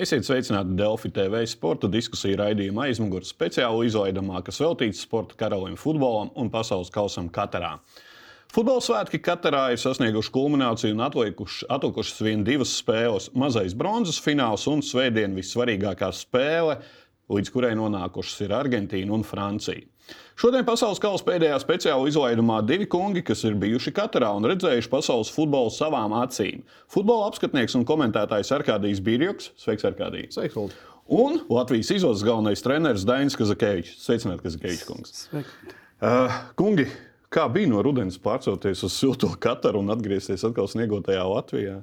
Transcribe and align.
Esiet 0.00 0.24
sveicināti 0.24 0.78
Delfi 0.78 1.10
TV 1.12 1.42
sporta 1.44 1.88
diskusiju 1.92 2.38
raidījuma 2.40 2.86
aizmugurē 2.86 3.26
speciālu 3.28 3.82
izlaidumā, 3.84 4.38
kas 4.46 4.56
veltīts 4.62 5.02
sporta 5.04 5.36
karalim, 5.36 5.74
futbolam 5.76 6.30
un 6.40 6.48
pasaules 6.48 6.88
kausam 6.94 7.26
Katarā. 7.28 7.74
Futbola 8.48 8.80
svētki 8.80 9.20
Katarā 9.20 9.66
ir 9.74 9.82
sasnieguši 9.82 10.32
kulmināciju 10.32 10.96
un 10.96 11.04
atlikušas 11.04 12.24
vien 12.24 12.46
divas 12.48 12.72
spēles- 12.80 13.28
mazais 13.42 13.76
bronzas 13.76 14.22
fināls 14.24 14.64
un 14.72 14.80
svētdien 14.80 15.36
vissvarīgākā 15.36 16.08
spēle, 16.16 16.78
līdz 17.30 17.52
kurai 17.54 17.72
nonākušas 17.78 18.44
ir 18.46 18.54
Argentīna 18.56 19.14
un 19.16 19.24
Francija. 19.26 19.86
Šodien 20.40 20.64
pasaules 20.66 20.98
kausa 21.02 21.22
pēdējā 21.26 21.58
speciāla 21.62 22.08
izlaidumā 22.10 22.60
divi 22.66 22.88
kungi, 22.90 23.22
kas 23.22 23.44
ir 23.46 23.58
bijuši 23.60 23.92
Katarā 23.94 24.30
un 24.34 24.48
redzējuši 24.48 24.90
pasaules 24.90 25.30
futbolu 25.34 25.70
savām 25.74 26.16
acīm. 26.18 26.64
Futbola 26.90 27.28
apskatnieks 27.30 27.76
un 27.78 27.84
komentētājs 27.86 28.50
Arkādijs 28.56 29.02
Birjoks. 29.04 29.52
Sveiks, 29.60 29.86
Arkādijs! 29.86 30.34
Sveiks, 30.38 30.56
Lūdzu! 30.58 30.88
Un 31.10 31.40
Latvijas 31.50 31.90
izlases 31.90 32.24
galvenais 32.26 32.62
treneris 32.62 33.04
Dainis 33.06 33.36
Kazakevičs. 33.38 33.96
Sveicināti, 34.04 34.44
Kazakevičs 34.46 34.88
kungs! 34.88 35.14
Sveiki. 35.26 35.76
Uh, 36.00 36.36
kungi, 36.56 36.86
kā 37.28 37.44
bija 37.52 37.68
no 37.68 37.82
rudens 37.84 38.16
pārcelties 38.22 38.84
uz 38.86 38.94
silto 38.96 39.28
Kataru 39.42 39.82
un 39.82 39.92
atgriezties 39.92 40.46
atkal 40.46 40.70
sniegotajā 40.70 41.26
Latvijā? 41.28 41.80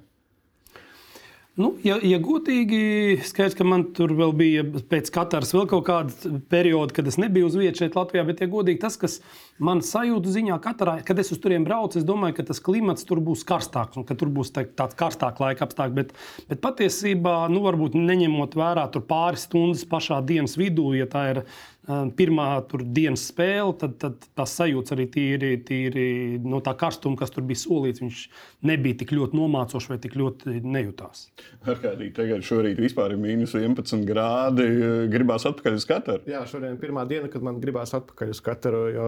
Nu, 1.58 1.72
ja, 1.82 1.96
ja 2.06 2.20
godīgi, 2.22 3.18
skaidrs, 3.26 3.56
ka 3.58 3.66
man 3.66 3.88
tur 3.98 4.12
vēl 4.14 4.34
bija 4.38 4.64
pēc 4.92 5.08
katras 5.10 5.56
vēl 5.56 5.64
kaut 5.72 5.88
kāda 5.88 6.36
perioda, 6.52 6.94
kad 6.94 7.08
es 7.10 7.18
nebiju 7.18 7.48
uz 7.50 7.56
vietas 7.58 7.82
šeit, 7.82 7.98
Latvijā. 7.98 8.22
Bet, 8.28 8.44
ja 8.44 8.48
godīgi, 8.52 8.78
tas, 8.84 8.94
kas 9.02 9.16
man 9.58 9.82
sajūta 9.82 10.36
ziņā, 10.36 10.60
katrā, 10.62 11.00
kad 11.08 11.18
es 11.18 11.34
uz 11.34 11.42
turieni 11.42 11.66
braucu, 11.66 11.98
es 11.98 12.06
domāju, 12.06 12.36
ka 12.38 12.46
tas 12.52 12.62
klimats 12.62 13.08
tur 13.10 13.24
būs 13.26 13.42
karstāks 13.50 13.98
un 13.98 14.06
ka 14.06 14.14
tur 14.20 14.30
būs 14.36 14.54
tā, 14.54 14.68
tāds 14.70 15.00
karstāks 15.00 15.42
laika 15.42 15.66
apstākļi. 15.66 15.98
Bet, 15.98 16.14
bet 16.52 16.62
patiesībā, 16.62 17.40
nu, 17.50 17.64
varbūt 17.66 17.98
neņemot 17.98 18.54
vērā 18.62 18.86
pāris 19.10 19.50
stundas 19.50 19.82
pašā 19.90 20.22
dienas 20.30 20.60
vidū, 20.62 20.92
ja 20.94 21.10
tā 21.10 21.26
ir 21.32 21.42
pirmā 21.88 22.48
dienas 22.94 23.24
spēle, 23.30 23.72
tad, 23.80 23.96
tad 24.02 24.26
tas 24.36 24.54
sajūta 24.60 24.94
arī 24.96 25.06
tīri, 25.12 25.52
tīri 25.64 26.08
no 26.44 26.60
tā 26.64 26.74
karstuma, 26.78 27.16
kas 27.20 27.32
tur 27.32 27.46
bija 27.48 27.62
solīts. 27.62 28.02
Viņš 28.04 28.24
nebija 28.68 29.00
tik 29.02 29.14
ļoti 29.16 29.38
nomācošs 29.40 29.88
vai 29.92 30.00
tik 30.04 30.18
ļoti 30.20 30.60
nejūtās. 30.68 31.24
Ar 31.64 31.80
kādī 31.84 32.10
tagad 32.16 32.44
šorīt 32.48 32.82
vispār 32.84 33.16
ir 33.16 33.22
mīnus 33.24 33.56
11 33.56 34.04
grādi. 34.08 34.68
Gribās 35.14 35.48
atpakaļ 35.48 35.80
uz 35.80 35.88
Kataru. 35.88 36.28
Jā, 36.28 36.44
šodien 36.50 36.76
ir 36.76 36.82
pirmā 36.82 37.08
diena, 37.08 37.32
kad 37.32 37.46
man 37.46 37.62
gribās 37.64 37.96
atpakaļ 37.98 38.36
uz 38.36 38.44
Kataru. 38.44 38.84
Jo, 38.92 39.08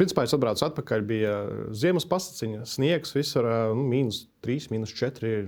principā 0.00 0.24
es 0.24 0.36
atbraucu 0.36 0.66
atpakaļ, 0.70 1.04
bija 1.10 1.34
ziemas 1.76 2.08
pasaciņa, 2.08 2.64
sniegs, 2.68 3.12
visur 3.16 3.48
nu, 3.76 3.84
mīnus 3.92 4.24
3, 4.46 4.70
mīnus 4.72 4.96
4. 4.96 5.44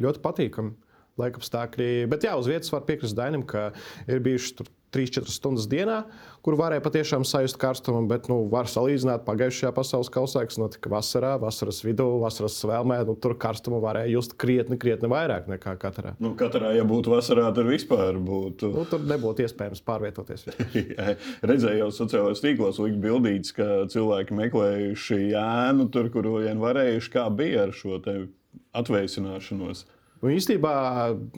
Ļoti 0.00 0.22
patīkami 0.22 0.76
laikapstākļi. 1.20 1.88
Bet 2.10 2.24
jā, 2.26 2.36
uz 2.38 2.48
vietas 2.50 2.70
var 2.72 2.86
piekrist 2.86 3.18
Dainam, 3.18 3.42
ka 3.46 3.72
ir 4.06 4.22
bijuši 4.24 4.54
tur 4.60 4.70
3-4 4.94 5.30
stundas 5.30 5.66
dienā, 5.70 6.00
kur 6.44 6.56
varēja 6.58 6.82
patiešām 6.84 7.24
sajust 7.28 7.58
karstumu, 7.60 8.02
bet 8.10 8.26
nu, 8.30 8.40
var 8.50 8.68
salīdzināt 8.70 9.22
pagājušajā 9.26 9.70
pasaules 9.76 10.10
kausā, 10.12 10.42
kas 10.48 10.58
notika 10.60 10.90
vasarā, 10.92 11.34
vasaras 11.42 11.82
vidū, 11.84 12.06
vasaras 12.22 12.56
svēlmē. 12.62 13.00
Nu, 13.08 13.14
tur 13.20 13.36
karstumu 13.40 13.80
varēja 13.84 14.12
just 14.14 14.34
krietni, 14.40 14.78
krietni 14.80 15.10
vairāk 15.12 15.46
nekā 15.50 15.76
katrā. 15.80 16.14
Nu, 16.22 16.32
katrā, 16.38 16.72
ja 16.76 16.86
būtu 16.88 17.14
vasarā, 17.14 17.50
tad 17.56 17.70
vispār 17.70 18.18
būtu. 18.18 18.72
Nu, 18.74 18.86
tur 18.90 19.04
nebūtu 19.06 19.46
iespējams 19.46 19.84
pārvietoties. 19.86 20.48
Redzēju 21.52 21.84
jau 21.84 21.92
sociālajos 22.00 22.44
tīklos, 22.44 22.82
likt 22.82 23.00
bildītas, 23.04 23.54
ka 23.56 23.70
cilvēki 23.92 24.36
meklējuši 24.42 25.22
ēnu 25.38 25.90
tur, 25.94 26.10
kur 26.14 26.32
vien 26.40 26.60
varējuši, 26.62 27.14
kā 27.14 27.28
bija 27.34 27.68
ar 27.68 27.74
šo 27.76 28.00
atvēsināšanos. 28.76 29.86
Nu, 30.20 30.28
īstenībā 30.28 30.72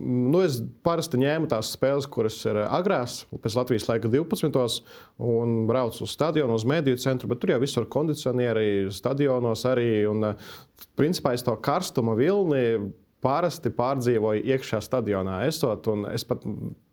nu, 0.03 0.41
es 0.43 0.57
parasti 0.83 1.21
ņēmu 1.21 1.47
tās 1.53 1.71
spēles, 1.77 2.09
kuras 2.11 2.41
ir 2.51 2.59
agrās, 2.65 3.21
pēc 3.31 3.57
Latvijas 3.61 3.87
laika 3.87 4.11
12. 4.11 4.81
un 5.23 5.61
braucu 5.69 6.03
uz 6.03 6.15
stadionu, 6.17 6.57
uz 6.59 6.67
mediju 6.67 6.99
centru, 6.99 7.31
bet 7.31 7.39
tur 7.43 7.55
jau 7.55 7.61
visur 7.63 7.87
kondicionieri, 7.87 8.91
stadionos 8.91 9.63
arī. 9.71 9.91
Un, 10.11 10.33
principā 10.99 11.37
es 11.37 11.47
to 11.47 11.55
karstuma 11.63 12.17
vilni 12.19 12.93
parasti 13.23 13.71
pārdzīvoju 13.71 14.43
iekšā 14.51 14.81
stadionā 14.83 15.45
esot. 15.47 15.87
Es 16.11 16.27
pat 16.27 16.43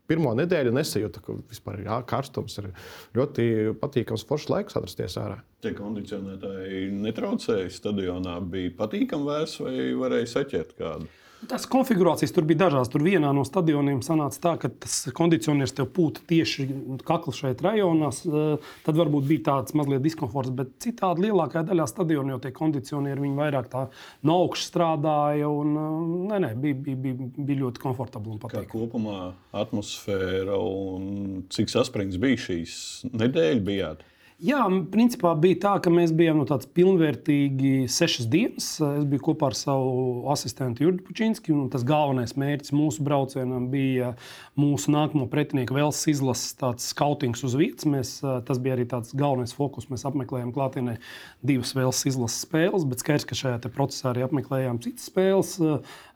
pirmo 0.10 0.34
nedēļu 0.38 0.74
nesajūtu, 0.74 1.24
ka 1.26 1.38
vispār 1.50 1.82
jā, 1.86 1.98
karstums 2.10 2.58
ir 2.62 2.70
ļoti 3.18 3.48
patīkams, 3.82 4.26
foršs 4.30 4.52
laiks 4.54 4.78
atrasties 4.78 5.18
ārā. 5.22 5.40
Tie 5.66 5.74
kondicionētāji 5.78 6.86
netraucēja 7.02 7.74
stadionā, 7.74 8.38
bija 8.46 8.76
patīkami 8.78 9.30
vēs 9.30 9.58
vai 9.64 9.76
varēja 10.04 10.32
saķert 10.36 10.78
kādu? 10.78 11.10
Tas 11.48 11.64
konfigurācijas 11.72 12.34
tur 12.36 12.44
bija 12.48 12.66
dažādas. 12.66 12.90
Tur 12.92 13.04
vienā 13.06 13.30
no 13.36 13.46
stadioniem 13.48 14.02
sanāca 14.04 14.42
tā, 14.44 14.54
ka 14.60 14.72
tas 14.84 14.98
kondicionieris 15.16 15.72
tev 15.78 15.88
pūta 15.96 16.24
tieši 16.28 16.66
kakla 17.08 17.34
šeit 17.36 17.64
rajonā. 17.64 18.10
Eh, 18.12 18.68
tad 18.84 19.00
varbūt 19.00 19.28
bija 19.30 19.46
tāds 19.48 19.76
mazliet 19.78 20.04
diskomforts, 20.04 20.52
bet 20.56 20.74
citādi 20.84 21.30
lielākajā 21.30 21.64
daļā 21.72 21.88
stadionu 21.88 22.36
jau 22.36 22.42
tie 22.44 22.52
kondicionieri 22.56 23.32
vairāk 23.40 23.72
tā 23.72 23.86
no 24.28 24.36
augšas 24.44 24.68
strādāja. 24.74 25.48
Un, 25.48 25.74
eh, 25.80 26.30
nē, 26.34 26.42
nē, 26.48 26.52
bija, 26.60 26.82
bija, 26.90 27.02
bija, 27.08 27.32
bija 27.38 27.64
ļoti 27.64 27.86
komfortabli 27.88 28.36
un 28.36 28.44
patīkami. 28.44 28.72
Kopumā 28.76 29.18
atmosfēra 29.64 30.60
un 30.60 31.46
cik 31.50 31.72
saspringts 31.72 32.20
bija 32.20 32.44
šīs 32.50 32.78
nedēļas 33.14 33.64
bijāt? 33.64 34.08
Jā, 34.40 34.62
principā 34.88 35.34
bija 35.36 35.58
tā, 35.66 35.72
ka 35.84 35.92
mēs 35.92 36.14
bijām 36.16 36.38
no 36.40 36.46
tādas 36.48 36.70
pilnvērtīgi 36.72 37.90
sešas 37.92 38.30
dienas. 38.32 38.70
Es 38.80 39.08
biju 39.12 39.26
kopā 39.26 39.50
ar 39.50 39.56
savu 39.60 40.30
asistentu 40.32 40.86
Jurgu 40.86 41.04
Pučinski. 41.10 41.52
Tas 41.74 41.84
galvenais 41.84 42.38
mērķis 42.40 42.72
mūsu 42.72 43.04
braucienam 43.04 43.66
bija 43.74 44.14
mūsu 44.56 44.94
nākamo 44.96 45.28
pretinieku 45.28 45.76
vēlas 45.76 46.00
izlases 46.08 46.56
skautings 46.88 47.44
uz 47.44 47.58
vietas. 47.60 47.90
Mēs, 47.92 48.14
tas 48.48 48.64
bija 48.64 48.78
arī 48.78 48.88
tāds 48.88 49.12
galvenais 49.12 49.52
fokus. 49.58 49.90
Mēs 49.92 50.08
apmeklējām 50.08 50.56
klātienē 50.56 50.96
divas 51.44 51.76
vēlas 51.76 52.06
izlases 52.08 52.48
spēles, 52.48 52.88
bet 52.88 53.04
skaidrs, 53.04 53.28
ka 53.28 53.42
šajā 53.42 53.60
procesā 53.76 54.14
arī 54.14 54.24
apmeklējām 54.24 54.80
citas 54.88 55.12
spēles. 55.12 55.58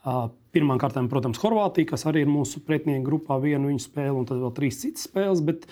Pirmkārt, 0.03 0.97
protams, 1.09 1.39
Horvātija, 1.41 1.93
kas 1.93 2.03
arī 2.09 2.25
ir 2.25 2.29
mūsu 2.29 2.61
pretinieku 2.67 3.07
grupā, 3.07 3.39
viena 3.41 3.65
viņa 3.69 3.85
spēle, 3.87 4.17
un 4.19 4.27
tad 4.29 4.41
vēl 4.43 4.51
trīs 4.57 4.81
citas 4.83 5.07
spēles. 5.07 5.41
Bet, 5.47 5.63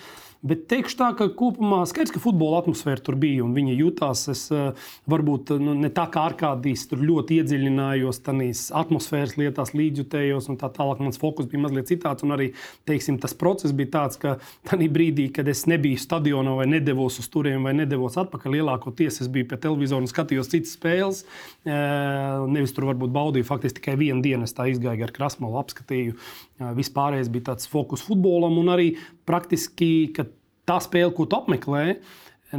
Bet 0.42 0.64
teikšu 0.66 0.96
tā, 0.98 1.08
ka 1.14 1.28
kopumā 1.38 1.84
skaidrs, 1.86 2.10
ka 2.16 2.20
futbola 2.22 2.58
atmosfēra 2.58 2.98
tur 3.06 3.14
bija 3.14 3.44
un 3.44 3.52
viņi 3.54 3.76
jutās. 3.78 4.24
Es 4.32 4.48
varbūt 5.06 5.52
nu, 5.62 5.76
ne 5.78 5.86
tā 5.94 6.08
kā 6.10 6.24
ārkārtīgi 6.32 6.88
tur 6.90 7.04
ļoti 7.06 7.36
iedziļinājos 7.38 8.18
tajās 8.26 8.64
atmosfēras 8.74 9.36
lietās, 9.38 9.70
līdzjutējos 9.78 10.50
un 10.50 10.58
tā 10.58 10.66
tālāk. 10.74 10.98
Mans 10.98 11.20
fokus 11.22 11.46
bija 11.46 11.62
mazliet 11.62 11.92
citāds. 11.92 12.26
Un 12.26 12.34
arī 12.34 12.48
teiksim, 12.90 13.20
tas 13.22 13.36
process 13.38 13.70
bija 13.78 13.92
tāds, 13.94 14.18
ka 14.18 14.34
tajā 14.66 14.88
brīdī, 14.90 15.28
kad 15.36 15.46
es 15.46 15.62
nebiju 15.70 16.02
stadionā 16.02 16.56
vai 16.58 16.66
nedavos 16.72 17.20
uz 17.22 17.30
turieni 17.30 17.62
vai 17.62 17.76
nedavos 17.78 18.18
atpakaļ, 18.24 18.58
lielākoties 18.58 19.22
es 19.22 19.30
biju 19.30 19.46
pie 19.52 19.60
televizora 19.62 20.02
un 20.02 20.10
skatījos 20.10 20.50
citas 20.50 20.74
spēles. 20.74 21.22
Nevis 21.62 22.74
tur 22.74 22.90
varbūt 22.90 23.14
baudīju 23.14 23.46
faktiski 23.46 23.78
tikai 23.78 23.94
vienu 24.02 24.21
dienu. 24.24 24.48
Es 24.48 24.56
tā 24.56 24.68
izgāju 24.72 25.06
ar 25.06 25.14
krasmalu, 25.14 25.60
apskatīju. 25.62 26.16
Vispārējais 26.78 27.30
bija 27.32 27.52
tāds 27.52 27.70
fokus 27.70 28.04
futbolam 28.06 28.58
un 28.62 28.72
arī 28.74 28.92
praktiski, 29.28 30.10
tā 30.68 30.78
spēle, 30.82 31.12
ko 31.16 31.26
tu 31.26 31.38
apmeklē, 31.38 31.86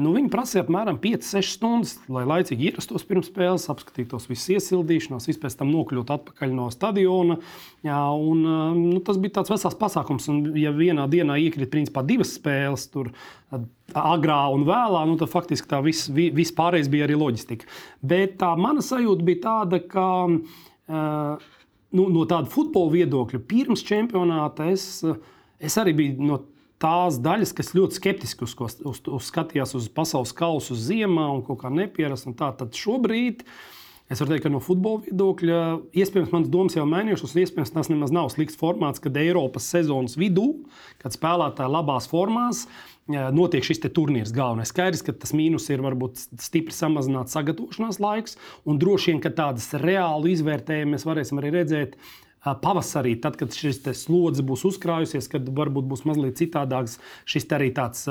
nu, 0.02 0.14
viņi 0.16 0.32
prasīja 0.34 0.64
apmēram 0.64 0.98
5-6 1.02 1.52
stundas, 1.54 1.94
lai 2.12 2.24
laicīgi 2.26 2.70
ierastos 2.70 3.06
pirms 3.06 3.30
spēles, 3.30 3.68
apskatītos 3.70 4.26
visas 4.30 4.50
iesildīšanās, 4.56 5.28
vispār 5.30 5.52
pēc 5.52 5.58
tam 5.60 5.70
nokļūt 5.74 6.14
atpakaļ 6.16 6.56
no 6.58 6.70
stadiona. 6.74 7.38
Jā, 7.86 8.00
un, 8.18 8.42
nu, 8.80 9.02
tas 9.06 9.20
bija 9.22 9.38
tāds 9.38 9.54
vesels 9.54 9.78
pasākums. 9.80 10.28
Un, 10.34 10.42
ja 10.58 10.74
vienā 10.74 11.06
dienā 11.12 11.38
iekrīt 11.44 11.72
principā 11.74 12.06
divas 12.08 12.34
spēles, 12.40 12.88
tur 12.94 13.12
agrā 13.94 14.42
un 14.56 14.66
vēlā, 14.66 15.06
nu, 15.10 15.18
tad 15.22 15.30
faktiski 15.34 15.70
tā 15.70 15.84
viss 15.86 16.10
vis 16.14 16.54
pārējais 16.58 16.90
bija 16.94 17.10
arī 17.10 17.20
loģistika. 17.20 17.70
Bet 18.02 18.40
tā 18.42 18.54
mana 18.58 18.86
sajūta 18.86 19.30
bija 19.30 19.46
tāda, 19.48 19.84
ka. 19.86 20.08
Uh, 20.88 21.38
Nu, 21.94 22.08
no 22.10 22.24
tāda 22.26 22.50
futbola 22.50 22.90
viedokļa, 22.96 23.40
pirms 23.46 23.84
čempionāta 23.86 24.66
es, 24.72 25.04
es 25.62 25.76
arī 25.78 25.94
biju 25.94 26.26
no 26.26 26.40
tās 26.82 27.20
daļas, 27.22 27.54
kas 27.56 27.70
ļoti 27.78 28.00
skeptiski 28.00 28.48
uz, 28.48 28.56
uz, 28.58 29.04
uz, 29.06 29.28
skatījās 29.30 29.76
uz 29.78 29.86
pasaules 29.94 30.34
kausu, 30.36 30.74
ziemā 30.74 31.28
un 31.36 31.44
kaut 31.46 31.62
kā 31.62 31.70
nepierasta. 31.70 32.34
Tad 32.34 32.74
šobrīd 32.80 33.46
es 34.14 34.22
varu 34.22 34.34
teikt, 34.34 34.46
ka 34.46 34.52
no 34.54 34.62
futbola 34.64 35.02
viedokļa 35.06 35.60
iespējams 35.98 36.32
manas 36.34 36.52
domas 36.54 36.78
jau 36.78 36.86
mainījušās. 36.90 37.36
Iespējams, 37.44 37.74
tas 37.76 37.92
nemaz 37.92 38.14
nav 38.16 38.32
slikts 38.34 38.58
formāts, 38.60 39.02
kad 39.04 39.18
Eiropas 39.20 39.68
sezonas 39.74 40.18
vidū, 40.20 40.48
kad 41.04 41.16
spēlētāji 41.16 41.74
labās 41.74 42.10
formās. 42.12 42.66
Notiek 43.10 43.66
šis 43.68 43.82
turnīrs 43.84 44.32
galvenais. 44.32 44.72
Skaidrs, 44.72 45.04
ka 45.04 45.12
tas 45.12 45.34
mīnus 45.36 45.68
ir 45.74 45.84
varbūt 45.84 46.22
stipri 46.40 46.76
samazināts 46.76 47.36
sagatavošanās 47.36 48.00
laiks, 48.00 48.38
un 48.64 48.80
droši 48.80 49.12
vien, 49.12 49.24
ka 49.24 49.34
tādas 49.36 49.68
reāli 49.82 50.38
izvērtējumus 50.38 50.96
mēs 50.96 51.10
varēsim 51.10 51.42
arī 51.42 51.52
redzēt 51.58 51.98
pavasarī, 52.44 53.16
tad, 53.24 53.38
kad 53.40 53.56
šis 53.56 53.82
slodze 53.96 54.44
būs 54.46 54.66
uzkrājusies, 54.68 55.30
kad 55.32 55.48
varbūt 55.48 55.88
būs 55.88 56.04
mazliet 56.10 56.40
citādāks 56.40 56.98
šis 57.30 57.48
arī 57.56 57.70
tāds 57.76 58.04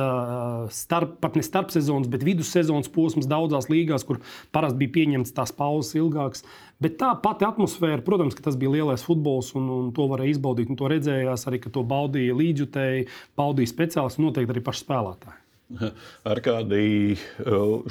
starp, 0.73 1.19
pat 1.21 1.37
ne 1.37 1.45
starpsezonas, 1.45 2.11
bet 2.13 2.25
vidussezonas 2.27 2.91
posms 2.93 3.29
daudzās 3.31 3.69
līgās, 3.73 4.07
kur 4.09 4.23
parasti 4.55 4.81
bija 4.81 4.97
pieņemts 4.97 5.35
tās 5.37 5.53
pauzes 5.57 5.97
ilgākas. 6.01 6.47
Bet 6.83 6.97
tā 6.99 7.13
pati 7.23 7.47
atmosfēra, 7.47 8.01
protams, 8.03 8.35
ka 8.35 8.43
tas 8.49 8.57
bija 8.59 8.73
lielais 8.79 9.05
futbols, 9.07 9.53
un, 9.59 9.69
un 9.71 9.93
to 9.95 10.09
varēja 10.11 10.39
izbaudīt. 10.39 10.73
To 10.81 10.89
redzējās 10.91 11.47
arī, 11.51 11.61
ka 11.63 11.71
to 11.75 11.85
baudīja 11.87 12.35
līdzjutēji, 12.39 13.07
baudīja 13.39 13.75
speciālisti, 13.75 14.25
noteikti 14.25 14.57
arī 14.57 14.65
paši 14.65 14.87
spēlētāji. 14.87 15.42
Ar 16.31 16.41
kādī 16.45 17.17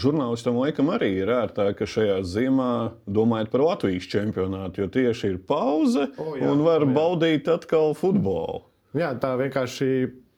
žurnālistam 0.01 0.59
laikam 0.61 0.91
arī 0.93 1.11
ir 1.21 1.31
ērtāk, 1.33 1.79
ka 1.81 1.89
šajā 1.89 2.19
ziemā 2.27 2.71
domājot 3.09 3.51
par 3.53 3.65
Latvijas 3.65 4.09
čempionātu, 4.11 4.83
jo 4.83 4.91
tieši 4.91 5.33
ir 5.33 5.39
pauze 5.47 6.09
oh, 6.17 6.35
jā, 6.37 6.49
un 6.51 6.65
var 6.65 6.85
oh, 6.85 6.89
jā. 6.89 6.95
baudīt 6.97 7.49
atkal 7.51 7.95
futbolu. 7.97 8.65
Jā, 8.97 9.13
tā 9.19 9.33
vienkārši 9.39 9.87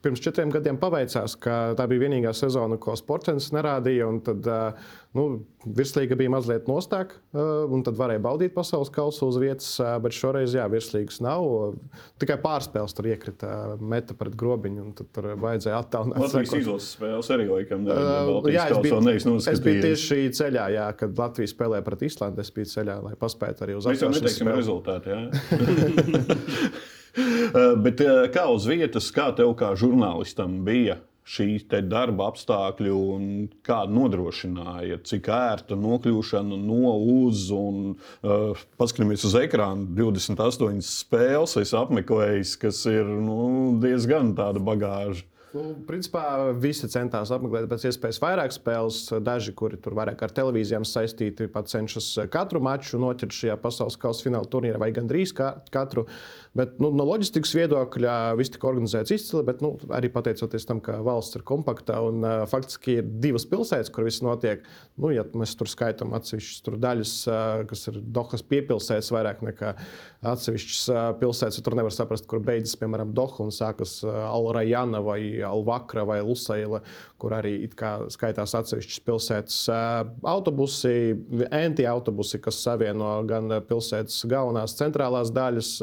pirms 0.03 0.21
četriem 0.23 0.51
gadiem 0.53 0.77
paveicās, 0.81 1.37
ka 1.39 1.73
tā 1.79 1.87
bija 1.89 2.05
vienīgā 2.05 2.33
sezona, 2.35 2.77
ko 2.81 2.95
sports 2.99 3.49
nerādīja. 3.55 4.09
Tad 4.27 4.47
nu, 5.15 5.25
virslīga 5.63 6.17
bija 6.19 6.31
mazliet 6.33 6.67
nostāk, 6.69 7.15
un 7.33 7.83
tad 7.85 7.97
varēja 7.99 8.21
baudīt 8.23 8.53
pasaules 8.55 8.91
kausu 8.93 9.29
uz 9.31 9.39
vietas. 9.41 9.69
Bet 10.03 10.15
šoreiz, 10.17 10.55
jā, 10.57 10.65
virslīgas 10.71 11.21
nav. 11.23 11.45
Tikai 12.21 12.37
pārspēles 12.43 12.95
tur 12.97 13.09
iekrita, 13.13 13.53
meta 13.79 14.17
pret 14.19 14.35
grobiņu, 14.39 14.83
un 14.83 14.95
tur 14.99 15.29
vajadzēja 15.43 15.79
attālināt. 15.79 16.19
Latvijas 16.25 16.55
izlases 16.59 16.95
spēles 16.97 17.31
arī 17.33 17.47
laikam 17.51 17.87
jā, 18.51 18.67
es 19.53 19.63
biju, 19.63 19.85
tieši 19.87 20.21
ceļā, 20.39 20.67
jā, 20.77 20.89
kad 20.99 21.23
Latvija 21.23 21.53
spēlēja 21.53 21.87
pret 21.87 22.07
Islandi. 22.09 22.43
Es 22.43 22.51
biju 22.53 22.71
ceļā, 22.75 22.99
lai 23.07 23.15
paspētu 23.19 23.67
arī 23.67 23.79
uz 23.79 23.87
atsevišķu 23.87 24.35
spēli. 24.35 24.57
Rezultāti, 24.59 25.13
Eh, 25.13 26.81
bet 27.85 28.01
eh, 28.01 28.27
kā 28.33 28.47
uz 28.51 28.67
vietas, 28.69 29.11
kā 29.13 29.31
tev 29.37 29.53
kā 29.59 29.73
žurnālistam 29.79 30.61
bija 30.65 30.99
šī 31.23 31.61
darba 31.87 32.27
apstākļi 32.31 32.93
kāda 33.63 33.95
nodrošināja, 33.95 34.99
cik 35.07 35.29
ērta 35.31 35.77
nokļūšana 35.79 36.57
no 36.59 36.95
uz 36.99 37.45
un 37.55 37.93
uh, 37.93 38.63
paskatāmies 38.79 39.23
uz 39.29 39.37
ekrānu. 39.39 39.87
28 39.95 40.83
spēles 40.83 41.55
es 41.61 41.71
apmeklēju, 41.79 42.49
kas 42.59 42.83
ir 42.91 43.07
nu, 43.07 43.77
diezgan 43.79 44.35
tāda 44.35 44.59
bagāža. 44.59 45.29
Nu, 45.53 45.75
principā 45.85 46.49
visi 46.57 46.87
centās 46.89 47.29
apmeklēt 47.31 47.67
pēc 47.69 47.83
iespējas 47.91 48.17
vairāk 48.19 48.55
spēles. 48.55 49.03
Daži, 49.21 49.53
kuri 49.55 49.77
tur 49.77 49.93
vairāk 49.95 50.25
ar 50.25 50.33
televīzijām 50.33 50.83
saistīti, 50.83 51.45
pat 51.53 51.69
cenšas 51.69 52.07
katru 52.33 52.59
maču 52.65 52.97
noķert 52.99 53.37
šajā 53.37 53.59
pasaules 53.61 53.99
kausa 54.01 54.25
fināla 54.25 54.49
turnīrā 54.49 54.81
vai 54.81 54.89
gandrīz 54.95 55.35
katru. 55.37 56.07
Uh, 56.09 56.42
Bet 56.53 56.75
nu, 56.77 56.91
no 56.93 57.05
loģistikas 57.07 57.49
viedokļa 57.57 58.15
viss 58.37 58.53
tika 58.53 58.67
organizēts 58.69 59.09
izcili, 59.15 59.41
bet 59.47 59.63
nu, 59.65 59.71
arī 59.97 60.11
pateicoties 60.13 60.67
tam, 60.69 60.77
ka 60.85 60.99
valsts 61.01 61.39
ir 61.39 61.43
kompakta 61.49 61.97
un 62.05 62.19
uh, 62.21 62.43
faktiski 62.49 62.99
ir 62.99 63.07
divas 63.23 63.47
pilsētas, 63.49 63.89
kur 63.93 64.05
viss 64.05 64.21
notiek. 64.21 64.61
Nu, 65.01 65.09
ja 65.09 65.25
mēs 65.33 65.55
tur 65.57 65.69
skaitām 65.71 66.13
atsevišķas 66.13 66.77
daļas, 66.83 67.13
uh, 67.25 67.63
kas 67.71 67.87
ir 67.89 67.97
Dohas 68.13 68.45
piepilsētas 68.45 69.09
vairāk 69.15 69.41
nekā 69.47 69.71
atsevišķas 70.29 70.83
uh, 70.93 70.99
pilsētas, 71.23 71.57
tur 71.65 71.77
nevar 71.79 71.95
saprast, 71.95 72.27
kur 72.29 72.43
beidzas, 72.45 72.77
piemēram, 72.77 73.15
Doha 73.17 73.47
un 73.47 73.49
sākas 73.53 73.95
Alrajana 74.05 75.01
vai 75.01 75.41
Alvakra 75.49 76.05
vai 76.05 76.19
Lusaila, 76.21 76.83
kur 77.17 77.33
arī 77.33 77.55
skaitās 78.13 78.53
atsevišķas 78.61 79.01
pilsētas 79.07 79.57
autobusi, 80.29 80.93
enti 81.49 81.89
autobusi, 81.89 82.37
kas 82.43 82.61
savieno 82.61 83.15
gan 83.25 83.57
pilsētas 83.65 84.21
galvenās 84.29 84.77
centrālās 84.77 85.33
daļas 85.33 85.73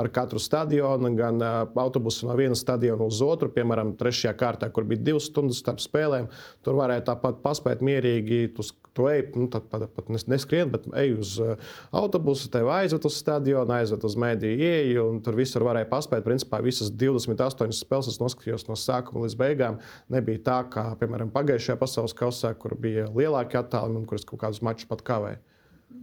ar 0.00 0.12
katru 0.14 0.40
stadionu, 0.42 1.10
gan 1.18 1.42
uh, 1.42 1.60
autobusu 1.82 2.28
no 2.28 2.36
viena 2.38 2.56
stadiona 2.58 3.06
uz 3.06 3.20
otru. 3.24 3.50
Piemēram, 3.54 3.94
trešajā 3.98 4.32
kārtā, 4.38 4.70
kur 4.72 4.86
bija 4.88 5.02
divas 5.10 5.28
stundas 5.30 5.60
starp 5.62 5.82
spēlēm, 5.82 6.30
tur 6.64 6.78
varēja 6.78 7.06
tāpat 7.10 7.40
paspēt 7.44 7.84
mierīgi. 7.84 8.40
Tu, 8.56 8.66
tu 8.94 9.08
ej, 9.10 9.24
nu, 9.34 9.48
tad 9.52 9.66
pat, 9.72 9.86
pat 9.96 10.10
neskrien, 10.30 10.70
bet 10.72 10.86
ej 11.00 11.16
uz 11.18 11.34
uh, 11.42 11.54
autobusu, 11.94 12.50
tev 12.52 12.70
aizved 12.74 13.08
uz 13.08 13.18
stadionu, 13.20 13.76
aizved 13.76 14.06
uz 14.06 14.18
mediju 14.20 14.58
ieeju, 14.58 15.08
un 15.12 15.22
tur 15.24 15.38
visur 15.38 15.66
varēja 15.66 15.90
paspēt. 15.90 16.26
Principā 16.26 16.62
visas 16.64 16.92
28 16.94 17.74
spēles 17.76 18.12
es 18.14 18.20
noskatījos 18.22 18.68
no 18.70 18.78
sākuma 18.78 19.26
līdz 19.26 19.38
beigām. 19.40 19.80
Nebija 20.14 20.44
tā, 20.46 20.60
kā, 20.72 20.86
piemēram, 21.00 21.34
pagājušajā 21.34 21.80
pasaules 21.80 22.16
kausā, 22.16 22.54
kur 22.58 22.78
bija 22.78 23.10
lielāki 23.10 23.60
attālumi 23.60 24.02
un 24.02 24.08
kuras 24.08 24.26
kaut 24.28 24.44
kādus 24.46 24.62
mačus 24.64 24.88
pat 24.90 25.04
kavēja. 25.06 25.42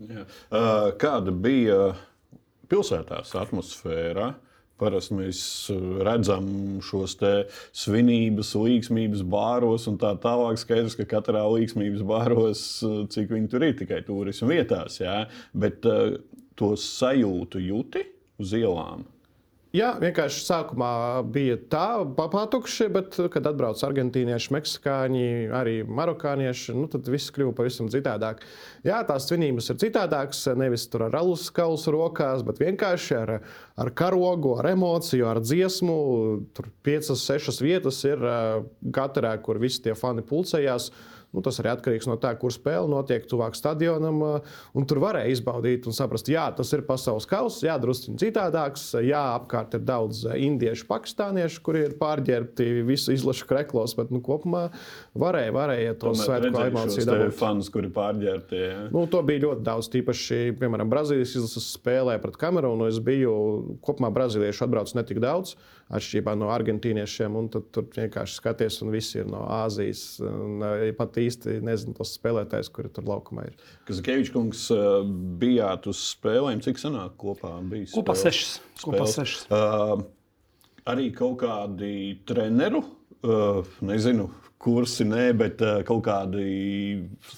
Uh, 0.01 0.91
kāda 1.01 1.33
bija 1.35 1.93
pilsētās 2.71 3.35
atmosfērā. 3.37 4.31
Parasti 4.81 5.13
mēs 5.13 5.39
uh, 5.69 5.99
redzam 6.07 6.47
šos 6.81 7.13
svinības, 7.77 8.55
līgsmības 8.57 9.21
bāros 9.29 9.85
un 9.91 9.99
tā 10.01 10.15
tālāk. 10.23 10.57
Skaidrs, 10.57 10.97
ka 10.97 11.05
katrā 11.11 11.43
līgsmības 11.53 12.01
bāros, 12.09 12.63
uh, 12.87 13.03
cik 13.13 13.35
viņi 13.35 13.51
tur 13.51 13.67
ir, 13.67 13.75
tikai 13.77 14.01
turismu 14.07 14.49
vietās. 14.55 14.97
Jā. 15.03 15.27
Bet 15.53 15.85
uh, 15.85 16.17
to 16.57 16.73
sajūtu 16.79 17.61
jūti 17.61 18.07
uz 18.41 18.55
ielām. 18.57 19.05
Jā, 19.71 19.93
vienkārši 19.95 20.41
sākumā 20.43 20.87
bija 21.31 21.55
tā 21.71 22.03
patukši, 22.19 22.89
bet, 22.91 23.15
kad 23.31 23.45
atbrauca 23.47 23.85
argentīnieši, 23.87 24.49
meksikāņi, 24.51 25.27
arī 25.55 25.75
marokānieši, 25.87 26.75
nu, 26.75 26.89
tad 26.91 27.07
viss 27.07 27.31
kļuva 27.31 27.53
pavisam 27.55 27.87
citādāk. 27.93 28.43
Jā, 28.83 28.99
tās 29.07 29.29
svinības 29.29 29.71
ir 29.71 29.79
citādākas, 29.85 30.41
nevis 30.59 30.83
tur 30.91 31.05
ar 31.07 31.15
alus 31.21 31.45
kausu 31.55 31.93
rokās, 31.95 32.43
bet 32.43 32.59
vienkārši 32.59 33.15
ar, 33.21 33.31
ar 33.79 33.93
karogu, 33.95 34.57
ar 34.59 34.73
emociju, 34.73 35.29
ar 35.31 35.39
dziesmu. 35.39 35.95
Tur 36.51 36.67
piecas, 36.83 37.23
sešas 37.23 37.63
vietas 37.63 38.03
ir 38.03 38.27
katrā, 38.91 39.37
kur 39.39 39.61
visi 39.63 39.85
tie 39.87 39.95
fani 39.95 40.27
pulcējās. 40.27 40.91
Nu, 41.31 41.39
tas 41.45 41.61
arī 41.61 41.71
atkarīgs 41.71 42.09
no 42.09 42.17
tā, 42.19 42.33
kur 42.39 42.51
spēle 42.51 42.89
notiek, 42.91 43.23
tuvāk 43.29 43.55
stadionam. 43.55 44.19
Uh, 44.25 44.83
tur 44.87 44.99
varēja 44.99 45.31
izbaudīt 45.31 45.87
un 45.87 45.95
saprast, 45.95 46.27
jā, 46.31 46.43
tas 46.57 46.73
ir 46.75 46.83
pasaules 46.87 47.27
kausa, 47.29 47.63
jā, 47.69 47.77
drusku 47.79 48.17
citādāks. 48.19 48.89
Jā, 48.99 49.21
apkārt 49.37 49.77
ir 49.77 49.85
daudz 49.87 50.25
uh, 50.27 50.35
indiešu, 50.35 50.89
pakistāniešu, 50.91 51.63
kuri 51.63 51.85
ir 51.87 51.95
pārģērbti 52.01 52.69
visu 52.87 53.15
izlašu 53.15 53.47
kreklos, 53.47 53.95
bet 53.95 54.11
nu, 54.11 54.19
kopumā 54.25 54.67
varēja, 55.15 55.55
varēja 55.55 55.97
to 56.01 56.15
svētku 56.19 56.65
emociju 56.65 57.07
dabūt. 57.07 57.35
Fans, 57.39 57.71
kuri 57.71 57.93
pārģērbti. 57.95 58.61
Jā. 58.61 58.79
Nu, 58.91 59.05
to 59.11 59.23
bija 59.27 59.45
ļoti 59.47 59.65
daudz, 59.71 59.91
tīpaši, 59.95 60.41
piemēram, 60.59 60.91
Brazīlijas 60.91 61.37
izlases 61.39 61.71
spēlē 61.77 62.17
pret 62.23 62.35
Kamerunu. 62.41 62.91
Es 62.91 62.99
biju 63.03 63.33
kopumā 63.85 64.11
brazīliešu 64.11 64.67
atbraucis 64.67 64.99
ne 64.99 65.07
tik 65.07 65.23
daudz 65.23 65.55
atšķirībā 65.97 66.35
no 66.39 66.49
argentīniešiem. 66.53 67.37
Tad 67.53 67.67
tur 67.75 67.87
vienkārši 67.95 68.37
skaties, 68.37 68.79
un 68.85 68.93
visi 68.93 69.19
ir 69.21 69.29
no 69.31 69.43
Āzijas. 69.61 70.03
Un, 70.25 70.63
ja 70.85 70.95
pat 70.97 71.19
īsti 71.21 71.59
nezinu 71.65 71.95
tos 71.97 72.15
spēlētājus, 72.17 72.71
kuri 72.73 72.91
tur 72.93 73.07
laukumā 73.09 73.47
ir. 73.49 73.57
Kazakēvičs 73.89 74.33
kungs, 74.35 74.65
bijāt 75.41 75.89
uz 75.91 76.01
spēlēm, 76.13 76.63
cik 76.65 76.81
sanāk 76.81 77.17
kopā? 77.21 77.57
Kopā 77.93 78.17
sešas. 78.19 78.57
Kopā 78.83 79.07
sešas. 79.09 79.47
Uh, 79.51 80.01
arī 80.89 81.11
kaut 81.15 81.41
kādi 81.43 82.21
treneru, 82.27 82.83
uh, 83.21 83.75
nezinu, 83.85 84.29
kursi, 84.61 85.05
nē, 85.07 85.23
bet 85.37 85.61
uh, 85.65 85.79
kaut 85.87 86.03
kādi 86.05 86.45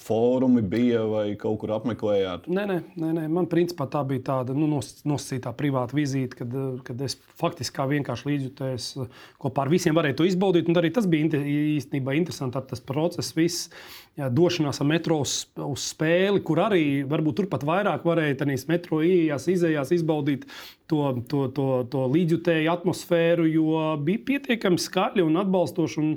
fórumi 0.04 0.62
bija 0.68 1.04
vai 1.08 1.24
kaut 1.40 1.58
kur 1.62 1.72
apmeklējāt? 1.76 2.48
Nē, 2.52 2.66
nē, 2.68 2.78
nē, 3.00 3.12
nē. 3.18 3.24
man 3.32 3.48
principā 3.50 3.86
tā 3.90 4.02
bija 4.08 4.26
tāda 4.28 4.56
nu, 4.56 4.68
nosacītā 4.68 5.54
privāta 5.56 5.96
vizīte, 5.96 6.38
kad, 6.42 6.54
eh, 6.54 6.78
kad 6.84 7.04
es 7.04 7.16
faktiski 7.40 7.78
kā 7.78 7.88
vienkārši 7.90 8.30
līdzjutējos 8.30 8.88
eh, 9.04 9.20
kopā 9.40 9.64
ar 9.64 9.72
visiem 9.72 9.96
varēju 9.96 10.20
to 10.20 10.28
izbaudīt. 10.28 10.70
Arī 10.74 10.92
tas 10.94 11.08
bija 11.10 11.40
īstenībā 11.40 12.16
interesanti, 12.18 12.62
tas 12.70 12.82
process, 12.84 13.34
viss 13.36 13.70
jā, 14.18 14.28
došanās 14.30 14.80
ar 14.82 14.88
metro 14.88 15.18
uz, 15.24 15.34
uz 15.58 15.88
spēli, 15.90 16.42
kur 16.46 16.62
arī 16.66 16.84
varbūt 17.08 17.42
turpat 17.42 17.66
vairāk 17.66 18.06
varēja 18.06 18.40
tajās 18.42 18.68
metro 18.70 19.02
ieejās, 19.04 19.48
izējās, 19.50 19.92
izbaudīt 19.96 20.46
to, 20.86 21.22
to, 21.28 21.46
to, 21.56 21.66
to 21.90 22.04
līdzjutēju 22.12 22.68
atmosfēru, 22.72 23.46
jo 23.48 23.78
bija 24.04 24.20
pietiekami 24.28 24.80
skaļi 24.80 25.24
un 25.24 25.38
atbalstoši. 25.40 26.00
Un, 26.02 26.10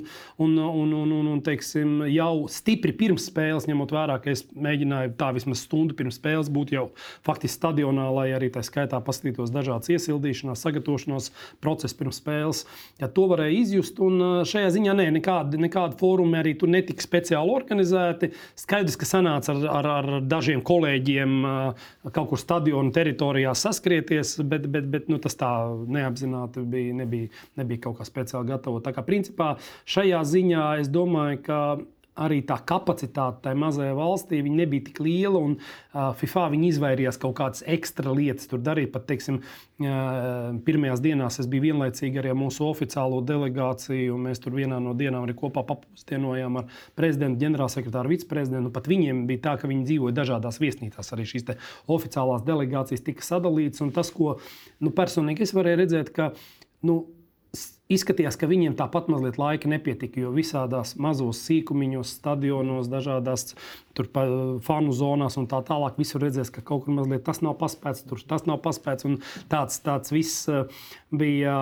un, 0.44 0.56
un, 0.58 0.92
un, 0.98 1.12
un, 1.18 1.30
un 1.32 1.40
teiksim, 1.44 2.02
jau 2.12 2.46
stipri 2.52 2.92
pirms 2.96 3.28
spēles, 3.30 3.68
ņemot 3.70 3.94
vērā, 3.94 4.18
ka 4.22 4.32
es 4.34 4.44
mēģināju 4.52 5.14
tā 5.20 5.30
vismaz 5.36 5.62
stundu 5.64 5.96
pirms 5.98 6.18
spēles 6.20 6.50
būt 6.52 6.74
jau 6.76 6.88
faktiski 7.26 7.56
stadionā, 7.56 8.08
lai 8.14 8.28
arī 8.36 8.50
tā 8.52 8.62
skaitā 8.66 9.00
paskatītos 9.04 9.52
dažādas 9.54 9.90
iesildīšanās, 9.94 10.62
sagatavošanās 10.66 11.30
procesu 11.64 11.98
pirms 11.98 12.20
spēles. 12.20 12.64
Ja 13.00 13.08
to 13.08 13.28
varēja 13.32 13.56
izjust, 13.62 14.02
un 14.04 14.44
šajā 14.48 14.74
ziņā 14.76 14.96
nē, 15.00 15.08
nekādi, 15.16 15.62
nekādi 15.64 15.98
fórumi 16.00 16.40
arī 16.42 16.54
tur 16.60 16.70
netika 16.72 17.04
speciāli 17.04 17.56
organizēti. 17.88 18.32
Skaidrs, 18.58 18.96
ka 18.98 19.08
sanāca 19.08 19.54
ar, 19.54 19.66
ar, 19.78 19.88
ar 19.98 20.26
dažiem 20.26 20.62
kolēģiem 20.62 21.36
kaut 22.12 22.28
kur 22.30 22.38
stadionu 22.40 22.92
teritorijā 22.94 23.54
saskrieties. 23.54 24.38
Bet 24.42 24.66
bet, 24.68 24.88
bet, 24.90 25.08
nu, 25.08 25.18
tas 25.18 25.36
tā 25.38 25.50
neapzināti 25.86 26.64
bija, 26.68 26.94
nebija, 27.02 27.28
nebija 27.56 27.88
kaut 27.88 27.98
kā 27.98 28.08
speciāli 28.08 28.52
gatavota. 28.52 28.90
Tā 28.90 28.96
kā 28.96 29.06
principā 29.06 29.56
šajā 29.88 30.22
ziņā 30.24 30.66
es 30.82 30.90
domāju, 30.92 31.42
ka 31.46 31.60
arī 32.18 32.40
tā 32.46 32.58
kapacitāte 32.68 33.42
tajā 33.46 33.58
mazajā 33.58 33.94
valstī 33.96 34.40
nebija 34.46 34.88
tik 34.88 35.00
liela. 35.04 35.40
Un, 35.40 35.56
uh, 35.58 36.10
FIFA 36.18 36.48
viņi 36.54 36.70
izvairījās 36.74 37.20
kaut 37.22 37.36
kādas 37.38 37.64
ekstra 37.66 38.14
lietas 38.14 38.50
tur 38.50 38.62
darīt. 38.64 38.90
Pat, 38.94 39.06
teiksim, 39.10 39.40
uh, 39.40 40.58
pirmajās 40.66 41.02
dienās 41.04 41.40
es 41.42 41.50
biju 41.50 41.68
vienlaicīgi 41.68 42.22
arī 42.22 42.32
ar 42.32 42.38
mūsu 42.38 42.66
oficiālo 42.68 43.20
delegāciju. 43.28 44.18
Mēs 44.28 44.42
tur 44.44 44.56
vienā 44.58 44.80
no 44.82 44.94
dienām 44.98 45.26
arī 45.26 45.36
kopā 45.38 45.64
papūstienojām 45.68 46.62
ar 46.62 46.80
prezidentu, 46.98 47.42
ģenerālsekretāru, 47.44 48.14
viceprezidentu. 48.14 48.72
Pat 48.74 48.90
viņiem 48.90 49.26
bija 49.30 49.44
tā, 49.50 49.58
ka 49.60 49.70
viņi 49.70 49.86
dzīvoja 49.90 50.16
dažādās 50.18 50.60
viesnīcās. 50.62 51.12
Arī 51.16 51.28
šīs 51.28 51.46
oficiālās 51.88 52.46
delegācijas 52.46 53.04
tika 53.06 53.24
sadalītas. 53.26 53.84
Tas, 53.94 54.10
ko 54.14 54.38
nu, 54.84 54.92
personīgi 54.94 55.46
es 55.46 55.54
varēju 55.56 55.82
redzēt, 55.82 56.12
ka 56.14 56.32
nu, 56.86 57.00
Izskatījās, 57.88 58.36
ka 58.36 58.44
viņiem 58.44 58.74
tāpat 58.76 59.06
mazliet 59.08 59.38
laika 59.40 59.68
nepietika, 59.72 60.20
jo 60.20 60.28
visādās 60.34 60.90
mazos 61.00 61.38
sīkumiņos, 61.46 62.10
stadionos, 62.18 62.90
dažādās 62.92 63.54
pa, 64.12 64.26
fanu 64.66 64.92
zonās 64.92 65.38
un 65.40 65.46
tā 65.48 65.62
tālāk 65.64 65.96
visur 65.96 66.20
redzēs, 66.20 66.50
ka 66.52 66.60
kaut 66.60 66.84
kur 66.84 66.98
mazliet 66.98 67.24
tas 67.24 67.40
nav 67.40 67.56
paspēts, 67.62 68.04
tur 68.10 68.20
tas 68.28 68.44
nav 68.44 68.60
paspēts. 68.66 69.08
Tāds, 69.48 69.80
tāds 69.80 70.12
viss 70.12 70.44
eh, 70.52 70.84
bija 71.08 71.56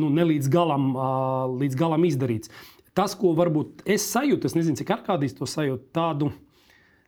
nu, 0.00 0.10
ne 0.10 0.26
līdz 0.32 0.50
galam, 0.50 0.90
līdz 1.62 1.78
galam 1.78 2.08
izdarīts. 2.10 2.50
Tas, 2.98 3.14
ko 3.14 3.30
varbūt 3.38 3.86
es 3.86 4.08
sajūtu, 4.10 4.50
es 4.50 4.58
nezinu, 4.58 4.80
cik 4.82 4.90
ar 4.96 5.06
kādīs 5.06 5.38
to 5.38 5.46
sajūtu, 5.46 5.92
tādu, 5.94 6.32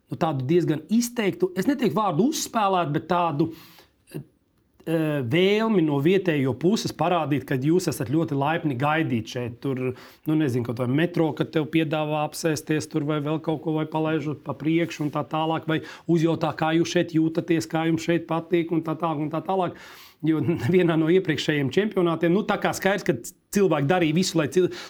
nu, 0.07 0.15
tādu 0.15 0.47
diezgan 0.47 0.87
izteiktu, 0.95 1.51
es 1.59 1.67
neteiktu 1.67 1.99
vārdu 1.99 2.31
uzspēlēt, 2.31 2.95
bet 2.95 3.11
tādu 3.11 3.51
Eh, 3.51 3.80
vēlmi 4.87 5.83
no 5.85 5.99
vietējo 6.03 6.55
puses 6.61 6.95
parādīt, 6.97 7.45
ka 7.49 7.59
jūs 7.61 7.89
esat 7.93 8.11
ļoti 8.13 8.39
laipni 8.39 8.77
gaidīt 8.79 9.35
šeit. 9.35 9.59
Tur, 9.63 9.81
nu, 10.27 10.37
nezinu, 10.39 10.65
kaut 10.67 10.83
vai 10.83 10.89
metro, 11.03 11.31
kad 11.37 11.53
tev 11.55 11.69
piedāvā 11.73 12.25
apsēsties 12.29 12.89
tur 12.91 13.07
vai 13.09 13.21
vēl 13.25 13.41
kaut 13.45 13.63
ko, 13.65 13.77
vai 13.79 13.87
palaižot 13.91 14.45
pa 14.47 14.57
priekšu 14.57 15.07
un 15.07 15.15
tā 15.15 15.25
tālāk, 15.29 15.69
vai 15.71 15.81
uzjautā, 16.11 16.53
kā 16.57 16.73
jūs 16.79 16.95
šeit 16.97 17.17
jūtaties, 17.17 17.69
kā 17.71 17.87
jums 17.91 18.07
šeit 18.07 18.29
patīk 18.31 18.73
un 18.75 18.85
tā 18.87 18.97
tālāk. 18.99 19.21
Un 19.21 19.33
tā 19.33 19.43
tālāk. 19.45 19.77
Jo 20.25 20.41
vienā 20.75 20.99
no 21.01 21.09
iepriekšējiem 21.13 21.71
čempionātiem, 21.73 22.33
nu, 22.35 22.45
tā 22.49 22.59
kā 22.61 22.75
skaidrs, 22.77 23.07
ka 23.07 23.17
cilvēki 23.55 23.89
darīja 23.91 24.15
visu, 24.15 24.39
lai, 24.39 24.47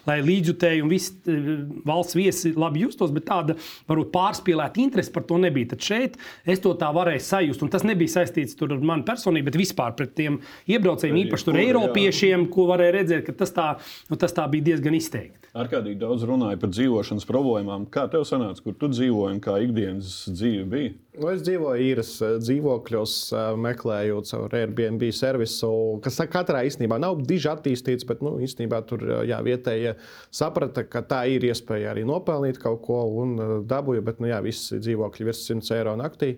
lai 0.09 0.19
līdzjutēji 0.25 0.85
un 0.85 0.93
visi 0.93 1.15
eh, 1.33 1.49
valsts 1.89 2.17
viesi 2.19 2.53
labi 2.57 2.85
justos, 2.85 3.13
bet 3.15 3.25
tāda 3.31 3.57
varbūt 3.89 4.13
pārspīlēta 4.13 4.83
interese 4.83 5.13
par 5.15 5.25
to 5.29 5.41
nebija. 5.41 5.73
Tad 5.73 5.87
šeit 5.87 6.19
es 6.45 6.61
to 6.61 6.75
tā 6.81 6.91
varēju 6.97 7.25
sajust. 7.25 7.65
Un 7.65 7.73
tas 7.73 7.87
nebija 7.89 8.19
saistīts 8.19 8.59
ar 8.61 8.77
mani 8.85 9.07
personīgi, 9.09 9.49
bet 9.49 9.61
vispār 9.61 9.97
pret 9.97 10.13
tiem 10.19 10.41
iebraucējiem, 10.69 11.23
īpaši 11.25 11.49
tur 11.49 11.61
Eiropiešiem, 11.65 12.49
ko 12.53 12.69
varēja 12.71 12.99
redzēt, 13.01 13.27
ka 13.29 13.39
tas 13.41 13.55
tā, 13.57 13.69
nu, 14.13 14.21
tas 14.21 14.37
tā 14.37 14.45
bija 14.53 14.73
diezgan 14.73 14.99
izteikti. 14.99 15.41
Ar 15.51 15.67
kādīgi 15.67 15.99
daudz 15.99 16.23
runāja 16.29 16.61
par 16.63 16.71
dzīvošanas 16.71 17.27
problēmām. 17.27 17.89
Kā 17.91 18.05
tev 18.13 18.23
sanāca, 18.29 18.63
kur 18.63 18.77
tu 18.79 18.87
dzīvoji 18.93 19.35
un 19.35 19.41
kā 19.43 19.57
ikdienas 19.65 20.29
dzīve 20.31 20.67
bija? 20.71 20.93
Nu, 21.19 21.27
es 21.33 21.43
dzīvoju 21.43 21.87
īres 21.89 22.13
eh, 22.23 22.37
dzīvokļos, 22.39 23.15
eh, 23.35 23.49
meklējot 23.65 24.31
savu 24.31 24.47
Airbnb 24.55 25.03
servisu, 25.11 25.73
kas 26.05 26.21
katrā 26.31 26.63
īstenībā 26.69 27.01
nav 27.03 27.19
diži 27.27 27.51
attīstīts, 27.51 28.07
bet 28.07 28.23
nu, 28.23 28.37
īstenībā 28.51 28.83
tur 28.91 29.07
jā, 29.29 29.41
vietējie 29.47 29.95
saprata, 30.35 30.85
ka 30.91 31.05
tā 31.07 31.23
ir 31.33 31.47
iespēja 31.49 31.95
arī 31.95 32.05
nopelnīt 32.09 32.61
kaut 32.61 32.83
ko 32.85 33.05
un 33.23 33.37
dabūju, 33.71 34.05
bet 34.07 34.21
nu, 34.21 34.29
jā, 34.33 34.43
visi 34.45 34.83
dzīvokļi 34.83 35.31
virs 35.31 35.47
100 35.49 35.79
eiro 35.79 35.97
naktī. 36.01 36.35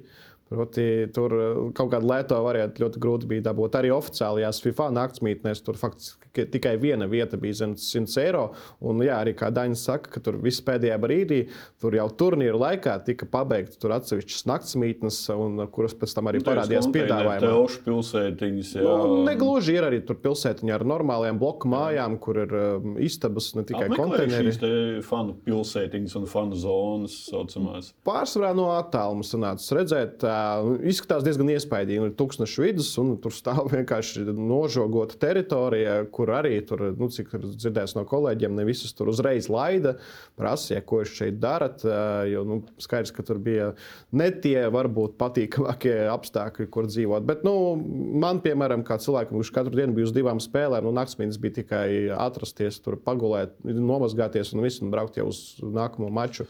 Proti, 0.53 0.89
tur 1.15 1.37
kaut 1.77 1.93
kādu 1.95 2.11
lēto 2.11 2.39
variantu 2.45 2.87
ļoti 2.87 3.03
grūti 3.03 3.31
bija 3.31 3.49
dabūt. 3.51 3.79
Arī 3.81 3.93
oficiālajās 3.95 4.63
FIFA 4.65 4.91
naktsmītnēs 4.99 5.65
tur 5.67 5.81
faktiski 5.81 6.23
tikai 6.33 6.77
viena 6.81 7.07
vieta 7.07 7.37
bija 7.37 7.55
zem 7.55 7.75
100 7.77 8.21
eiro. 8.23 8.45
Un, 8.81 9.03
jā, 9.05 9.19
arī 9.21 9.35
kā 9.37 9.51
Daņs 9.53 9.85
saka, 9.89 10.11
ka 10.15 10.23
tur 10.25 10.39
viss 10.43 10.63
pēdējā 10.65 10.97
brīdī, 11.01 11.41
tur 11.83 11.97
jau 11.97 12.09
turnīra 12.09 12.59
laikā 12.59 12.97
tika 13.07 13.29
pabeigts 13.29 13.81
tur 13.81 13.95
atsevišķas 13.97 14.47
naktsmītnes, 14.49 15.19
kuras 15.75 15.95
pēc 15.99 16.15
tam 16.17 16.31
arī 16.31 16.41
nu, 16.41 16.47
parādījās 16.49 16.89
piedāvājumā. 16.95 17.43
Telšu 17.45 17.83
pilsētiņas, 17.87 18.73
jā. 18.79 18.87
Nu, 18.87 19.19
negluži 19.29 19.77
ir 19.77 19.89
arī 19.89 20.01
tur 20.07 20.19
pilsētiņa 20.23 20.77
ar 20.79 20.87
normālajām 20.95 21.41
bloku 21.43 21.71
mājām, 21.73 22.17
kur 22.23 22.43
ir 22.47 22.57
um, 22.57 22.97
istabas, 23.03 23.53
ne 23.59 23.67
tikai 23.69 23.91
konteineri. 23.93 24.55
Šīs 24.57 25.07
fanu 25.09 25.37
pilsētiņas 25.45 26.17
un 26.21 26.29
fanu 26.31 26.59
zonas 26.59 27.19
saucamās. 27.29 27.93
Pārsvarā 28.07 28.55
no 28.57 28.71
attāluma 28.77 29.27
sanāca 29.27 29.81
redzēt, 29.81 30.25
uh, 30.25 30.42
izskatās 30.89 31.25
diezgan 31.27 31.51
iespaidīgi. 31.55 32.09
Ir 32.11 32.15
tūkstoši 32.19 32.65
vidus 32.65 32.91
un 33.01 33.15
tur 33.23 33.35
stāv 33.35 33.71
vienkārši 33.73 34.27
nožogota 34.33 35.19
teritorija, 35.23 36.01
kur 36.15 36.33
arī 36.35 36.59
tur, 36.67 36.89
nu, 36.99 37.09
cik 37.13 37.35
dzirdēs 37.43 37.97
no 37.99 38.05
kolēģiem, 38.09 38.55
ne 38.59 38.67
visus 38.69 38.95
tur 38.97 39.11
uzreiz 39.13 39.49
laida, 39.53 39.97
prasīja, 40.41 40.83
ko 40.87 41.03
jūs 41.03 41.15
šeit 41.19 41.39
darat. 41.43 41.85
Jo 42.29 42.45
nu, 42.49 42.61
skaidrs, 42.83 43.15
ka 43.15 43.25
tur 43.27 43.41
bija 43.43 43.73
ne 44.17 44.29
tie 44.43 44.67
varbūt 44.73 45.17
patīkamākie 45.21 45.97
apstākļi, 46.13 46.69
kur 46.73 46.89
dzīvot. 46.91 47.27
Bet 47.29 47.47
nu, 47.47 47.55
man, 48.23 48.43
piemēram, 48.45 48.85
kā 48.87 48.99
cilvēkam, 49.03 49.39
kurš 49.39 49.53
katru 49.55 49.79
dienu 49.79 49.97
bija 49.97 50.09
uz 50.11 50.15
divām 50.17 50.43
spēlēm, 50.43 50.87
nu, 50.87 50.95
naktsmītnes 50.97 51.41
bija 51.43 51.59
tikai 51.61 51.87
atrasties, 52.17 52.81
tur 52.85 52.99
pagulēt, 53.01 53.55
nomazgāties 53.65 54.55
un 54.57 54.65
visu 54.67 54.85
un 54.85 54.93
braukt 54.95 55.19
jau 55.21 55.29
uz 55.31 55.43
nākamo 55.63 56.11
maču. 56.13 56.47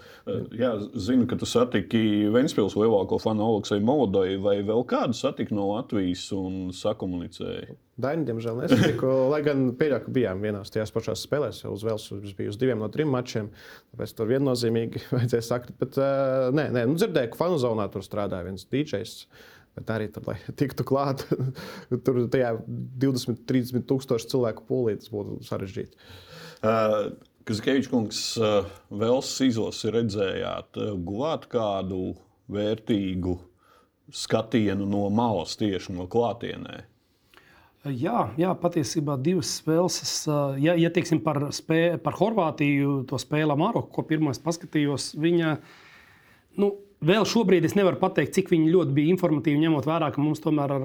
Jā, 0.56 0.74
zinu, 0.96 1.26
ka 1.30 1.38
tu 1.40 1.48
satiki 1.48 2.02
Ventspils 2.32 2.76
lielāko 2.78 3.18
fanu 3.22 3.42
Oleksiju 3.72 3.86
Molodoju 3.86 4.40
vai 4.42 4.58
vēl 4.62 4.84
kādu 4.88 5.14
satiki 5.16 5.54
no 5.54 5.70
Latvijas 5.72 6.26
un 6.36 6.72
sakomunicēji. 6.76 7.76
Daini, 8.02 8.26
diemžēl, 8.26 8.58
nesatiku. 8.62 9.06
lai 9.32 9.42
gan 9.44 9.70
ka 9.76 10.12
bijām 10.12 10.42
vienās 10.42 10.70
tajās 10.70 10.92
pašās 10.92 11.24
spēlēs, 11.24 11.62
jau 11.64 11.72
uz 11.72 11.84
Velsas 11.84 12.34
bija 12.36 12.50
uz 12.50 12.58
diviem 12.58 12.78
no 12.78 12.88
trim 12.88 13.08
mačiem. 13.12 13.50
Tāpēc 13.92 14.14
tur 14.16 14.28
viennozīmīgi 14.28 15.04
vajadzēja 15.14 15.42
sakot. 15.46 15.76
Bet, 15.80 15.96
uh, 15.96 16.50
nē, 16.52 16.70
nē 16.72 16.86
nu, 16.88 16.96
dzirdēju, 16.96 17.32
ka 17.32 17.40
fanu 17.44 17.58
zonā 17.60 17.88
tur 17.92 18.04
strādāja 18.04 18.48
viens 18.48 18.66
DJs. 18.68 19.26
Bet 19.78 19.92
arī 19.94 20.10
tur, 20.12 20.26
lai 20.28 20.36
tiktu 20.60 20.84
klāt, 20.84 21.24
tur 22.04 22.24
tajā 22.32 22.56
20, 22.66 23.44
30 23.48 23.86
tūkstošu 23.88 24.32
cilvēku 24.34 24.66
pūlī 24.68 24.98
tas 25.00 25.12
būtu 25.12 25.40
sarežģīti. 25.48 26.10
Uh, 26.62 27.14
Kazkevičs 27.48 27.88
kungs, 27.90 28.26
uh, 28.38 28.68
Velsas 28.94 29.40
izlasi 29.48 29.90
redzējāt, 29.94 30.76
uh, 30.78 30.92
guvāt 31.08 31.48
kādu 31.50 32.12
vērtīgu 32.52 33.38
skatienu 34.10 34.86
no 34.88 35.06
malas 35.14 35.54
tieši 35.60 35.94
no 35.94 36.08
klātienē? 36.10 36.82
Jā, 37.82 38.28
jā, 38.38 38.52
patiesībā 38.62 39.16
divas 39.18 39.56
spēles. 39.58 39.96
Ja, 40.62 40.76
ja 40.78 40.90
teiksim 40.94 41.18
par, 41.24 41.48
spē, 41.54 41.98
par 42.02 42.14
Horvātiju, 42.14 43.00
to 43.10 43.18
spēli 43.18 43.56
Maroku, 43.58 43.90
ko 43.96 44.04
pirmais 44.06 44.38
paskatījos, 44.42 45.12
viņa. 45.18 45.56
Nu, 46.62 46.76
Vēl 47.02 47.24
šobrīd 47.26 47.64
es 47.66 47.72
nevaru 47.74 47.98
pateikt, 47.98 48.30
cik 48.36 48.52
viņi 48.52 48.70
ļoti 48.70 48.92
bija 48.94 49.10
informatīvi, 49.10 49.58
ņemot 49.58 49.86
vērā, 49.90 50.12
ka 50.14 50.22
mums 50.22 50.38
tomēr 50.42 50.70
ar, 50.70 50.84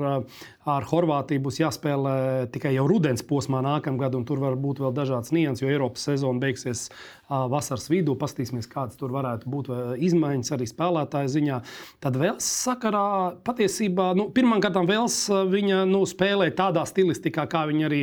ar 0.66 0.86
Horvātiju 0.90 1.44
būs 1.46 1.60
jāspēlē 1.62 2.14
tikai 2.54 2.72
jau 2.74 2.88
rudens 2.90 3.22
posmā 3.28 3.60
nākamgad, 3.62 4.16
un 4.18 4.26
tur 4.26 4.42
var 4.42 4.56
būt 4.58 4.82
vēl 4.82 4.96
dažādas 4.98 5.30
nianses, 5.36 5.62
jo 5.62 5.70
Eiropas 5.70 6.08
sezona 6.10 6.42
beigsies 6.42 6.88
vasaras 7.30 7.86
vidū. 7.94 8.16
Paskatīsimies, 8.18 8.70
kādas 8.72 8.98
tur 8.98 9.14
varētu 9.14 9.52
būt 9.54 9.70
izmaiņas 10.08 10.56
arī 10.58 10.70
spēlētāju 10.72 11.34
ziņā. 11.36 11.60
Tad 12.02 12.18
vēl 12.18 12.40
sakarā 12.42 13.06
patiesībā, 13.46 14.16
nu, 14.18 14.32
pirmkārt, 14.34 14.82
Vēls 14.88 15.20
viņa 15.54 15.84
nu, 15.90 16.02
spēlē 16.10 16.50
tādā 16.58 16.82
stilistikā, 16.90 17.46
kā 17.52 17.68
viņa 17.70 17.86
arī 17.92 18.02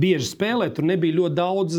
bieži 0.00 0.30
spēlē. 0.30 0.70
Tur 0.74 0.86
nebija 0.88 1.18
ļoti 1.18 1.36
daudz 1.36 1.78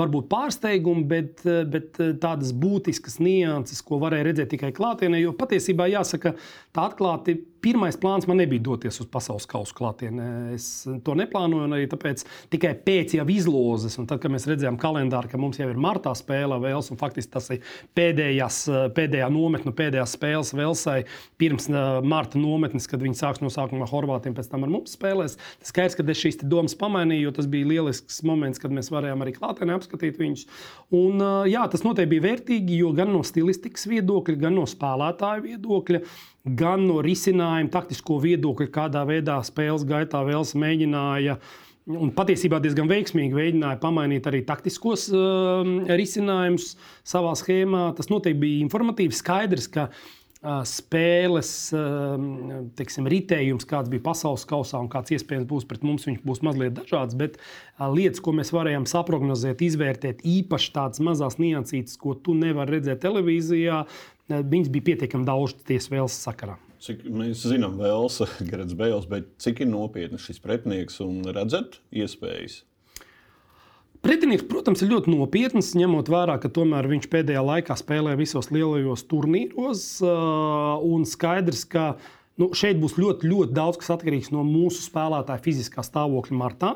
varbūt, 0.00 0.28
pārsteigumu, 0.32 1.06
bet, 1.08 1.44
bet 1.44 2.00
tādas 2.22 2.52
būtiskas 2.56 3.20
nianses, 3.22 3.82
ko 3.84 4.00
varēja 4.02 4.28
redzēt 4.28 4.52
tikai 4.54 4.72
klātienē. 4.76 5.22
Jo 5.22 5.34
patiesībā 5.38 5.88
jāsaka, 5.92 6.34
tā 6.74 6.88
atklāti 6.90 7.38
pirmais 7.64 7.96
plāns 8.00 8.28
man 8.28 8.38
nebija 8.42 8.62
doties 8.64 9.00
uz 9.00 9.08
pasaules 9.10 9.46
kausa 9.48 9.74
klātienē. 9.78 10.28
Es 10.54 10.66
to 11.06 11.14
neplānoju, 11.18 11.68
arī 11.72 11.88
tāpēc 11.90 12.24
tikai 12.52 12.74
pēc 12.84 13.16
jau 13.18 13.26
izlozes, 13.32 13.96
un 14.00 14.08
tad, 14.10 14.20
kad 14.22 14.32
mēs 14.34 14.46
redzējām 14.50 14.76
kalendāru, 14.80 15.30
ka 15.32 15.40
mums 15.40 15.60
jau 15.60 15.68
ir 15.70 15.80
martā 15.80 16.12
spēle 16.18 16.58
Vēls, 16.64 16.90
un 16.92 17.00
faktiski 17.00 17.32
tas 17.34 17.50
ir 17.54 17.62
pēdējās, 17.96 18.60
pēdējā 18.96 19.30
nometne, 19.32 19.74
pēdējās 19.76 20.16
spēles 20.18 20.52
Velsai 20.56 20.98
pirms 21.40 21.70
marta 22.04 22.40
nometnes, 22.40 22.88
kad 22.90 23.02
viņi 23.02 23.18
sāks 23.18 23.42
no 23.44 23.50
sākuma 23.52 23.88
ar 23.88 23.92
Horvātiem, 23.92 24.36
pēc 24.36 24.50
tam 24.52 24.66
ar 24.66 24.72
mums 24.74 24.96
spēlēs. 24.98 25.38
Tas 25.62 25.72
skaidrs, 25.72 25.98
ka 25.98 26.06
es 26.14 26.20
šīs 26.20 26.40
domas 26.44 26.76
pamainīju, 26.78 27.28
jo 27.28 27.34
tas 27.38 27.48
bija 27.50 27.70
lielisks 27.72 28.22
moments, 28.26 28.60
kad 28.62 28.74
mēs 28.74 28.92
varējām 28.94 29.24
arī 29.24 29.34
klātienē 29.38 29.78
apskatīt 29.78 30.20
viņus. 30.20 30.46
Un, 30.94 31.22
jā, 31.50 31.64
tas 31.72 31.86
noteikti 31.86 32.14
bija 32.14 32.28
vērtīgi, 32.28 32.78
jo 32.84 32.92
gan 32.96 33.12
no 33.14 33.24
stilistikas 33.26 33.88
viedokļa, 33.90 34.38
gan 34.46 34.56
no 34.60 34.68
spēlētāju 34.68 35.48
viedokļa 35.48 36.04
gan 36.44 36.84
no 36.88 37.00
risinājuma, 37.04 37.72
taktisko 37.72 38.18
viedokļa, 38.24 38.70
kādā 38.72 39.04
veidā 39.08 39.38
spēles 39.46 39.86
gaitā 39.88 40.24
Vēls 40.26 40.54
mēģināja. 40.60 41.38
Un 41.84 42.12
patiesībā 42.16 42.62
diezgan 42.64 42.88
veiksmīgi 42.88 43.36
mēģināja 43.36 43.80
pamainīt 43.82 44.28
arī 44.28 44.40
taktiskos 44.48 45.10
uh, 45.12 45.64
risinājumus 45.88 46.74
savā 47.04 47.34
schēmā. 47.36 47.90
Tas 47.96 48.08
noteikti 48.12 48.40
bija 48.40 48.62
informatīvi 48.64 49.16
skaidrs, 49.16 49.68
ka 49.72 49.90
spēles 50.68 51.50
teiksim, 52.76 53.06
ritējums, 53.08 53.64
kāds 53.68 53.88
bija 53.92 54.02
pasaules 54.04 54.44
kausā 54.48 54.80
un 54.82 54.90
kāds 54.92 55.14
iespējams 55.16 55.48
būs 55.48 55.64
pret 55.68 55.84
mums, 55.86 56.04
viņš 56.04 56.20
būs 56.26 56.42
mazliet 56.44 56.74
dažāds. 56.76 57.16
Bet 57.16 57.38
lietas, 57.80 58.20
ko 58.24 58.34
mēs 58.36 58.52
varējām 58.52 58.84
saprognozēt, 58.90 59.64
izvērtēt, 59.64 60.20
īpaši 60.20 60.74
tādas 60.74 61.00
mazas 61.04 61.38
niansītas, 61.40 61.96
ko 62.00 62.12
tu 62.14 62.36
nevari 62.36 62.76
redzēt 62.76 63.00
televīzijā, 63.06 63.84
viņas 64.28 64.70
bija 64.72 64.90
pietiekami 64.90 65.26
daudz 65.28 65.56
tiesu 65.68 65.94
vēlas 65.94 66.16
sakarā. 66.24 66.58
Cik 66.84 67.04
mēs 67.08 67.46
zinām, 67.48 67.78
Vēls, 67.80 68.20
Garants 68.50 68.76
Bēls, 68.76 69.08
bet 69.08 69.30
cik 69.40 69.64
ir 69.64 69.70
nopietni 69.70 70.20
šis 70.20 70.40
pretinieks 70.44 71.00
un 71.04 71.22
redzat 71.32 71.78
iespējas? 71.94 72.62
Pretinieks, 74.04 74.44
protams, 74.44 74.82
ir 74.84 74.90
ļoti 74.90 75.14
nopietns, 75.14 75.70
ņemot 75.80 76.10
vērā, 76.12 76.34
ka 76.42 76.50
tomēr 76.52 76.84
viņš 76.90 77.06
pēdējā 77.08 77.40
laikā 77.40 77.76
spēlē 77.80 78.12
visos 78.20 78.50
lielajos 78.52 79.06
turnīros. 79.08 79.86
Un 80.04 81.06
skaidrs, 81.08 81.62
ka 81.72 81.94
nu, 82.36 82.50
šeit 82.52 82.76
būs 82.82 82.98
ļoti, 83.00 83.30
ļoti 83.32 83.56
daudz 83.56 83.80
kas 83.80 83.94
atkarīgs 83.96 84.28
no 84.34 84.44
mūsu 84.44 84.84
spēlētāja 84.84 85.40
fiziskā 85.46 85.86
stāvokļa 85.88 86.36
martā. 86.36 86.74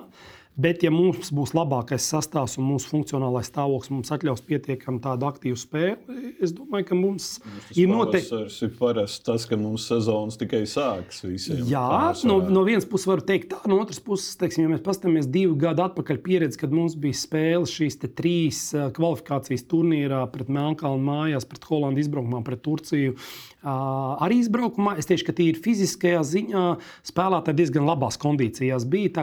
Bet, 0.58 0.82
ja 0.82 0.90
mums 0.90 1.28
būs 1.30 1.52
labākais 1.54 2.02
sastāvs 2.10 2.56
un 2.58 2.66
mūsu 2.72 2.90
funkcionālais 2.90 3.46
stāvoklis 3.46 3.92
mums 3.94 4.08
atļaus 4.10 4.40
pietiekami 4.42 4.98
tādu 5.04 5.28
aktīvu 5.28 5.58
spēli, 5.60 6.32
es 6.42 6.50
domāju, 6.56 6.88
ka 6.88 6.96
mums, 6.98 7.28
mums 7.46 7.78
ir 7.78 7.86
noteikti. 7.92 8.32
Tas 8.32 8.56
ir 8.66 8.72
parasti 8.80 9.22
tas, 9.28 9.44
ka 9.46 9.58
mums 9.60 9.86
sezonas 9.86 10.38
tikai 10.40 10.64
sākas 10.66 11.22
visiem. 11.22 11.62
Jā, 11.70 11.84
no, 12.26 12.40
no 12.50 12.64
vienas 12.66 12.88
puses 12.90 13.06
varu 13.06 13.22
teikt 13.28 13.52
tā, 13.52 13.60
no 13.70 13.78
otras 13.84 14.02
puses, 14.02 14.34
teiksim, 14.40 14.64
ja 14.66 14.72
mēs 14.72 14.82
paskatāmies 14.82 15.30
divu 15.30 15.54
gadu 15.62 15.84
atpakaļ 15.86 16.18
pieredzi, 16.26 16.58
kad 16.64 16.74
mums 16.74 16.98
bija 16.98 17.20
spēles 17.20 17.76
šīs 17.78 18.00
trīs 18.18 18.64
kvalifikācijas 18.98 19.62
turnīrā 19.70 20.24
pret 20.34 20.50
Melnkalnu 20.50 21.06
mājās, 21.06 21.46
pret 21.46 21.70
Holandu 21.70 22.02
izbraukumā, 22.02 22.42
pret 22.46 22.64
Turciju. 22.66 23.14
Arī 23.62 24.42
izbraukumā 24.42 24.96
es 24.98 25.06
tieši, 25.06 25.26
ka 25.26 25.38
tīri 25.38 25.62
fiziskajā 25.62 26.26
ziņā 26.26 26.66
spēlētāji 27.06 27.58
diezgan 27.58 27.86
labās 27.86 28.18
kondīcijās 28.22 28.86
bija. 28.90 29.14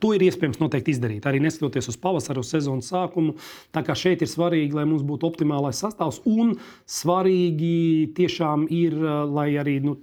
To 0.00 0.12
ir 0.16 0.24
iespējams 0.26 0.60
noteikti 0.62 0.94
izdarīt. 0.94 1.26
Arī 1.28 1.42
neskatoties 1.42 1.90
uz 1.92 1.98
pavasara, 2.00 2.40
uz 2.40 2.52
sezonas 2.52 2.88
sākumu. 2.92 3.36
Tā 3.74 3.82
kā 3.86 3.96
šeit 3.98 4.24
ir 4.24 4.30
svarīgi, 4.30 4.76
lai 4.76 4.86
mums 4.88 5.04
būtu 5.06 5.28
optimālais 5.28 5.82
sastāvs. 5.82 6.22
Un 6.28 6.56
svarīgi 6.88 8.12
tiešām 8.16 8.68
ir, 8.72 8.96
lai 9.32 9.50
arī 9.60 9.78
nu, 9.84 9.96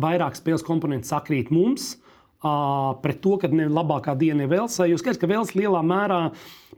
vairāk 0.00 0.38
spēles 0.38 0.64
komponenti 0.66 1.10
sakrīt 1.12 1.52
mums 1.52 1.94
pret 2.42 3.20
to, 3.22 3.36
ka 3.38 3.46
ne 3.54 3.68
labākā 3.70 4.16
diena 4.18 4.42
ir 4.42 4.50
Velsai. 4.50 4.88
Jūs 4.90 5.04
skatāties, 5.04 5.20
ka 5.22 5.30
Vels 5.30 5.52
lielā 5.54 5.78
mērā 5.86 6.22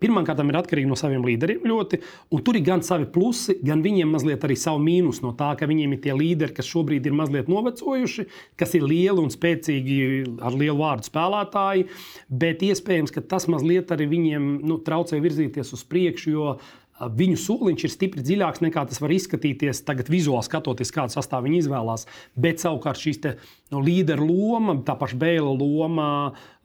pirmkārt 0.02 0.40
ir 0.42 0.58
atkarīga 0.58 0.90
no 0.90 0.98
saviem 0.98 1.24
līderiem 1.26 1.64
ļoti, 1.68 2.00
un 2.34 2.42
tur 2.44 2.58
ir 2.58 2.64
gan 2.66 2.82
savi 2.86 3.06
plusi, 3.10 3.56
gan 3.64 3.82
viņiem 3.84 4.10
mazliet 4.14 4.44
arī 4.46 4.56
savi 4.58 4.82
mīnus 4.88 5.22
no 5.24 5.34
tā, 5.38 5.52
ka 5.58 5.68
viņiem 5.70 5.96
ir 5.96 6.02
tie 6.04 6.14
līderi, 6.16 6.54
kas 6.56 6.68
šobrīd 6.70 7.06
ir 7.06 7.16
mazliet 7.16 7.50
novecojuši, 7.52 8.26
kas 8.60 8.74
ir 8.78 8.86
lieli 8.86 9.22
un 9.22 9.32
spēcīgi 9.32 9.98
ar 10.44 10.56
lielu 10.56 10.76
vārdu 10.80 11.08
spēlētāji, 11.10 11.88
bet 12.28 12.64
iespējams, 12.66 13.14
ka 13.14 13.24
tas 13.34 13.48
mazliet 13.50 13.92
arī 13.94 14.08
viņiem 14.10 14.48
nu, 14.64 14.80
traucē 14.84 15.20
virzīties 15.22 15.74
uz 15.76 15.84
priekšu, 15.88 16.34
jo 16.34 16.48
Viņu 16.94 17.34
soliņš 17.42 17.84
ir 17.88 17.90
stipri 17.90 18.22
dziļāks 18.22 18.62
nekā 18.62 18.84
tas 18.86 19.00
var 19.02 19.10
izskatīties 19.10 19.80
tagad, 19.82 20.06
vizuāli 20.12 20.46
skatoties, 20.46 20.92
kādu 20.94 21.10
sastāvu 21.16 21.48
viņi 21.48 21.64
izvēlās. 21.64 22.04
Bet 22.38 22.62
savukārt 22.62 23.00
šīs 23.02 23.18
te, 23.24 23.32
nu, 23.74 23.80
līderu 23.82 24.28
loma, 24.28 24.76
tā 24.86 24.94
paša 25.00 25.18
Bēla 25.18 25.56
loma, 25.58 26.06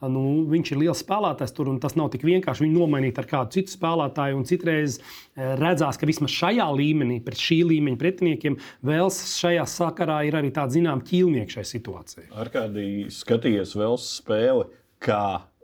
nu, 0.06 0.24
viņš 0.52 0.74
ir 0.76 0.82
liels 0.84 1.02
spēlētājs 1.02 1.56
tur, 1.58 1.72
un 1.74 1.80
tas 1.82 1.98
nav 1.98 2.12
tik 2.14 2.28
vienkārši 2.30 2.68
viņu 2.68 2.78
nomainīt 2.78 3.18
ar 3.18 3.26
kādu 3.32 3.58
citu 3.58 3.74
spēlētāju. 3.74 4.38
Un 4.38 4.46
citreiz 4.46 5.00
redzās, 5.34 5.98
ka 5.98 6.10
vismaz 6.10 6.36
šajā 6.36 6.68
līmenī, 6.78 7.18
pret 7.26 7.42
šī 7.42 7.64
līmeņa 7.74 8.02
pretiniekiem, 8.04 8.60
Vēls 8.86 9.18
šajā 9.34 9.66
sakarā 9.66 10.22
ir 10.30 10.38
arī 10.38 10.54
tāds 10.54 10.78
zinām 10.78 11.02
ķīlnieks 11.10 11.58
šai 11.58 11.66
situācijai. 11.74 12.28
Ar 12.38 12.54
kādi 12.54 13.08
skatījies 13.14 13.74
Vēls 13.82 14.06
spēli 14.22 14.70
kā 15.02 15.24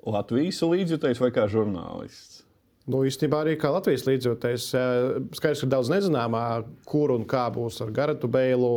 Latvijas 0.10 0.64
līdzjutējs 0.66 1.22
vai 1.22 1.32
kā 1.38 1.46
žurnālists? 1.54 2.35
Nu, 2.86 3.00
īstenībā 3.02 3.40
arī 3.42 3.56
kā 3.58 3.72
Latvijas 3.74 4.04
līdzjūtējs, 4.06 4.66
skaidrs, 5.34 5.64
ka 5.64 5.70
daudz 5.74 5.90
nezināmā, 5.90 6.42
kur 6.86 7.16
un 7.16 7.24
kā 7.26 7.48
būs 7.54 7.80
ar 7.82 7.90
Garatu 7.96 8.30
Beilu 8.30 8.70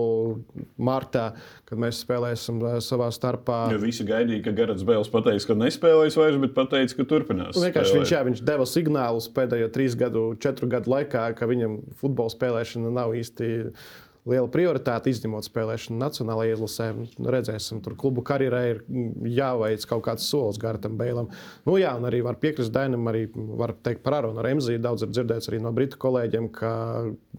martā, 0.80 1.26
kad 1.68 1.82
mēs 1.82 2.00
spēlēsim 2.06 2.62
savā 2.84 3.10
starpā. 3.12 3.66
Jo 3.74 3.82
visi 3.82 4.06
gaidīja, 4.08 4.46
ka 4.46 4.56
Garats 4.56 4.86
Beils 4.88 5.12
pateiks, 5.12 5.44
ka 5.44 5.58
nespēlēs 5.60 6.16
vairs, 6.16 6.40
bet 6.40 6.56
pateica, 6.56 6.96
ka 6.96 7.08
turpinās. 7.10 7.52
Nu, 7.58 7.66
vienkārši 7.66 7.98
viņš, 7.98 8.14
jā, 8.16 8.24
viņš 8.30 8.44
deva 8.48 8.68
signālus 8.72 9.28
pēdējo 9.36 9.68
trīs 9.76 9.98
gadu, 10.00 10.24
četru 10.40 10.70
gadu 10.72 10.94
laikā, 10.94 11.28
ka 11.36 11.52
viņam 11.52 11.76
futbola 12.00 12.32
spēlēšana 12.32 12.94
nav 13.02 13.12
īsti 13.18 13.50
liela 14.28 14.48
prioritāte, 14.52 15.12
izņemot 15.12 15.46
spēlēšanu 15.46 15.98
nacionālajā 16.00 16.56
izlasē. 16.56 16.88
Nu, 17.18 17.30
redzēsim, 17.32 17.82
tur 17.84 17.94
klubu 17.98 18.24
karjerai 18.26 18.64
ir 18.72 18.82
jāveic 19.38 19.86
kaut 19.90 20.04
kāds 20.08 20.26
solis 20.28 20.60
Gartam 20.60 20.98
Bēlam. 21.00 21.30
Nu, 21.68 21.76
jā, 21.80 21.94
un 21.98 22.08
arī 22.08 22.22
var 22.26 22.40
piekrist 22.42 22.74
Dainam, 22.74 23.06
arī 23.10 23.26
var 23.34 23.74
teikt 23.84 24.02
par 24.06 24.18
Aronu 24.18 24.44
Remziju. 24.44 24.82
Daudz 24.84 25.06
ir 25.06 25.12
dzirdēts 25.12 25.50
arī 25.50 25.62
no 25.62 25.72
britu 25.76 26.00
kolēģiem, 26.02 26.50
ka 26.54 26.72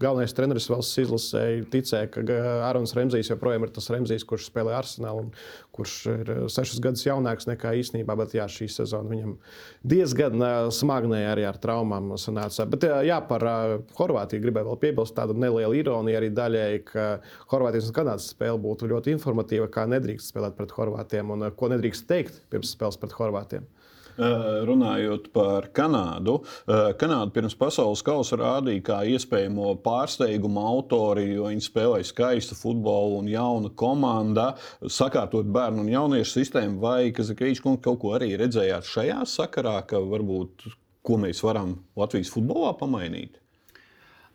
galvenais 0.00 0.34
treneris 0.36 0.70
valsts 0.72 1.02
izlasē 1.04 1.44
ticēja, 1.72 2.10
ka 2.14 2.40
Arons 2.70 2.96
Remzijs 2.96 3.32
joprojām 3.32 3.66
ir 3.66 3.74
tas 3.76 3.90
Remzijs, 3.92 4.26
kurš 4.28 4.48
spēlē 4.50 4.76
Arsenālu 4.78 5.26
un 5.26 5.34
kurš 5.80 5.96
ir 6.12 6.32
sešus 6.52 6.82
gadus 6.84 7.06
jaunāks 7.06 7.48
nekā 7.48 7.72
īstenībā. 7.80 8.16
Bet 8.20 8.36
jā, 8.36 8.46
šī 8.50 8.68
sezona 8.70 9.10
viņam 9.10 9.34
diezgan 9.90 10.44
smagnēja 10.76 11.32
arī 11.34 11.46
ar 11.48 11.58
traumām 11.62 12.12
sanāca. 12.20 12.68
Bet 12.70 12.86
jā, 13.08 13.18
par 13.26 13.46
Horvātiju 13.98 14.44
gribēju 14.44 14.70
vēl 14.70 14.80
piebilst 14.84 15.16
tādu 15.16 15.36
nelielu 15.40 15.80
ironiju 15.80 16.20
arī 16.20 16.30
daļai 16.36 16.70
ka 16.86 17.08
Horvātijas 17.52 17.90
un 17.90 17.96
Kanādas 17.96 18.30
spēle 18.34 18.60
būtu 18.60 18.90
ļoti 18.90 19.14
informatīva, 19.16 19.70
kā 19.72 19.86
nedrīkst 19.90 20.32
spēlēt 20.32 20.58
pret 20.58 20.74
Horvātiem 20.76 21.32
un 21.34 21.48
ko 21.56 21.72
nedrīkst 21.72 22.08
teikt 22.10 22.42
pirms 22.52 22.74
spēles 22.76 23.00
pret 23.00 23.16
Horvātiem. 23.16 23.68
Runājot 24.20 25.30
par 25.32 25.70
Kanādu, 25.76 26.40
Kanāda 27.00 27.32
pirms 27.32 27.56
pasaules 27.56 28.02
kausa 28.04 28.36
rādīja 28.40 28.84
kā 28.90 28.98
iespējamo 29.14 29.74
pārsteigumu 29.84 30.60
autori, 30.60 31.30
jo 31.34 31.48
viņi 31.48 31.64
spēlēja 31.64 32.10
skaistu 32.10 32.58
futbolu 32.58 33.22
un 33.22 33.30
jauna 33.32 33.72
komanda, 33.72 34.50
sakārtot 34.84 35.48
bērnu 35.48 35.86
un 35.86 35.92
jauniešu 35.94 36.36
sistēmu. 36.36 36.80
Vai 36.84 37.12
Kazakīčs 37.16 37.64
kaut 37.64 38.00
ko 38.02 38.14
arī 38.18 38.34
redzējāt 38.40 38.88
šajā 38.92 39.22
sakarā, 39.28 39.78
ka 39.88 40.02
varbūt 40.04 40.68
ko 41.06 41.16
mēs 41.20 41.40
varam 41.44 41.78
Latvijas 41.98 42.32
futbolā 42.34 42.74
pamainīt? 42.80 43.40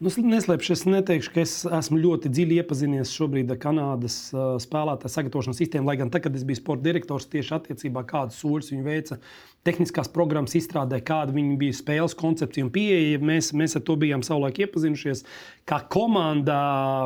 Nu, 0.05 0.11
neslēpšu, 0.29 0.73
es 0.75 0.83
neteikšu, 0.85 1.31
ka 1.33 1.41
es 1.41 1.51
esmu 1.65 1.97
ļoti 1.97 2.29
dziļi 2.29 2.59
iepazinies 2.61 3.09
šobrīd 3.15 3.49
ar 3.49 3.57
Kanādas 3.57 4.17
spēlētāju 4.61 5.09
sagatavošanas 5.09 5.57
sistēmu. 5.57 5.89
Lai 5.89 5.95
gan 5.97 6.11
tad, 6.13 6.21
kad 6.27 6.35
es 6.37 6.43
biju 6.45 6.59
sporta 6.59 6.85
direktors, 6.85 7.25
tieši 7.31 7.55
attiecībā 7.57 8.03
kādus 8.05 8.37
soļus 8.43 8.69
viņi 8.69 8.85
veica, 8.85 9.17
tehniskās 9.65 10.11
programmas 10.13 10.53
izstrādē, 10.59 10.99
kāda 11.07 11.33
viņa 11.33 11.57
bija 11.63 11.79
spēles 11.79 12.13
koncepcija 12.19 12.67
un 12.67 12.69
pieeja. 12.75 13.23
Mēs, 13.31 13.49
mēs 13.57 13.79
ar 13.79 13.85
to 13.87 13.97
bijām 14.03 14.21
savulaik 14.27 14.61
iepazinušies. 14.67 15.25
Kā 15.65 15.81
komanda, 15.97 16.59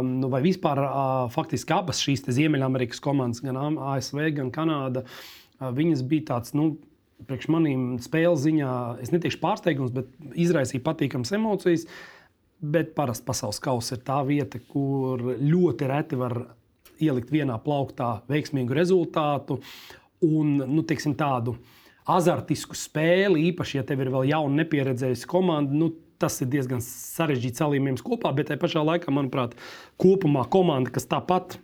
nu, 0.03 0.27
vai 0.35 0.43
vispār 0.43 0.83
faktiski 1.31 1.77
abas 1.79 2.03
šīs 2.03 2.27
Ziemeļamerikas 2.27 2.99
komandas, 3.05 3.39
gan 3.47 3.79
ASV, 3.79 4.25
gan 4.41 4.51
Kanāda, 4.51 5.07
viņas 5.63 6.03
bija 6.03 6.33
tāds. 6.33 6.57
Nu, 6.57 6.73
Priekš 7.27 7.49
maniem 7.51 7.97
spēles 7.99 8.45
ziņā, 8.45 8.69
es 9.03 9.09
neteikšu 9.11 9.41
pārsteigums, 9.41 9.91
bet 9.91 10.07
izraisīja 10.39 10.79
patīkamas 10.85 11.33
emocijas. 11.35 11.83
Uh, 11.83 12.18
Bet 12.59 12.91
parasti 12.95 13.23
pasaules 13.27 13.61
kausa 13.63 13.95
ir 13.95 14.03
tā 14.03 14.19
vieta, 14.27 14.59
kur 14.71 15.21
ļoti 15.39 15.87
reti 15.87 16.19
var 16.19 16.35
ielikt 16.99 17.31
vienā 17.31 17.55
plauktā 17.63 18.19
veiksmīgu 18.27 18.75
rezultātu 18.75 19.61
un 20.25 20.57
nu, 20.67 20.83
teiksim, 20.83 21.15
tādu 21.15 21.55
azartisku 22.09 22.75
spēli, 22.75 23.47
īpaši, 23.53 23.79
ja 23.79 23.85
tev 23.87 24.03
ir 24.03 24.11
vēl 24.11 24.27
jauna, 24.33 24.63
nepieredzējusi 24.63 25.29
komanda. 25.29 25.75
Nu, 25.75 25.93
tas 26.19 26.41
ir 26.43 26.49
diezgan 26.51 26.81
sarežģīts 26.83 27.61
salīmējums 27.63 28.03
kopā, 28.03 28.33
bet 28.35 28.49
tajā 28.49 28.59
pašā 28.59 28.83
laikā, 28.83 29.13
manuprāt, 29.15 29.55
kopumā 30.01 30.43
komanda, 30.51 30.91
kas 30.91 31.07
tāpat 31.07 31.55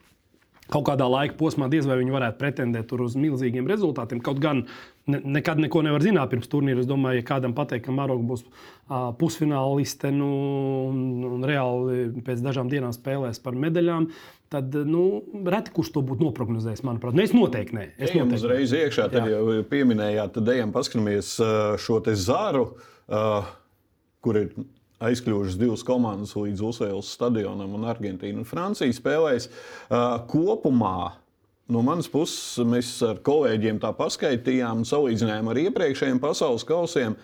kaut 0.71 0.85
kādā 0.87 1.05
laika 1.11 1.35
posmā 1.37 1.67
diez 1.69 1.85
vai 1.85 1.99
viņi 1.99 2.13
varētu 2.15 2.39
pretendēt 2.39 2.93
uz 2.95 3.17
milzīgiem 3.19 3.67
rezultātiem. 3.69 4.21
Kaut 4.23 4.39
gan 4.41 4.63
ne, 5.11 5.19
nekad 5.37 5.59
neko 5.61 5.81
nevar 5.85 6.03
zināt 6.03 6.31
pirms 6.31 6.49
turnīra. 6.51 6.81
Es 6.83 6.89
domāju, 6.89 7.21
ja 7.21 7.27
kādam 7.27 7.55
pateikt, 7.57 7.85
ka 7.87 7.95
Maroka 7.95 8.25
būs 8.27 8.45
uh, 8.45 9.11
pusfināliste 9.19 10.11
nu, 10.13 10.29
un, 10.89 11.01
un 11.29 11.45
reāli 11.47 12.23
pēc 12.25 12.43
dažām 12.45 12.71
dienām 12.71 12.93
spēlēs 12.95 13.41
par 13.43 13.57
medaļām. 13.65 14.09
Tad 14.53 14.77
nu, 14.87 15.05
reti 15.49 15.73
kurš 15.75 15.91
to 15.95 16.05
būtu 16.05 16.27
noprognozējis, 16.27 16.85
manuprāt. 16.85 17.17
Nu, 17.17 17.25
es 17.25 17.33
noteikti 17.35 17.77
nē. 17.77 17.85
Es 17.97 18.13
ejam 18.13 18.29
noteikti 18.29 18.43
uzreiz 18.43 18.75
iekšā, 18.77 19.09
tad 19.13 19.25
Jā. 19.25 19.39
jau 19.39 19.65
pieminējāt, 19.71 20.35
tad 20.37 20.53
ejam 20.53 20.73
paskatāmies 20.75 21.35
šo 21.81 21.99
te 22.05 22.13
zaru, 22.19 22.69
uh, 23.09 23.51
kur 24.25 24.41
ir 24.41 24.53
aizkļuvušas 25.05 25.57
divas 25.59 25.83
komandas 25.85 26.33
līdz 26.37 26.63
Usēlas 26.69 27.09
stadionam, 27.17 27.73
un 27.75 27.85
Argentīna 27.89 28.41
un 28.41 28.47
Francija 28.47 28.93
spēlēs. 28.95 29.49
Uh, 29.89 30.21
kopumā 30.31 31.24
no 31.71 31.81
manas 31.85 32.09
puses 32.11 32.59
mēs 32.67 32.91
ar 33.05 33.21
kolēģiem 33.25 33.79
tā 33.81 33.91
paskaidrojām 33.97 34.83
un 34.83 34.89
salīdzinājām 34.89 35.49
ar 35.51 35.61
iepriekšējiem 35.65 36.21
pasaules 36.23 36.67
kausiem. 36.67 37.17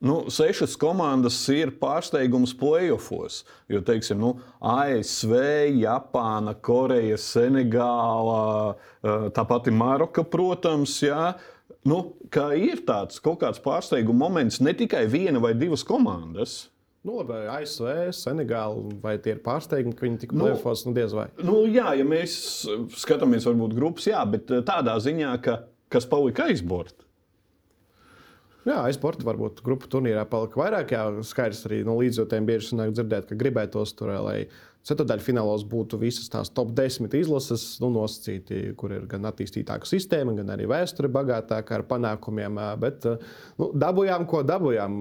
nu, 0.00 0.30
sešas 0.30 0.76
komandas 0.78 1.40
ir 1.50 1.72
pārsteigums 1.80 2.52
playoffs. 2.54 3.40
Jo, 3.66 3.80
teiksim, 3.82 4.20
nu, 4.22 4.36
ASV, 4.62 5.32
Japāna, 5.74 6.54
Koreja, 6.54 7.18
Senegāla, 7.18 8.76
tā 9.34 9.44
pati 9.48 9.74
Maroka, 9.74 10.22
protams, 10.22 11.00
jā. 11.02 11.32
Nu, 11.82 12.14
ir 12.54 12.84
tāds 12.86 13.18
kaut 13.18 13.40
kāds 13.42 13.58
pārsteiguma 13.58 14.28
moments, 14.28 14.60
ne 14.60 14.74
tikai 14.76 15.06
viena 15.10 15.42
vai 15.42 15.54
divas 15.58 15.82
komandas. 15.82 16.68
Nu, 17.06 17.20
labi, 17.20 17.36
ASV, 17.48 18.10
Senegāla, 18.16 18.82
vai 19.02 19.14
tie 19.22 19.36
ir 19.36 19.42
pārsteigumi, 19.44 19.94
ka 19.96 20.04
viņi 20.04 20.22
tik 20.24 20.32
nu, 20.34 20.44
plēfos, 20.44 20.82
nu 20.88 20.94
diez 20.96 21.14
vai. 21.14 21.28
Nu, 21.38 21.60
jā, 21.70 21.92
ja 21.96 22.06
mēs 22.06 22.32
skatāmies, 22.98 23.46
varbūt 23.46 23.76
grupas, 23.78 24.08
jā, 24.10 24.22
bet 24.28 24.50
tādā 24.66 24.96
ziņā, 25.04 25.36
ka 25.44 25.60
kas 25.94 26.08
palika 26.10 26.48
aizbort. 26.50 27.06
Jā, 28.68 28.82
aizporta 28.84 29.24
varbūt 29.24 29.62
grupu 29.64 29.88
turnīrā 29.88 30.26
palika 30.28 30.60
vairāk. 30.60 30.90
Jā, 30.92 31.04
skaidrs 31.24 31.62
arī 31.68 31.78
no 31.86 31.94
līdzjūtēm 32.02 32.48
bieži 32.48 32.72
sanāk 32.72 32.92
dzirdēt, 32.96 33.30
ka 33.30 33.38
gribētos 33.40 33.94
tur, 33.96 34.12
lai 34.26 34.42
ceturdaļfinālos 34.88 35.64
būtu 35.68 35.98
visas 36.00 36.30
tās 36.32 36.50
top 36.54 36.72
10 36.76 37.14
izlases, 37.18 37.64
nu, 37.82 37.90
nosacīti, 37.94 38.72
kur 38.78 38.94
ir 38.96 39.04
gan 39.10 39.28
attīstītāka 39.28 39.88
sistēma, 39.88 40.34
gan 40.38 40.54
arī 40.54 40.68
vēsture 40.70 41.10
bagātāka 41.12 41.78
ar 41.78 41.84
panākumiem. 41.88 42.60
Bet 42.80 43.06
nu, 43.58 43.70
dabūjām, 43.76 44.24
ko 44.30 44.42
dabūjām. 44.48 44.96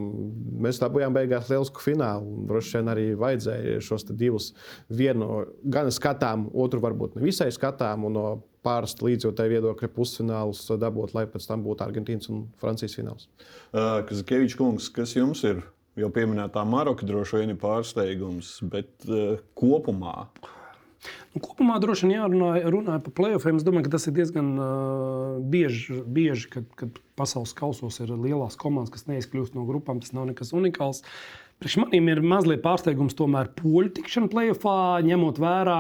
Mēs 0.66 0.82
dabūjām 0.84 1.16
beigās 1.16 1.52
lielisku 1.52 1.84
finālu. 1.84 2.44
Droši 2.50 2.78
vien 2.80 2.92
arī 2.94 3.08
vajadzēja 3.20 3.80
šos 3.88 4.08
divus 4.12 4.52
vienu 4.90 5.46
gan 5.64 5.92
skatām, 5.94 6.50
otru 6.54 6.84
varbūt 6.84 7.18
ne 7.18 7.26
visai 7.28 7.50
skatām. 7.56 8.08
No 8.12 8.28
pārsta 8.68 9.06
līdzjūtēju 9.08 9.54
viedokļa 9.56 9.90
pusfinālus 9.96 10.66
dabūt, 10.82 11.16
lai 11.16 11.26
pēc 11.32 11.48
tam 11.48 11.64
būtu 11.64 11.86
Argentīnas 11.86 12.28
un 12.34 12.46
Francijas 12.60 12.98
fināls. 12.98 13.30
Uh, 13.72 14.02
Kazakevičs 14.10 14.58
kungs, 14.60 14.92
kas 14.94 15.16
jums 15.16 15.46
ir? 15.48 15.64
Jau 15.98 16.12
pieminētā 16.14 16.62
Maroka 16.70 17.08
droši 17.10 17.42
vien 17.42 17.56
ir 17.56 17.58
pārsteigums, 17.58 18.52
bet 18.70 19.08
uh, 19.10 19.40
kopumā. 19.58 20.28
Nu, 21.34 21.42
kopumā 21.42 21.80
droši 21.82 22.06
vien 22.06 22.20
jārunā 22.20 22.52
runāja 22.70 23.02
par 23.06 23.16
playoffiem. 23.18 23.58
Es 23.58 23.66
domāju, 23.66 23.88
ka 23.88 23.96
tas 23.96 24.06
ir 24.10 24.14
diezgan 24.20 24.52
uh, 24.62 25.40
bieži, 25.42 26.04
bieži 26.06 26.52
kad, 26.54 26.70
kad 26.78 27.02
pasaules 27.18 27.56
kausos 27.58 27.98
ir 28.04 28.14
lielās 28.14 28.60
komandas, 28.62 28.94
kas 28.94 29.10
neizkļūst 29.10 29.58
no 29.58 29.66
grupām. 29.66 30.04
Tas 30.04 30.14
nav 30.14 30.30
nekas 30.30 30.54
unikāls. 30.58 31.02
Priekš 31.58 31.80
maniem 31.82 32.12
ir 32.14 32.22
mazliet 32.22 32.62
pārsteigums 32.62 33.18
tomēr 33.18 33.50
poļu 33.58 33.96
tikšana 33.98 34.30
playoffā, 34.30 34.78
ņemot 35.02 35.40
vērā 35.42 35.80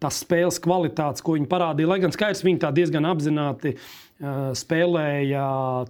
tās 0.00 0.22
spēles 0.24 0.56
kvalitātes, 0.64 1.20
ko 1.20 1.36
viņi 1.36 1.50
parādīja. 1.50 1.90
Lai 1.90 2.00
gan 2.00 2.14
skaidrs, 2.16 2.40
viņi 2.46 2.62
tā 2.64 2.72
diezgan 2.72 3.04
apzināti 3.10 3.74
uh, 3.76 3.90
spēlēja 4.18 5.42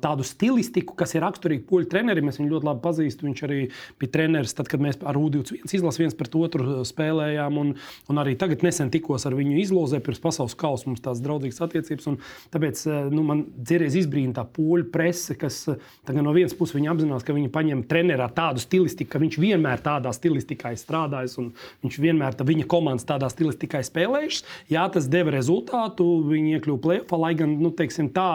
tādu 0.05 0.25
stilistiku, 0.27 0.93
kas 0.99 1.15
ir 1.17 1.25
raksturīga 1.25 1.65
poļu 1.69 1.89
trenerim. 1.89 2.29
Es 2.29 2.37
viņu 2.41 2.53
ļoti 2.53 2.69
labi 2.69 2.83
pazīstu. 2.85 3.25
Viņš 3.25 3.43
arī 3.47 3.61
bija 4.01 4.13
treneris 4.19 4.53
tad, 4.57 4.69
kad 4.69 4.83
mēs 4.85 5.01
ar 5.01 5.17
U21 5.17 5.65
izlasījām 5.65 6.09
viens 6.09 6.17
pret 6.19 6.37
otru 6.37 6.83
spēlējām. 6.89 7.61
Un, 7.63 7.73
un 8.13 8.21
arī 8.21 8.37
tagad 8.39 8.65
nesen 8.67 8.93
tikos 8.93 9.25
ar 9.29 9.37
viņu 9.39 9.57
izlozē 9.63 10.03
pirms 10.05 10.21
pasaules 10.25 10.57
kausa. 10.59 10.91
Mums 10.91 11.05
tādas 11.05 11.23
draudzīgas 11.25 11.63
attiecības. 11.65 12.11
Tāpēc 12.53 12.85
nu, 13.15 13.25
man 13.27 13.47
dzirdes 13.57 13.97
izbrīna 14.03 14.37
tā 14.37 14.45
poļu 14.45 14.91
prese, 14.93 15.37
kas 15.39 15.65
no 16.13 16.37
vienas 16.37 16.57
puses 16.59 16.77
apzinās, 16.89 17.25
ka 17.25 17.37
viņi 17.37 17.53
paņem 17.53 17.83
trenerā 17.89 18.29
tādu 18.37 18.61
stilistiku, 18.63 19.15
ka 19.15 19.23
viņš 19.23 19.41
vienmēr 19.41 19.81
tādā 19.85 20.13
stilistikā 20.15 20.75
ir 20.75 20.81
strādājis 20.81 21.39
un 21.41 21.51
viņš 21.85 21.99
vienmēr 22.05 22.37
tā 22.37 22.47
viņa 22.49 22.69
komandas 22.71 23.09
tādā 23.09 23.29
stilistikā 23.33 23.83
ir 23.83 23.89
spēlējis. 23.89 24.45
Jā, 24.73 24.85
tas 24.93 25.09
deva 25.11 25.33
rezultātu. 25.35 26.07
Viņi 26.29 26.59
iekļuva 26.59 26.83
plēsoņā, 26.85 27.21
lai 27.23 27.33
gan, 27.39 27.57
nu, 27.63 27.73
teiksim, 27.75 28.11
tā, 28.19 28.29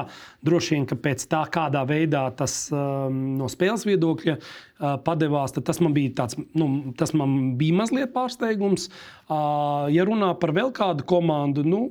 droši 0.46 0.78
vien, 0.78 0.88
ka 0.90 0.98
pēc 1.00 1.28
tā, 1.32 1.44
kādā 1.54 1.84
veidā 1.90 2.26
tas 2.40 2.56
um, 2.74 3.20
no 3.40 3.50
spēles 3.52 3.86
viedokļa 3.90 4.38
uh, 4.40 4.96
padevās, 5.06 5.56
tas 5.60 5.84
man 5.84 5.96
bija 5.96 6.16
tāds, 6.24 6.40
nu, 6.58 6.70
tas 7.00 7.14
man 7.18 7.54
bija 7.60 7.84
mazliet 7.84 8.16
pārsteigums. 8.16 8.90
Uh, 9.28 9.92
ja 9.94 10.08
runā 10.08 10.34
par 10.40 10.56
vēl 10.56 10.74
kādu 10.76 11.06
komandu, 11.10 11.68
nu, 11.68 11.84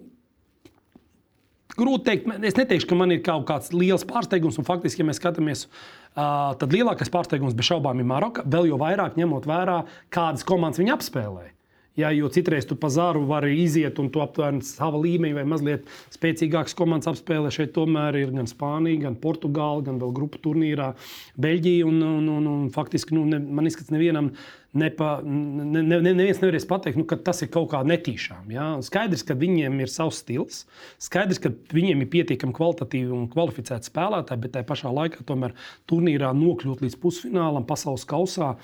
Grūti 1.72 2.04
teikt, 2.04 2.26
es 2.44 2.56
neteikšu, 2.58 2.84
ka 2.90 2.96
man 3.00 3.14
ir 3.14 3.22
kaut 3.24 3.46
kāds 3.48 3.72
liels 3.72 4.04
pārsteigums. 4.04 4.58
Un 4.60 4.66
faktiski, 4.68 5.00
ja 5.00 5.08
mēs 5.08 5.16
skatāmies, 5.22 5.64
uh, 6.12 6.52
tad 6.60 6.74
lielākais 6.74 7.08
pārsteigums 7.12 7.56
bez 7.56 7.70
šaubām 7.70 8.02
ir 8.02 8.08
Maroka. 8.10 8.44
Vēl 8.44 8.68
jau 8.68 8.80
vairāk 8.82 9.16
ņemot 9.16 9.48
vērā, 9.48 9.78
kādas 10.12 10.44
komandas 10.44 10.82
viņi 10.82 10.92
apspēlēja. 10.98 11.54
Ja, 11.96 12.08
jo 12.16 12.30
citreiz 12.32 12.64
tu 12.64 12.72
pa 12.80 12.88
zāru 12.88 13.26
vari 13.28 13.58
iziet 13.60 13.98
un 14.00 14.06
tu 14.12 14.22
aptuveni 14.24 14.64
sava 14.64 14.96
līmeņa 15.02 15.36
vai 15.36 15.42
mazliet 15.44 15.90
spēcīgākas 16.14 16.72
komandas 16.78 17.10
apspēlē. 17.10 17.50
Šeit 17.52 17.74
tomēr 17.76 18.16
ir 18.16 18.32
gan 18.32 18.48
Spānija, 18.48 19.02
gan 19.02 19.18
Portugāla, 19.20 19.84
gan 19.90 19.98
vēl 20.00 20.14
grupu 20.16 20.40
turnīrā 20.40 20.94
Beļģija. 21.36 21.84
Un, 21.90 21.98
un, 22.06 22.30
un, 22.32 22.46
un 22.48 22.62
faktiski 22.72 23.12
nu, 23.12 23.26
ne, 23.28 23.42
man 23.44 23.68
izskatās, 23.68 23.92
nevienam 23.92 24.30
nepa, 24.72 25.18
ne, 25.24 25.82
ne, 25.82 25.98
neviens 26.00 26.40
nevarēs 26.40 26.64
pateikt, 26.70 26.96
nu, 26.96 27.04
ka 27.08 27.18
tas 27.20 27.44
ir 27.44 27.50
kaut 27.52 27.68
kā 27.74 27.82
netīšām. 27.84 28.48
Ja? 28.54 28.68
Skaidrs, 28.84 29.24
ka 29.28 29.36
viņiem 29.36 29.82
ir 29.84 29.92
savs 29.92 30.22
stils, 30.24 30.62
skaidrs, 31.02 31.42
ka 31.44 31.52
viņiem 31.76 32.06
ir 32.06 32.10
pietiekami 32.14 32.56
kvalitatīvi 32.56 33.12
un 33.12 33.28
kvalificēti 33.32 33.92
spēlētāji, 33.92 34.46
bet 34.46 34.56
tajā 34.56 34.68
pašā 34.70 34.94
laikā 34.96 35.26
tomēr 35.28 35.52
turnīrā 35.92 36.32
nokļūt 36.40 36.86
līdz 36.86 36.96
pusfinālam, 37.04 37.68
pasaules 37.68 38.08
kausā. 38.08 38.54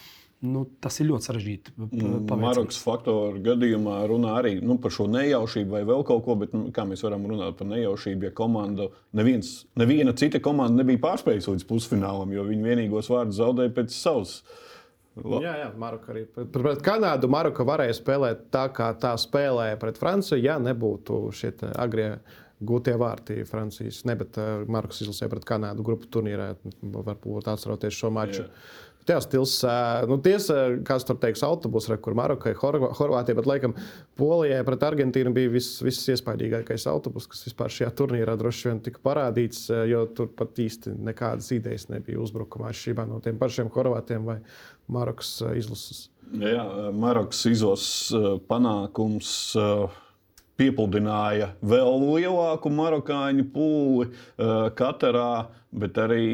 Nu, 0.46 0.60
tas 0.78 0.94
ir 1.02 1.08
ļoti 1.08 1.26
sarežģīti. 1.26 1.72
Mm, 1.82 2.28
Marokas 2.38 2.76
faktoru 2.78 3.40
gadījumā 3.42 3.96
runā 4.06 4.36
arī 4.38 4.52
nu, 4.62 4.76
par 4.78 4.94
šo 4.94 5.08
nejaušību 5.10 5.74
vai 5.74 5.80
vēl 5.88 6.04
kaut 6.06 6.22
ko, 6.28 6.36
bet 6.38 6.54
nu, 6.54 6.68
kā 6.74 6.84
mēs 6.86 7.02
varam 7.02 7.26
runāt 7.26 7.56
par 7.58 7.66
nejaušību, 7.72 8.28
ja 8.28 8.36
komanda, 8.38 8.86
neviens, 9.18 9.64
neviena 9.78 10.14
cita 10.14 10.38
komanda 10.44 10.84
nebija 10.84 11.02
pārspējusi 11.08 11.56
līdz 11.56 11.66
pusfinālam, 11.66 12.30
jo 12.36 12.46
viņi 12.46 12.70
vienīgos 12.70 13.10
vārdus 13.10 13.40
zaudēja 13.40 13.74
pēc 13.80 13.98
savas. 13.98 14.38
La. 15.18 15.40
Jā, 15.42 15.56
jā, 15.64 15.68
Maroka 15.74 16.12
arī. 16.14 16.28
Pret, 16.30 16.52
pret 16.54 16.82
Kanādu 16.86 17.26
Maroka 17.34 17.66
varēja 17.66 17.96
spēlēt 17.98 18.46
tā, 18.54 18.68
kā 18.70 18.92
tā 19.02 19.16
spēlēja 19.18 19.80
pret 19.82 19.98
Franciju, 19.98 20.38
ja 20.38 20.60
nebūtu 20.62 21.24
šie 21.34 21.56
agrie 21.74 22.12
gūtie 22.62 22.94
vārti 22.98 23.42
Francijas. 23.46 24.04
Ne, 24.06 24.14
bet 24.18 24.38
uh, 24.38 24.62
Marokas 24.70 25.02
izlasīja 25.02 25.30
pret 25.32 25.46
Kanādu 25.48 25.82
grupu 25.86 26.06
turnīrā. 26.14 26.52
Varbūt 26.82 27.50
atceroties 27.50 27.98
šo 27.98 28.12
maču. 28.14 28.44
Jā. 28.46 28.86
Jā, 29.08 29.18
stils, 29.24 29.54
nu, 30.10 30.18
tiesa, 30.20 30.56
kāds 30.84 31.06
tur 31.08 31.16
teiks, 31.20 31.40
autobusu, 31.46 31.94
kur 32.04 32.16
Marokai, 32.18 32.52
Horvātijai, 32.58 33.36
bet 33.38 33.46
laikam 33.48 33.72
Polijai 34.20 34.60
pret 34.66 34.82
Argentīnu 34.84 35.32
bija 35.32 35.52
viss, 35.52 35.78
viss 35.84 36.10
iespaidīgākais 36.12 36.84
autobus, 36.90 37.28
kas 37.30 37.46
vispār 37.46 37.72
šajā 37.72 37.88
turnīrā 37.96 38.34
droši 38.36 38.68
vien 38.68 38.82
tika 38.84 39.00
parādīts, 39.04 39.62
jo 39.88 40.02
tur 40.12 40.28
pat 40.36 40.60
īsti 40.60 40.92
nekādas 41.08 41.48
idejas 41.56 41.88
nebija 41.88 42.20
uzbrukumā 42.20 42.68
atšķirībā 42.68 43.06
no 43.08 43.20
tiem 43.24 43.38
pašiem 43.40 43.70
Horvātiem 43.72 44.28
vai 44.28 44.36
Marokas 44.92 45.30
izlases. 45.56 46.08
Jā, 46.36 46.66
Marokas 46.92 47.40
izlases 47.48 48.42
panākums 48.50 49.30
piepildīja 50.60 51.54
vēl 51.64 52.04
lielāku 52.10 52.74
marokāņu 52.74 53.46
pūli 53.54 54.10
Katarā, 54.76 55.48
bet 55.72 55.96
arī 56.02 56.26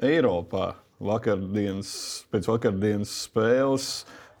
Eiropā 0.00 0.70
vakardienas, 1.04 1.94
pēc 2.32 2.48
vakardienas 2.50 3.14
spēles 3.28 3.88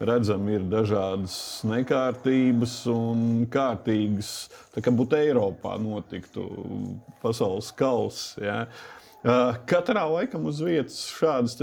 redzam, 0.04 0.48
ir 0.50 0.64
dažādas 0.68 1.36
nekārtības 1.68 2.74
un 2.90 3.46
kārtīgas. 3.52 4.32
Tā 4.74 4.82
kā 4.84 4.92
būtu 4.94 5.20
Eiropā 5.20 5.76
notiktu 5.80 6.48
pasaules 7.22 7.70
kausa. 7.78 8.42
Ja? 8.42 8.58
Katrā 9.70 10.02
laikam 10.10 10.44
uz 10.50 10.58
vietas 10.60 10.98
šādas 11.14 11.54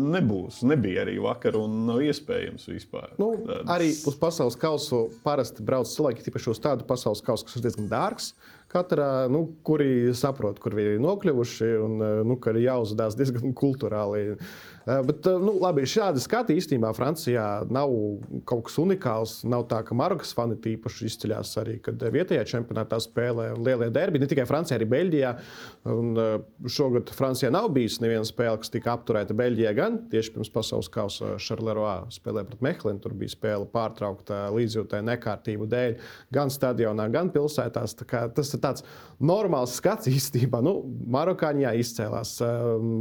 nebūs. 0.00 0.64
Nebija 0.66 1.04
arī 1.04 1.14
vakar, 1.22 1.60
un 1.60 1.84
nav 1.86 2.00
iespējams 2.02 2.66
vispār. 2.72 3.12
Nu, 3.20 3.34
tādas... 3.44 3.70
Arī 3.76 3.92
uz 3.94 4.16
pasaules 4.18 4.58
kausu 4.58 5.04
parasti 5.22 5.62
brauc 5.66 5.86
cilvēki, 5.92 6.26
tīpaši 6.26 6.50
uz 6.56 6.62
tādu 6.64 6.88
pasaules 6.88 7.22
kausu, 7.22 7.46
kas 7.46 7.60
ir 7.60 7.68
diezgan 7.68 7.92
dārgs. 7.92 8.32
Katrā, 8.76 9.10
nu, 9.32 9.46
kuri 9.66 10.14
saprot, 10.16 10.60
kur 10.60 10.76
viņi 10.76 10.96
ir 10.98 11.04
nokļuvuši, 11.04 11.74
un 11.86 12.06
nu, 12.28 12.38
ka 12.40 12.52
ir 12.52 12.66
jāuzvedās 12.68 13.16
diezgan 13.18 13.56
kultūrāli. 13.56 14.36
Eh, 14.86 15.02
bet, 15.02 15.26
eh, 15.26 15.34
nu, 15.42 15.56
labi, 15.58 15.82
šādi 15.82 16.20
skati 16.22 16.54
īstenībā 16.54 16.92
Francijā 16.94 17.66
nav 17.74 17.90
kaut 18.46 18.68
kas 18.68 18.76
unikāls. 18.78 19.32
Nav 19.42 19.64
tā, 19.66 19.80
ka 19.82 19.96
Marokas 19.98 20.30
fani 20.36 20.54
tīpaši 20.62 21.08
izceļas 21.08 21.54
arī, 21.58 21.74
kad 21.82 21.98
vietējā 22.14 22.44
čempionātā 22.52 23.00
spēlē 23.02 23.48
lielie 23.58 23.88
derbi. 23.90 24.20
Ne 24.22 24.28
tikai 24.30 24.44
Francijā, 24.46 24.78
arī 24.78 24.86
Beļģijā. 24.92 25.32
Un, 25.90 26.12
eh, 26.16 26.38
šogad 26.70 27.10
Francijā 27.10 27.50
nav 27.50 27.72
bijis 27.74 27.98
neviena 27.98 28.22
spēle, 28.22 28.60
kas 28.62 28.70
tika 28.70 28.94
apturēta 28.94 29.34
Beļģijā. 29.34 29.74
Gan 29.74 29.98
tieši 30.08 30.32
pirms 30.36 30.52
pasaules 30.54 30.88
kausa 30.88 31.34
Šarleroā 31.34 32.06
spēlē 32.06 32.46
pret 32.46 32.62
Mehlinu. 32.62 33.02
Tur 33.02 33.10
bija 33.10 33.34
spēle 33.34 33.66
pārtraukta 33.66 34.54
līdzjūtēju 34.54 35.02
nekārtību 35.02 35.66
dēļ 35.66 35.98
gan 36.30 36.46
stadionā, 36.46 37.10
gan 37.10 37.32
pilsētās. 37.34 37.96
Tas 38.06 38.54
ir 38.54 38.60
tāds 38.66 38.84
normāls 39.22 39.76
skats 39.78 40.10
īstenībā. 40.16 40.60
Nu, 40.64 40.78
Marokāņi 41.12 41.66
jā, 41.66 41.72
izcēlās. 41.80 42.36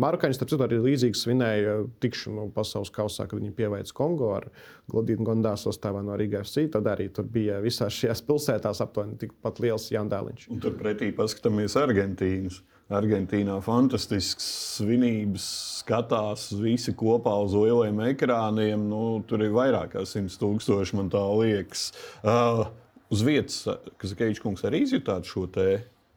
Marokāņi, 0.05 0.37
starp 0.37 0.53
citu, 0.53 0.63
arī 0.67 0.79
līdzīgi 0.83 1.19
svinēja 1.19 1.79
tikšanu 2.03 2.49
pasaules 2.55 2.93
kausā, 2.95 3.27
kad 3.27 3.39
viņi 3.41 3.55
pieveica 3.57 3.97
Kongo 3.97 4.31
ar 4.37 4.47
Glodīnu 4.91 5.27
Gondā 5.27 5.55
sastāvā 5.59 6.03
no 6.05 6.15
Rīgas 6.19 6.53
FC. 6.53 6.69
Tad 6.75 6.87
arī 6.91 7.09
tur 7.13 7.27
bija 7.31 7.59
visās 7.63 7.97
šajās 7.97 8.23
pilsētās 8.27 8.83
aptuveni 8.85 9.19
tikpat 9.25 9.59
liels 9.65 9.89
jandāliņš. 9.93 10.47
Un 10.53 10.63
tur 10.63 10.77
pretī 10.79 11.11
paskatāmies 11.15 11.77
Argentīnas. 11.81 12.61
Argentīnā 12.93 13.55
fantastisks 13.65 14.45
svinības, 14.75 15.45
skatās 15.81 16.51
visi 16.59 16.93
kopā 16.93 17.33
uz 17.41 17.55
lieliem 17.57 18.03
ekrāniem. 18.11 18.83
Nu, 18.91 19.23
tur 19.25 19.41
ir 19.41 19.55
vairāk 19.55 19.95
kā 19.95 20.03
100 20.05 20.37
tūkstoši, 20.37 20.99
man 20.99 21.09
tā 21.09 21.23
liekas. 21.33 21.87
Uh, 22.21 22.67
uz 23.09 23.25
vietas, 23.25 23.61
kas 24.01 24.15
Keičkungs 24.17 24.65
arī 24.67 24.83
izjutāt 24.85 25.27
šo 25.29 25.45
te 25.51 25.67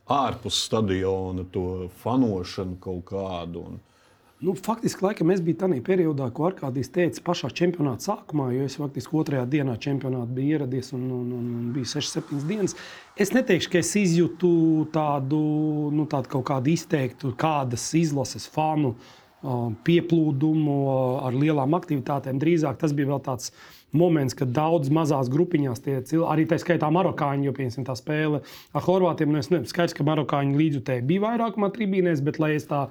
ārpus 0.09 0.63
stadiona, 0.65 1.45
to 1.53 1.89
fanošanu 2.03 2.79
kaut 2.81 3.05
kādu. 3.11 3.67
Un, 3.69 3.83
Nu, 4.41 4.53
faktiski, 4.55 5.03
laikam, 5.03 5.33
es 5.35 5.41
biju 5.43 5.57
tajā 5.59 5.81
periodā, 5.83 6.29
ko 6.31 6.45
Arkādijs 6.47 6.93
teica, 6.95 7.23
pašā 7.27 7.49
čempionāta 7.59 8.07
sākumā, 8.07 8.53
jo 8.55 8.69
es 8.69 8.77
faktiski 8.79 9.17
otrajā 9.19 9.43
dienā 9.51 9.75
čempionātā 9.83 10.31
biju 10.37 10.61
ieradies 10.61 10.93
un, 10.95 11.09
un, 11.11 11.33
un, 11.35 11.49
un 11.57 11.65
bija 11.75 11.89
6-7 11.97 12.45
dienas. 12.47 12.77
Es 13.19 13.35
neteikšu, 13.35 13.73
ka 13.73 13.83
es 13.83 13.91
izjūtu 13.99 14.51
tādu, 14.95 15.41
nu, 15.91 16.07
tādu 16.07 16.31
kaut 16.37 16.47
kādu 16.53 16.71
izteiktu, 16.71 17.33
kādas 17.41 17.89
izlases 17.99 18.47
fanu 18.55 18.95
pieplūdumu 19.87 20.79
ar 21.23 21.37
lielām 21.37 21.77
aktivitātēm. 21.79 22.41
Drīzāk 22.43 22.81
tas 22.81 22.95
bija 22.97 23.13
vēl 23.13 23.21
tāds 23.23 23.53
moments, 23.97 24.35
kad 24.37 24.51
daudz 24.53 24.91
mazās 24.93 25.31
grupiņās 25.33 25.81
tie 25.85 25.95
cilvēki, 26.05 26.33
arī 26.33 26.47
tā 26.51 26.59
skaitā 26.61 26.91
marokāņi, 26.93 27.47
jo 27.47 27.55
piemēram 27.57 27.87
tā 27.89 27.95
spēle 27.97 28.41
ar 28.77 28.85
horvātiem, 28.85 29.31
nu 29.33 29.41
es 29.41 29.49
nezinu, 29.49 29.71
skaidrs, 29.71 29.95
ka 29.97 30.05
marokāņi 30.05 30.59
līdzjutēji 30.59 31.07
bija 31.09 31.25
vairākumā 31.25 31.71
tribīnēs, 31.73 32.21
bet 32.27 32.41
lai 32.43 32.51
es 32.59 32.67
tā 32.69 32.83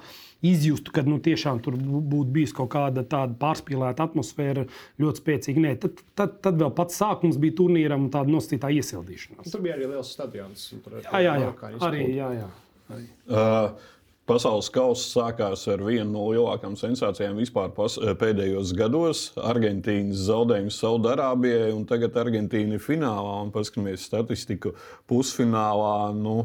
izjustu, 0.42 0.94
ka 0.94 1.04
nu, 1.06 1.20
tiešām 1.22 1.60
tur 1.62 1.76
būtu 1.78 2.32
bijusi 2.34 2.56
kaut 2.56 2.72
kāda 2.74 3.04
tāda 3.06 3.36
pārspīlēta 3.38 4.08
atmosfēra, 4.08 4.64
ļoti 5.02 5.22
spēcīga. 5.22 5.64
Nē, 5.66 5.74
tad, 5.84 6.02
tad, 6.18 6.38
tad 6.46 6.58
vēl 6.62 6.72
pats 6.74 6.98
sākums 6.98 7.38
bija 7.42 7.58
turnīram 7.60 8.06
un 8.06 8.12
tāda 8.14 8.34
nosacītā 8.34 8.72
iesildīšanās. 8.80 9.52
Tur 9.52 9.62
bija 9.66 9.76
arī 9.78 9.92
liels 9.92 10.14
stadions. 10.16 10.66
Tur 10.82 10.98
jā, 11.02 11.22
jā, 11.26 11.36
jā. 11.44 11.52
Arī, 11.90 12.08
jā, 12.16 12.32
jā. 12.40 12.50
Arī. 12.88 13.06
Uh, 13.28 13.94
Pasaules 14.28 14.68
kausa 14.68 15.06
sākās 15.08 15.62
ar 15.72 15.80
vienu 15.80 16.10
no 16.12 16.26
lielākajām 16.34 16.74
sensācijām 16.76 17.38
vispār 17.40 17.70
pas, 17.72 17.94
pēdējos 18.20 18.74
gados. 18.76 19.22
Argentīnas 19.40 20.26
zaudējums 20.26 20.76
Saudārābijai, 20.82 21.70
un 21.72 21.86
tagad 21.88 22.18
Argentīna 22.20 22.76
ir 22.76 22.82
finālā. 22.84 23.38
Paskatāmies 23.54 24.04
statistiku 24.04 24.74
pusfinālā. 25.08 26.10
Nu, 26.18 26.36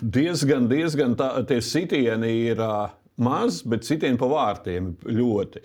diezgan, 0.00 0.70
diezgan 0.70 1.18
tā, 1.18 1.32
tie 1.50 1.58
sitieni 1.58 2.30
ir. 2.52 2.62
Maz, 3.16 3.62
bet 3.64 3.86
citiem 3.88 4.18
pa 4.20 4.28
vārtiem 4.28 4.92
ļoti. 5.08 5.64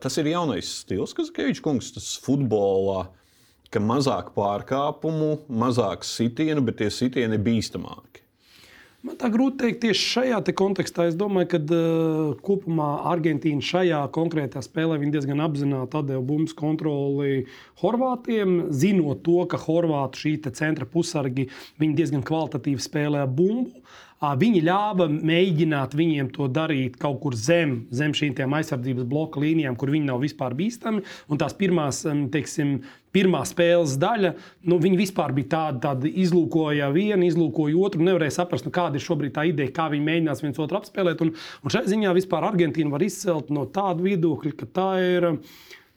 Tas 0.00 0.16
ir 0.16 0.32
jaunais 0.32 0.74
stils, 0.80 1.12
kas 1.14 1.28
Kevičs 1.28 1.60
kungs, 1.62 1.92
tas 1.92 2.14
futbolā, 2.24 3.02
ka 3.68 3.82
mazāk 3.84 4.32
pārkāpumu, 4.34 5.34
mazāk 5.46 6.08
sitienu, 6.08 6.64
bet 6.64 6.80
tie 6.80 6.88
sitieni 6.90 7.36
ir 7.36 7.44
bīstamāki. 7.44 8.25
Man 9.06 9.14
tā 9.20 9.28
grūti 9.30 9.60
pateikt 9.60 9.84
tieši 9.84 10.06
šajā 10.10 10.38
kontekstā. 10.58 11.04
Es 11.06 11.14
domāju, 11.18 11.50
ka 11.52 11.58
uh, 11.62 12.32
kopumā 12.42 12.88
Argentīna 13.12 13.62
šajā 13.62 14.00
konkrētā 14.14 14.62
spēlē 14.64 14.98
diezgan 15.14 15.44
apzināti 15.44 16.02
deva 16.08 16.22
bumbu 16.26 16.56
kontroli 16.58 17.44
Horvātiem, 17.82 18.72
zinot 18.74 19.22
to, 19.22 19.44
ka 19.46 19.60
Horvātu 19.62 20.24
šī 20.24 20.34
centra 20.58 20.88
pusargi 20.90 21.46
diezgan 21.78 22.26
kvalitatīvi 22.26 22.82
spēlē 22.82 23.22
bumbu. 23.30 23.84
Viņi 24.16 24.62
ļāva 24.64 25.06
mēģināt 25.12 25.92
viņiem 25.94 26.30
to 26.32 26.48
darīt 26.48 26.96
kaut 26.98 27.20
kur 27.20 27.36
zem, 27.36 27.82
zem 27.92 28.14
šīm 28.16 28.54
aizsardzības 28.58 29.04
bloka 29.06 29.42
līnijām, 29.42 29.76
kur 29.76 29.92
viņi 29.92 30.08
nav 30.08 30.22
vispār 30.24 30.56
bīstami. 30.56 31.04
Un 31.28 31.38
tās 31.38 31.52
pirmās, 31.54 32.00
teiksim, 32.32 32.78
pirmā 33.16 33.40
spēles 33.48 33.96
daļa, 34.02 34.34
nu, 34.68 34.78
viņi 34.82 35.00
vispār 35.00 35.34
bija 35.36 35.52
tāda, 35.56 35.82
tāda 35.88 36.12
izlūkoja 36.24 36.90
vienu, 36.94 37.24
izlūkoja 37.26 37.80
otru, 37.88 38.04
nevarēja 38.06 38.38
saprast, 38.38 38.68
nu, 38.68 38.74
kāda 38.76 39.00
ir 39.00 39.06
šobrīd 39.06 39.36
tā 39.38 39.48
ideja, 39.48 39.72
kā 39.80 39.88
viņi 39.92 40.08
mēģinās 40.10 40.44
viens 40.44 40.62
otru 40.62 40.80
apspēlēt. 40.80 41.24
Un, 41.24 41.34
un 41.34 41.72
šai 41.74 41.86
ziņā 41.88 42.14
vispār 42.16 42.46
Argentīna 42.50 42.92
var 42.92 43.06
izcelt 43.06 43.52
no 43.54 43.66
tāda 43.72 44.04
viedokļa, 44.04 44.54
ka 44.60 44.70
tā 44.78 44.88
ir 45.02 45.30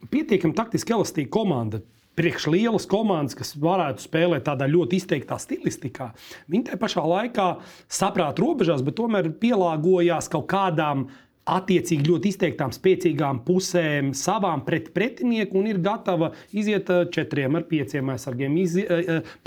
pietiekami 0.10 0.55
taktiski 0.58 0.95
elastīga 0.95 1.34
komanda 1.36 1.84
priekš 2.19 2.49
lielas 2.51 2.84
komandas, 2.89 3.36
kas 3.38 3.53
varētu 3.60 4.03
spēlēt 4.03 4.43
tādā 4.49 4.67
ļoti 4.67 4.97
izteiktā 4.99 5.38
stilistikā, 5.39 6.10
viņi 6.51 6.67
tajā 6.67 6.79
pašā 6.82 7.03
laikā 7.08 7.47
saprāta 7.88 8.43
robežās, 8.43 8.84
bet 8.84 8.97
tomēr 8.99 9.32
pielāgojās 9.39 10.27
kaut 10.34 10.49
kādām 10.51 11.08
attiecīgi 11.57 12.07
ļoti 12.09 12.31
izteiktām, 12.33 12.73
spēcīgām 12.75 13.41
pusēm 13.47 14.12
savām 14.17 14.63
pret 14.67 14.91
pretinieku 14.95 15.59
un 15.59 15.69
ir 15.71 15.81
gatava 15.83 16.31
iziet 16.55 16.89
četriem 17.15 17.57
ar 17.59 17.65
pieciem 17.69 18.12
aizsargiem, 18.13 18.57
izi, 18.62 18.85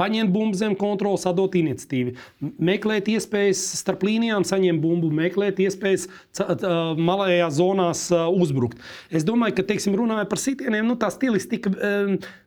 paņemt 0.01 0.33
bumbu 0.35 0.59
zem 0.59 0.77
kontroli, 0.79 1.21
sadot 1.23 1.55
iniciatīvu, 1.59 2.17
meklēt 2.63 3.11
iespējas 3.13 3.63
starp 3.81 4.05
līnijām, 4.09 4.47
saņemt 4.49 4.83
bumbu, 4.83 5.13
meklēt 5.23 5.63
iespējas 5.63 6.09
malējās 6.99 7.59
zonās 7.59 8.07
uzbrukt. 8.13 8.81
Es 9.11 9.27
domāju, 9.29 9.61
ka, 9.61 9.69
teiksim, 9.73 9.97
runājot 9.99 10.31
par 10.33 10.43
sitieniem, 10.43 10.87
nu, 10.89 10.99
tā 11.01 11.13
stilistika 11.15 11.73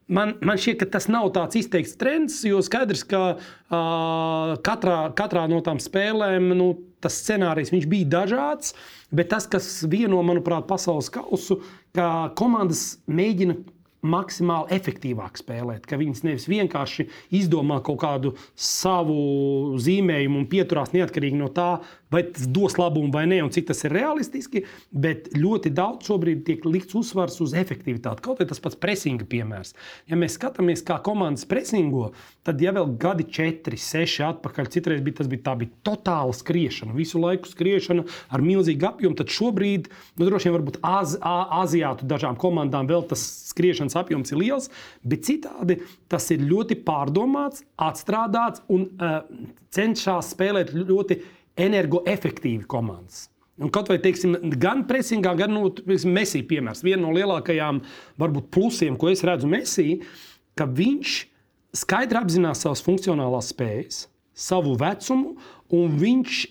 Man, 0.05 0.35
man 0.45 0.59
šķiet, 0.61 0.83
ka 0.83 0.87
tas 0.97 1.07
nav 1.09 1.31
tāds 1.33 1.57
izteikts 1.57 1.95
trends, 1.97 2.43
jo 2.45 2.59
skaidrs, 2.61 3.01
ka 3.09 3.21
uh, 3.33 4.51
katrā, 4.65 4.99
katrā 5.17 5.47
no 5.49 5.63
tām 5.65 5.81
spēlēm 5.81 6.51
nu, 6.53 6.67
tas 7.01 7.17
scenārijs 7.23 7.73
bija 7.89 8.11
dažāds. 8.19 8.75
Bet 9.15 9.31
tas, 9.33 9.49
kas 9.49 9.81
vieno, 9.89 10.21
manuprāt, 10.25 10.67
pasaules 10.69 11.09
kausu, 11.13 11.63
ka 11.97 12.29
komandas 12.37 12.99
mēģina 13.09 13.57
maksimāli 14.05 14.75
efektīvāk 14.77 15.39
spēlēt. 15.41 15.85
Ka 15.89 15.97
viņas 15.97 16.23
nevis 16.25 16.47
vienkārši 16.49 17.07
izdomā 17.35 17.79
kaut 17.85 18.03
kādu 18.03 18.35
savu 18.53 19.79
zīmējumu 19.81 20.43
un 20.43 20.49
pieturās 20.51 20.93
neatkarīgi 20.93 21.39
no 21.39 21.49
tā, 21.53 21.79
vai 22.11 22.23
tas 22.23 22.47
dos 22.47 22.77
labumu 22.79 23.11
vai 23.13 23.25
nē, 23.29 23.41
un 23.45 23.51
cik 23.53 23.69
tas 23.69 23.83
ir 23.85 23.93
realistiski. 23.95 24.63
Bet 24.91 25.31
ļoti 25.35 25.71
daudz 25.75 26.09
šobrīd 26.09 26.43
tiek 26.47 26.65
likts 26.67 26.95
uzsvars 26.97 27.39
uz 27.43 27.55
efektivitāti. 27.57 28.23
Kaut 28.25 28.41
arī 28.41 28.49
tas 28.51 28.61
pats 28.63 28.79
presinga 28.79 29.27
piemērs. 29.29 29.73
Ja 30.11 30.19
mēs 30.19 30.37
skatāmies, 30.39 30.83
kā 30.85 30.99
komandas 31.05 31.47
presingo, 31.49 32.11
tad 32.45 32.61
jau 32.61 32.75
vēl 32.77 32.93
gadi 33.01 33.27
4, 33.37 33.79
6 33.81 34.25
atpakaļ, 34.29 34.69
citreiz 34.73 35.03
bija 35.05 35.21
tas 35.21 35.31
bija, 35.31 35.55
bija 35.59 35.73
totāla 35.87 36.35
skriešana, 36.35 36.95
visu 36.97 37.21
laiku 37.21 37.49
skriešana 37.49 38.05
ar 38.29 38.45
milzīgu 38.45 38.89
apjomu. 38.89 39.17
Tad 39.19 39.33
šobrīd, 39.33 39.89
nu, 40.19 40.27
droši 40.29 40.49
vien, 40.49 40.57
varbūt 40.59 40.81
az, 40.85 41.17
aziātu 41.21 42.07
dažām 42.09 42.37
komandām 42.39 42.89
vēl 42.89 43.05
tas 43.09 43.23
skriešanas 43.51 43.97
apjoms 43.99 44.33
ir 44.33 44.41
liels, 44.41 44.69
bet 45.03 45.25
citādi 45.27 45.79
tas 46.11 46.27
ir 46.33 46.43
ļoti 46.45 46.77
pārdomāts, 46.85 47.63
atstrādāts 47.81 48.63
un 48.71 48.87
uh, 48.99 49.21
cenšas 49.75 50.33
spēlēt 50.35 50.73
ļoti 50.75 51.19
energoefektīvi 51.59 52.65
komandas. 52.69 53.29
Un 53.55 53.71
kaut 53.71 53.87
vai 53.87 53.95
teiksim, 54.03 54.35
gan 54.59 54.83
presingā, 54.87 55.31
gan 55.39 55.53
nu, 55.55 55.69
Messi 56.11 56.41
piemērs. 56.43 56.83
Viena 56.83 57.05
no 57.05 57.13
lielākajām 57.15 57.79
varbūt, 58.19 58.49
plusiem, 58.51 58.97
ko 58.99 59.07
es 59.13 59.23
redzu 59.23 59.47
Messi, 59.47 60.01
ka 60.59 60.67
viņš 60.67 61.13
skaidri 61.75 62.19
apzinās 62.19 62.65
savas 62.65 62.83
funkcionālās 62.83 63.53
spējas, 63.53 64.01
savu 64.35 64.75
vecumu, 64.79 65.37
un 65.75 65.95
viņš 66.01 66.41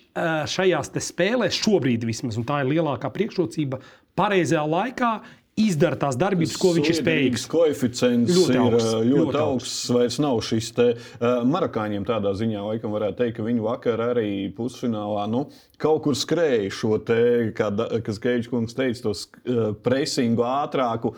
šajās 0.49 0.89
spēlēs 1.05 1.61
šobrīd 1.61 2.07
vismaz, 2.09 2.39
un 2.41 2.47
tā 2.47 2.63
ir 2.63 2.71
lielākā 2.73 3.11
priekšrocība, 3.13 3.83
pareizajā 4.17 4.65
laikā 4.65 5.11
izdara 5.59 5.95
tās 5.99 6.17
darbības, 6.19 6.55
ko 6.59 6.73
viņš 6.75 6.89
ir 6.91 6.97
spējīgs. 6.99 7.45
Koeficients 7.51 8.31
ļoti 8.35 8.57
augsts, 8.59 8.89
ir 8.89 9.05
ļoti, 9.07 9.19
ļoti 9.21 9.39
augsts. 9.39 9.77
Vairs 9.95 10.17
nav 10.23 10.39
šis 10.43 10.71
te 10.75 10.87
marakāņiem 11.51 12.07
tādā 12.07 12.33
ziņā, 12.35 12.63
laikam 12.69 12.95
varētu 12.95 13.21
teikt, 13.21 13.37
ka 13.37 13.45
viņi 13.47 13.63
vakar 13.63 14.03
arī 14.09 14.31
pusfinālā 14.55 15.27
nu, 15.31 15.45
kaut 15.81 16.03
kur 16.07 16.17
skrēja 16.19 16.73
šo 16.75 16.99
te, 17.07 17.21
kā, 17.55 17.71
kas 18.05 18.19
Geidžs 18.23 18.51
kungs 18.51 18.75
teica, 18.75 19.07
tos 19.07 19.27
uh, 19.45 19.71
presingu 19.85 20.45
ātrāku. 20.47 21.15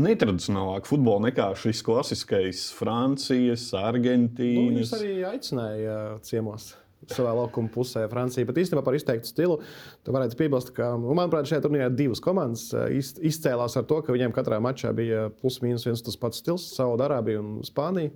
Netradicionālāk 0.00 0.86
futbolu 0.86 1.26
nekā 1.26 1.48
šis 1.58 1.82
klasiskais 1.82 2.68
Francijas, 2.76 3.72
Argentīnas. 3.74 4.70
Nu, 4.70 4.84
viņš 4.84 4.94
arī 5.00 5.16
aicināja 5.32 5.96
ciemos 6.22 6.70
savā 7.08 7.32
laukuma 7.36 7.70
pusē, 7.72 8.04
Francija. 8.10 8.46
Bet 8.48 8.60
īstenībā 8.60 8.84
par 8.84 8.96
izteiktu 8.96 9.30
stilu, 9.30 9.58
tu 10.04 10.14
varētu 10.14 10.38
piebilst, 10.38 10.72
ka, 10.76 10.92
nu, 11.00 11.14
manuprāt, 11.16 11.48
šajā 11.50 11.64
turnīrā 11.64 11.88
divas 11.94 12.22
komandas 12.24 12.68
izcēlās 12.90 13.78
ar 13.80 13.86
to, 13.88 14.00
ka 14.04 14.14
viņiem 14.14 14.34
katrā 14.36 14.60
mačā 14.62 14.92
bija 14.96 15.28
plus-mínus 15.40 15.86
viens 15.88 16.04
tas 16.04 16.18
pats 16.20 16.42
stils- 16.42 16.68
Saudārābija 16.78 17.40
un 17.42 17.60
Spānija. 17.66 18.12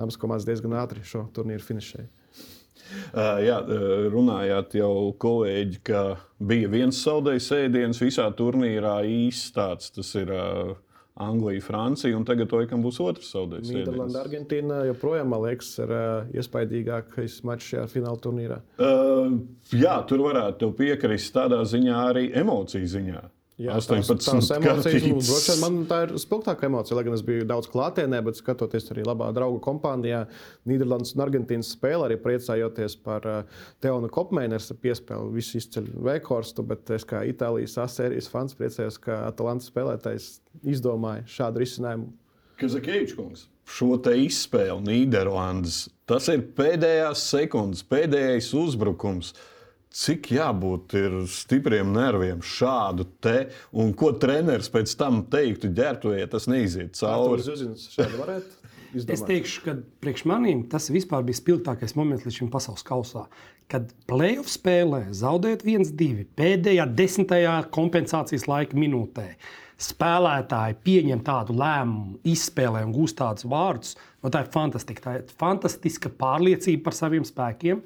Abas 0.00 0.16
komandas 0.20 0.46
diezgan 0.48 0.76
ātri 0.80 1.02
šo 1.04 1.26
turnīru 1.34 1.64
finišēja. 1.64 2.08
Uh, 2.90 3.38
jā, 3.44 3.56
runājāt 4.10 4.74
jau 4.80 5.12
kolēģi, 5.22 5.80
ka 5.86 6.16
bija 6.42 6.70
viens 6.72 6.98
zaudējums 7.04 7.50
ēdiens 7.54 8.00
visā 8.02 8.26
turnīrā 8.34 8.96
īsts 9.06 9.52
tāds. 9.54 9.92
Tas 9.94 10.10
ir 10.18 10.32
uh, 10.34 10.72
Anglija, 11.20 11.60
Francija, 11.60 12.16
un 12.16 12.24
tagad 12.24 12.52
laikam 12.54 12.84
būs 12.84 13.00
otrs 13.04 13.32
zaudējums. 13.34 13.72
Nīderlanda, 13.74 14.22
Argentīna 14.22 14.84
joprojām, 14.88 15.28
man 15.32 15.42
liekas, 15.44 15.72
ir 15.82 15.92
uh, 15.92 16.30
iespaidīgākais 16.38 17.40
mačs 17.48 17.72
šajā 17.72 17.88
fināla 17.92 18.22
turnīrā. 18.24 18.60
Uh, 18.80 19.34
jā, 19.74 19.98
tur 20.08 20.24
varētu 20.24 20.70
piekrist 20.78 21.34
tādā 21.36 21.60
ziņā, 21.68 21.98
arī 22.12 22.30
emociju 22.40 22.88
ziņā. 22.94 23.26
Jā, 23.60 23.74
18 23.76 24.08
tās, 24.08 24.24
tās 24.24 24.46
emocijas, 24.56 25.04
nu, 25.04 25.18
droši 25.20 25.52
vien 25.52 25.58
man 25.60 25.74
tā 25.90 25.98
ir 26.06 26.14
spilgtākā 26.22 26.64
emocija, 26.70 26.96
lai 26.96 27.02
gan 27.04 27.16
es 27.16 27.24
biju 27.26 27.44
daudz 27.48 27.68
klātienē, 27.68 28.22
bet 28.24 28.38
skatoties 28.38 28.88
arī 28.94 29.04
labā 29.04 29.26
draugu 29.36 29.58
kompānijā, 29.66 30.22
Nīderlandes 30.70 31.12
un 31.12 31.24
Argentīnas 31.26 31.74
spēlē, 31.74 32.06
arī 32.06 32.16
priecājoties 32.22 32.96
par 33.04 33.28
uh, 33.28 33.60
Teonu 33.84 34.08
Kopmeineru 34.12 34.78
piespēli. 34.80 35.34
Visi 35.36 35.60
izceļ 35.60 35.92
Veikhorstu, 36.08 36.64
bet 36.72 36.88
es 36.96 37.04
kā 37.08 37.20
Itālijas 37.28 37.76
asērijas 37.84 38.30
fans 38.32 38.56
priecājos, 38.56 38.96
ka 39.04 39.26
Atalanta 39.28 39.68
spēlētājs 39.68 40.32
izdomāja 40.64 41.28
šādu 41.28 41.60
risinājumu. 41.60 42.08
Kazakēvičs 42.60 43.16
kungs, 43.16 43.46
šo 43.68 44.00
izspēli 44.00 44.80
Nīderlandes, 44.88 45.82
tas 46.08 46.32
ir 46.32 46.48
pēdējās 46.56 47.28
sekundes, 47.34 47.84
pēdējais 47.92 48.54
uzbrukums. 48.56 49.34
Cik 49.90 50.28
jābūt 50.36 50.94
ir 51.00 51.14
stipriem 51.26 51.88
nerviem 51.90 52.44
šādu 52.46 53.08
te, 53.18 53.48
un 53.74 53.90
ko 53.98 54.12
treneris 54.22 54.70
pēc 54.70 54.92
tam 54.98 55.24
teiktu, 55.32 55.72
ģērbtuvē, 55.74 56.22
tas 56.30 56.46
neiziet 56.46 56.94
cauri. 56.94 57.42
Es 58.90 59.22
teikšu, 59.22 59.62
ka 59.62 59.74
priekš 60.02 60.24
maniem 60.30 60.62
tas 60.70 60.88
vispār 60.90 61.22
bija 61.26 61.38
spilgtākais 61.38 61.94
moments 61.98 62.26
līdz 62.26 62.38
šim 62.40 62.50
pasaules 62.50 62.86
kausā. 62.86 63.24
Kad 63.70 63.90
playoff 64.10 64.50
spēlē 64.50 65.04
zaudējot 65.14 65.62
1-2 65.66 66.24
pēdējā 66.38 66.86
desmitajā 66.98 67.56
kompensācijas 67.74 68.48
laika 68.50 68.78
minūtē, 68.78 69.26
spēlētāji 69.80 70.78
pieņem 70.84 71.22
tādu 71.24 71.54
lēmumu, 71.56 72.18
izspēlē 72.30 72.82
un 72.86 72.94
gūst 72.94 73.18
tādus 73.20 73.46
vārdus. 73.48 73.94
No 74.22 74.32
tā 74.32 74.42
ir 74.44 74.50
fantastiska. 74.52 75.04
Tā 75.06 75.14
ir 75.20 75.36
fantastiska 75.40 76.10
pārliecība 76.20 76.88
par 76.88 76.98
saviem 76.98 77.24
spēkiem. 77.26 77.80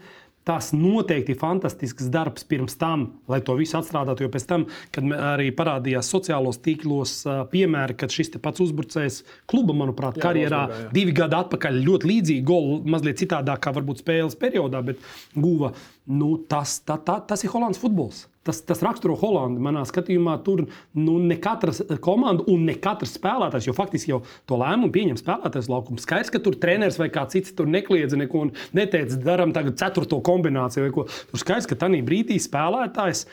Tas 0.45 0.75
noteikti 0.77 1.33
ir 1.33 1.39
fantastisks 1.41 2.11
darbs 2.13 2.45
pirms 2.45 2.77
tam, 2.77 3.07
lai 3.33 3.41
to 3.45 3.55
visu 3.57 3.79
atstrādātu. 3.79 4.27
Jo 4.27 4.33
pēc 4.35 4.45
tam, 4.51 4.67
kad 4.93 5.09
arī 5.17 5.49
parādījās 5.57 6.11
sociālos 6.13 6.61
tīklos 6.65 7.15
piemēri, 7.53 7.97
kad 8.01 8.13
šis 8.13 8.35
pats 8.45 8.61
uzbrucējs 8.61 9.23
kluba, 9.51 9.77
manuprāt, 9.81 10.19
Jā, 10.21 10.27
karjerā 10.27 10.63
jā. 10.69 10.83
divi 10.93 11.17
gadi 11.17 11.39
atpakaļ 11.41 11.81
ļoti 11.89 12.11
līdzīgi 12.13 12.45
golu, 12.45 12.79
mazliet 12.93 13.23
citādākā 13.23 13.73
varbūt 13.79 14.05
spēles 14.05 14.37
periodā, 14.41 14.85
bet 14.85 15.01
guva. 15.33 15.73
Nu, 16.05 16.35
tas, 16.51 16.79
tā, 16.85 16.99
tā, 17.01 17.17
tas 17.25 17.41
ir 17.45 17.53
Holandas 17.55 17.81
futbols. 17.81 18.27
Tas, 18.45 18.59
tas 18.61 18.83
raksturo 18.85 19.15
Holandi. 19.17 19.63
Manā 19.65 19.87
skatījumā 19.89 20.35
tur 20.45 20.67
nu, 20.93 21.15
ne 21.17 21.39
katra 21.41 21.73
komanda 22.05 22.45
un 22.53 22.67
ne 22.69 22.75
katrs 22.77 23.15
spēlētājs, 23.17 23.71
jo 23.71 23.75
faktiski 23.77 24.13
jau 24.13 24.19
to 24.45 24.59
lēmumu 24.61 24.93
pieņem 24.93 25.17
spēlētājs 25.17 25.71
laukums. 25.73 26.05
Skaidrs, 26.05 26.33
ka 26.35 26.43
tur 26.45 26.59
treneris 26.61 27.01
vai 27.01 27.09
kāds 27.15 27.39
cits 27.39 27.57
tur 27.57 27.71
nekliedza 27.73 28.21
neko 28.21 28.45
un 28.45 28.53
neteica, 28.77 29.17
darām 29.25 29.57
tagad 29.57 29.81
ceturto 29.81 30.21
kombināciju 30.29 30.85
vai 30.85 30.93
ko. 30.93 31.07
Tur 31.31 31.41
skaidrs, 31.41 31.71
ka 31.71 31.81
tajā 31.87 32.05
brīdī 32.05 32.37
spēlētājs 32.43 33.25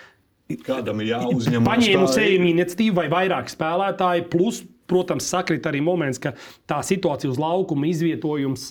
Kādam 0.66 1.00
ir 1.04 1.14
jāuzņem 1.14 1.64
paņēma 1.64 2.08
uz 2.08 2.16
sevi 2.18 2.50
iniciatīvu 2.52 2.98
vai 2.98 3.08
vairāk 3.12 3.52
spēlētāji. 3.52 4.26
Plus, 4.32 4.62
protams, 4.92 5.30
sakrīt 5.32 5.66
arī 5.70 5.82
moments, 5.86 6.20
ka 6.22 6.34
tā 6.70 6.82
situācija 6.86 7.32
uz 7.32 7.40
laukuma 7.42 7.88
izvietojums 7.90 8.68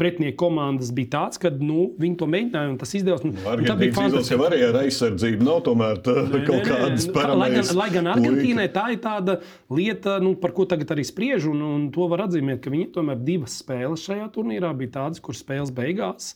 pretinieku 0.00 0.38
komandas 0.40 0.90
bija 0.96 1.12
tāds, 1.18 1.40
ka 1.40 1.52
nu, 1.54 1.90
viņi 2.00 2.18
to 2.20 2.28
mēģināja 2.30 2.72
un 2.72 2.78
tas 2.80 2.94
izdevās. 2.96 3.24
Un, 3.28 3.36
un 3.36 3.68
tā 3.68 3.76
bija 3.80 3.94
jau 4.32 4.40
arī 4.48 4.62
ar 4.70 4.80
aizsardzību 4.82 5.46
nav 5.46 5.60
tomēr 5.68 6.00
tā, 6.04 6.16
kaut 6.32 6.54
Nē, 6.54 6.62
nē, 6.62 6.70
kādas 6.70 7.08
nu, 7.08 7.14
tā- 7.14 7.36
lai, 7.36 7.88
gan, 7.94 8.10
Argentīnai 8.14 8.66
tā 8.74 8.86
ir 8.94 9.00
tāda 9.04 9.38
lieta, 9.72 10.18
nu, 10.24 10.34
par 10.40 10.54
ko 10.56 10.66
tagad 10.70 10.94
arī 10.94 11.04
spriež, 11.06 11.48
un, 11.50 11.60
un 11.66 11.86
to 11.94 12.08
var 12.10 12.26
atzīmēt, 12.26 12.62
ka 12.64 12.72
viņi 12.72 12.90
tomēr 12.96 13.20
divas 13.24 13.58
spēles 13.62 14.04
šajā 14.08 14.30
turnīrā 14.34 14.72
bija 14.78 14.96
tādas, 15.00 15.22
kuras 15.24 15.42
spēles 15.44 15.74
beigās, 15.74 16.32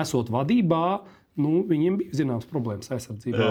esot 0.00 0.30
vadībā, 0.32 0.84
nu, 1.40 1.62
viņiem 1.68 1.96
bija 2.00 2.18
zināmas 2.20 2.46
problēmas 2.50 2.92
aizsardzībā, 2.94 3.48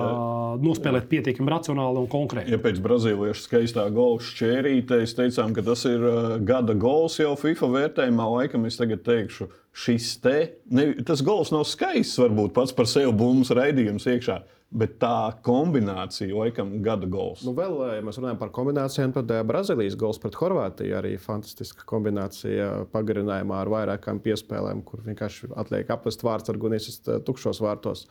nospēlēt 0.64 1.10
pietiekami 1.12 1.54
racionāli 1.54 2.04
un 2.04 2.10
konkrēti. 2.12 2.54
Ja 2.54 2.60
pēc 2.62 2.82
brazīliešu 2.86 3.46
skaistā 3.46 3.86
gola 3.94 4.22
šķērītes 4.24 5.16
teicām, 5.18 5.56
ka 5.58 5.66
tas 5.66 5.86
ir 5.90 6.06
uh, 6.06 6.36
gada 6.46 6.76
gols 6.78 7.20
jau 7.20 7.34
FIFA 7.40 7.72
vērtējumā, 7.76 8.30
laikam 8.38 8.70
es 8.70 8.80
tagad 8.80 9.04
teikšu, 9.08 9.50
šis 9.86 10.14
te, 10.24 10.38
ne, 10.74 10.92
tas 11.06 11.24
gols 11.26 11.54
nav 11.56 11.66
skaists 11.70 12.22
varbūt 12.22 12.56
pats 12.56 12.76
par 12.76 12.90
sevi 12.90 13.12
bumbas 13.16 13.54
raidījums 13.58 14.08
iekšā, 14.10 14.40
bet 14.70 14.98
tā 15.02 15.32
kombinācija 15.46 16.36
laikam 16.36 16.76
gada 16.86 17.08
gols. 17.10 17.42
Nu, 17.46 17.56
vēl, 17.58 17.78
ja 17.98 18.04
mēs 18.06 18.20
runājam 18.22 18.40
par 18.42 18.52
kombinācijām, 18.54 19.14
tad 19.16 19.32
eh, 19.34 19.42
Brazīlijas 19.48 19.98
gols 20.00 20.22
pret 20.22 20.38
Horvātiju 20.38 20.98
arī 21.00 21.16
fantastiska 21.22 21.88
kombinācija 21.90 22.70
pagarinājumā 22.94 23.64
ar 23.64 23.74
vairākām 23.74 24.22
piespēlēm, 24.26 24.84
kur 24.86 25.02
vienkārši 25.08 25.50
atliek 25.60 25.90
apvest 25.96 26.26
vārds 26.26 26.54
ar 26.54 26.62
gunistas 26.62 27.02
tukšos 27.26 27.64
vārtos. 27.66 28.06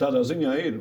Tādā 0.00 0.22
ziņā 0.26 0.52
ir 0.58 0.76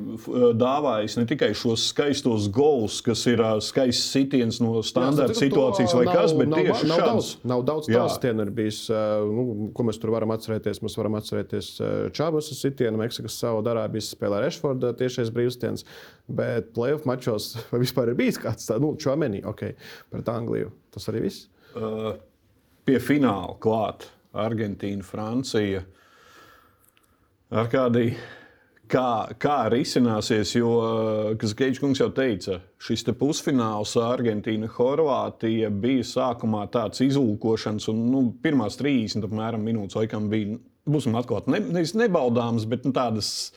dāvājis 0.57 1.17
ne 1.19 1.25
tikai 1.29 1.49
šos 1.53 1.83
skaistos 1.91 2.47
gols, 2.49 3.01
kas 3.05 3.21
ir 3.29 3.41
skaists 3.61 4.07
sitiens 4.15 4.57
no 4.63 4.79
standarta 4.87 5.35
situācijas 5.37 5.93
vai 5.93 6.05
nav- 6.07 6.15
kas, 6.15 6.33
bet 6.39 6.49
nav, 6.49 6.61
tieši 6.63 6.87
nav 6.89 6.97
šāds. 7.01 7.11
daudz, 7.11 7.27
nav 7.51 7.61
daudz 7.67 7.89
tādu 7.91 8.13
sitienu 8.15 8.45
bijis. 8.55 8.79
Nu, 8.89 9.43
ko 9.77 9.83
mēs 9.85 9.99
tur 10.01 10.13
varam 10.15 10.31
atcerēties? 10.33 10.79
Mēs 10.81 10.97
varam 10.97 11.19
atcerēties 11.19 11.69
Čābas 12.17 12.49
sitienu, 12.55 12.97
Meksikas 13.03 13.35
Saudārābijas 13.43 14.09
spēlē 14.15 14.41
Rešforda 14.47 14.93
tiešais 14.97 15.29
brīvstiens, 15.35 15.85
bet 16.31 16.71
playoff 16.73 17.05
mačos 17.05 17.51
vai 17.71 17.83
vispār 17.83 18.09
ir 18.15 18.15
bijis 18.23 18.39
kāds 18.41 18.65
tāds, 18.71 18.81
nu, 18.81 18.95
Čāmenī, 18.97 19.43
ok, 19.45 19.67
pret 20.09 20.33
Angliju. 20.33 20.71
Tas 20.95 21.05
arī 21.11 21.27
viss. 21.27 21.45
Uh, 21.75 22.15
pie 22.87 22.97
fināla 22.97 23.53
klāt 23.61 24.07
Argentīna, 24.33 25.03
Francija. 25.05 25.83
Ar 27.51 27.67
kādī, 27.67 28.13
kā, 28.91 29.07
kā 29.41 29.57
risināsies, 29.71 30.55
jo, 30.57 30.71
kas 31.41 31.53
Geitskungs 31.57 32.01
jau 32.01 32.09
teica, 32.15 32.59
šis 32.81 33.05
te 33.07 33.13
pusfināls 33.17 33.93
Argentīna, 34.01 34.69
Horvātija 34.75 35.71
bija 35.73 36.07
sākumā 36.07 36.65
tāds 36.73 37.03
izlūkošanas, 37.05 37.87
un 37.93 38.03
nu, 38.11 38.23
pirmās 38.43 38.79
30 38.81 39.27
apmēram 39.29 39.63
minūtes 39.67 39.99
laikam 39.99 40.27
bija, 40.31 40.59
būsim 40.89 41.15
atklāti, 41.19 41.53
ne, 41.55 41.61
nevis 41.79 41.95
nebaudāmas, 41.97 42.67
bet 42.69 42.87
nu, 42.87 42.93
tādas 42.95 43.51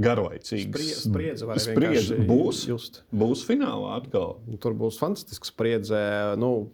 garlaicīgas. 0.00 0.70
Sprie- 0.70 1.00
spriedze 1.02 1.48
var 1.48 1.58
Spriedze 1.60 2.14
vienkārši 2.14 2.28
būs, 2.28 2.64
just. 2.70 3.02
būs 3.12 3.42
finālā 3.48 3.96
atkal. 3.98 4.38
Nu, 4.46 4.58
Tur 4.62 4.76
būs 4.78 5.00
fantastisks 5.02 5.50
spriedze. 5.50 5.98
Nu, 6.40 6.70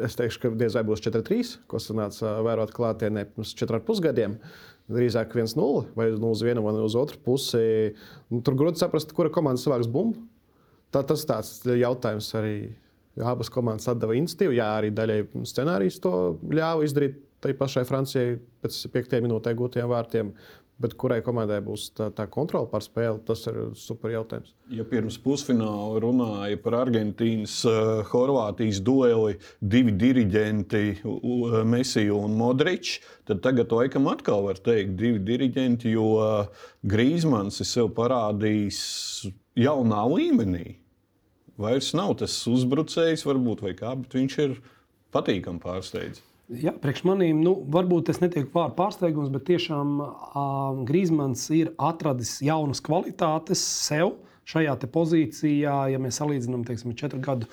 es 0.00 0.14
teikšu, 0.16 0.40
ka 0.44 0.52
diez 0.56 0.76
vai 0.78 0.84
būs 0.86 1.02
4-3, 1.04 1.56
ko 1.68 1.80
sanāca 1.82 2.38
vērot 2.46 2.72
klātienē 2.76 3.26
pirms 3.34 3.52
4,5 3.58 4.04
gadiem. 4.06 4.38
Drīzāk 4.90 5.34
1-0 5.36 5.94
vai 5.96 6.08
nu 6.16 6.32
uz 6.34 6.42
vienu 6.42 6.64
vai 6.64 6.74
uz 6.82 6.96
otru 6.98 7.20
pusi. 7.24 7.62
Nu, 8.30 8.42
tur 8.42 8.56
grūti 8.58 8.82
saprast, 8.82 9.14
kura 9.16 9.32
komanda 9.32 9.62
savāks 9.62 9.90
bumbu. 9.90 10.24
Tā, 10.90 11.04
tas 11.06 11.22
tāds 11.28 11.58
jautājums 11.64 12.30
arī. 12.38 12.54
Abas 13.20 13.50
komandas 13.52 13.88
atdeva 13.90 14.14
iniciatīvu. 14.16 14.54
Jā, 14.56 14.68
arī 14.78 14.92
daļai 14.94 15.44
scenārijs 15.44 15.98
to 16.00 16.12
ļāva 16.46 16.86
izdarīt 16.86 17.18
tai 17.42 17.52
pašai 17.56 17.82
Francijai 17.88 18.36
pēc 18.62 18.78
5 18.94 19.18
minūtē 19.24 19.52
gūtiem 19.58 19.88
vārtiem. 19.90 20.30
Bet 20.80 20.94
kurai 20.96 21.18
komandai 21.20 21.58
būs 21.60 21.90
tā, 21.92 22.06
tā 22.16 22.24
kontrole 22.32 22.68
pār 22.70 22.80
spēli, 22.80 23.20
tas 23.28 23.42
ir 23.50 23.58
super 23.76 24.14
jautājums. 24.14 24.54
Ja 24.72 24.86
pirms 24.88 25.18
pusfināla 25.20 26.00
runāja 26.00 26.56
par 26.62 26.78
Argentīnas, 26.78 27.58
uh, 27.68 28.00
Horvātijas 28.08 28.80
dueli, 28.86 29.36
divi 29.60 29.92
diriģenti, 30.00 30.84
uh, 31.04 31.58
Mesiju 31.68 32.22
un 32.24 32.38
Modričs, 32.38 32.96
tad 33.28 33.42
tagad 33.44 33.74
laikam 33.76 34.08
atkal 34.08 34.46
var 34.46 34.62
teikt, 34.64 34.96
divi 35.02 35.20
diriģenti, 35.28 35.92
jo 35.92 36.06
uh, 36.16 36.64
Grīsmans 36.88 37.60
ir 37.60 37.68
sev 37.68 37.92
parādījis 38.00 38.80
jaunā 39.60 40.06
līmenī. 40.14 40.78
Vairs 41.60 41.92
nav 41.92 42.16
tas 42.22 42.40
uzbrucējs, 42.48 43.26
varbūt, 43.28 43.66
vai 43.68 43.76
kā, 43.76 43.92
bet 44.00 44.16
viņš 44.16 44.40
ir 44.46 44.56
patīkami 45.12 45.60
pārsteigts. 45.60 46.24
Jā, 46.50 46.72
priekš 46.82 47.04
manīm, 47.06 47.44
nu, 47.44 47.52
varbūt 47.70 48.08
tas 48.08 48.18
netiek 48.18 48.48
vārdu 48.50 48.74
pārsteigums, 48.74 49.30
bet 49.30 49.44
tiešām 49.46 49.92
uh, 50.02 50.80
Grīsmans 50.88 51.44
ir 51.54 51.70
atradis 51.78 52.40
jaunas 52.42 52.82
kvalitātes 52.82 53.62
sev 53.62 54.16
šajā 54.50 54.74
pozīcijā. 54.90 55.76
Ja 55.92 56.00
mēs 56.02 56.18
salīdzinām 56.18 56.64
teiksim, 56.66 56.96
četru 56.98 57.22
gadu 57.22 57.46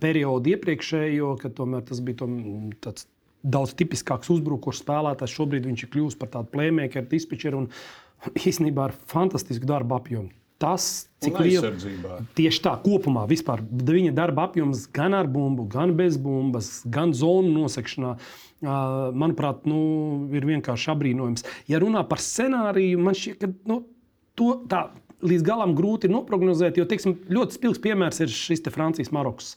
periodu 0.00 0.54
iepriekšējo, 0.54 1.34
kad 1.42 1.58
tomēr 1.58 1.84
tas 1.90 2.00
bija 2.04 2.22
tom, 2.22 2.38
tāds 2.80 3.04
daudz 3.44 3.76
tipiskāks 3.76 4.32
uzbrukošs 4.32 4.82
spēlētājs, 4.86 5.36
šobrīd 5.36 5.68
viņš 5.68 5.84
ir 5.84 5.92
kļuvis 5.92 6.18
par 6.20 6.32
tādu 6.32 6.52
playmakeru, 6.54 7.08
dispečeru 7.12 7.64
un 7.64 7.70
īstenībā 8.48 8.88
ar 8.88 8.96
fantastisku 9.12 9.68
darbu 9.68 10.00
apjomu. 10.00 10.32
Tas, 10.60 10.86
cik 11.24 11.38
liela 11.40 11.70
aizsardzībā. 11.70 12.16
Tieši 12.36 12.60
tā, 12.66 12.74
kopumā 12.84 13.22
vispār, 13.30 13.62
viņa 13.64 14.12
darba 14.16 14.44
apjoms 14.50 14.84
gan 14.92 15.16
ar 15.16 15.28
bumbu, 15.30 15.64
gan 15.72 15.94
bez 15.96 16.18
bumbas, 16.20 16.82
gan 16.84 17.14
zonu 17.16 17.54
nosekšanā. 17.54 18.10
Manuprāt, 19.16 19.64
nu, 19.64 19.78
ir 20.36 20.44
vienkārši 20.44 20.90
apbrīnojams. 20.92 21.46
Ja 21.72 21.80
runā 21.80 22.02
par 22.08 22.20
scenāriju, 22.20 23.00
man 23.00 23.16
šķiet, 23.16 23.40
ka 23.40 23.48
nu, 23.70 23.78
to 24.36 24.50
tā 24.68 24.90
līdz 25.24 25.46
galam 25.48 25.72
grūti 25.76 26.08
ir 26.08 26.14
noprognozēt. 26.14 26.76
Jo 26.76 26.84
teiksim, 26.88 27.16
ļoti 27.32 27.56
spilgts 27.56 27.82
piemērs 27.84 28.20
ir 28.24 28.32
šis 28.32 28.64
Francijas-Marokas 28.68 29.54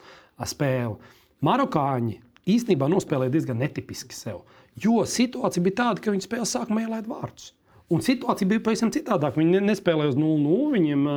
spēle. 0.53 0.95
Marokāņi 1.43 2.15
īstenībā 2.49 2.87
nospēlēja 2.91 3.35
diezgan 3.35 3.59
netipiski 3.59 4.15
sev. 4.15 4.45
Jo 4.79 5.03
situācija 5.07 5.63
bija 5.67 5.81
tāda, 5.83 6.03
ka 6.03 6.15
viņi 6.15 6.25
spēlē 6.25 6.47
sākumā 6.47 6.87
ielaid 6.87 7.11
vārdus. 7.11 7.51
Un 7.93 8.01
situācija 8.01 8.49
bija 8.49 8.63
pavisam 8.65 8.89
citādāka. 8.93 9.37
Viņi 9.37 9.61
nespēlēja 9.67 10.13
uz 10.13 10.17
0-0. 10.17 10.71
Viņiem 10.73 11.07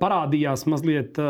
parādījās 0.00 0.66
mazliet, 0.70 1.20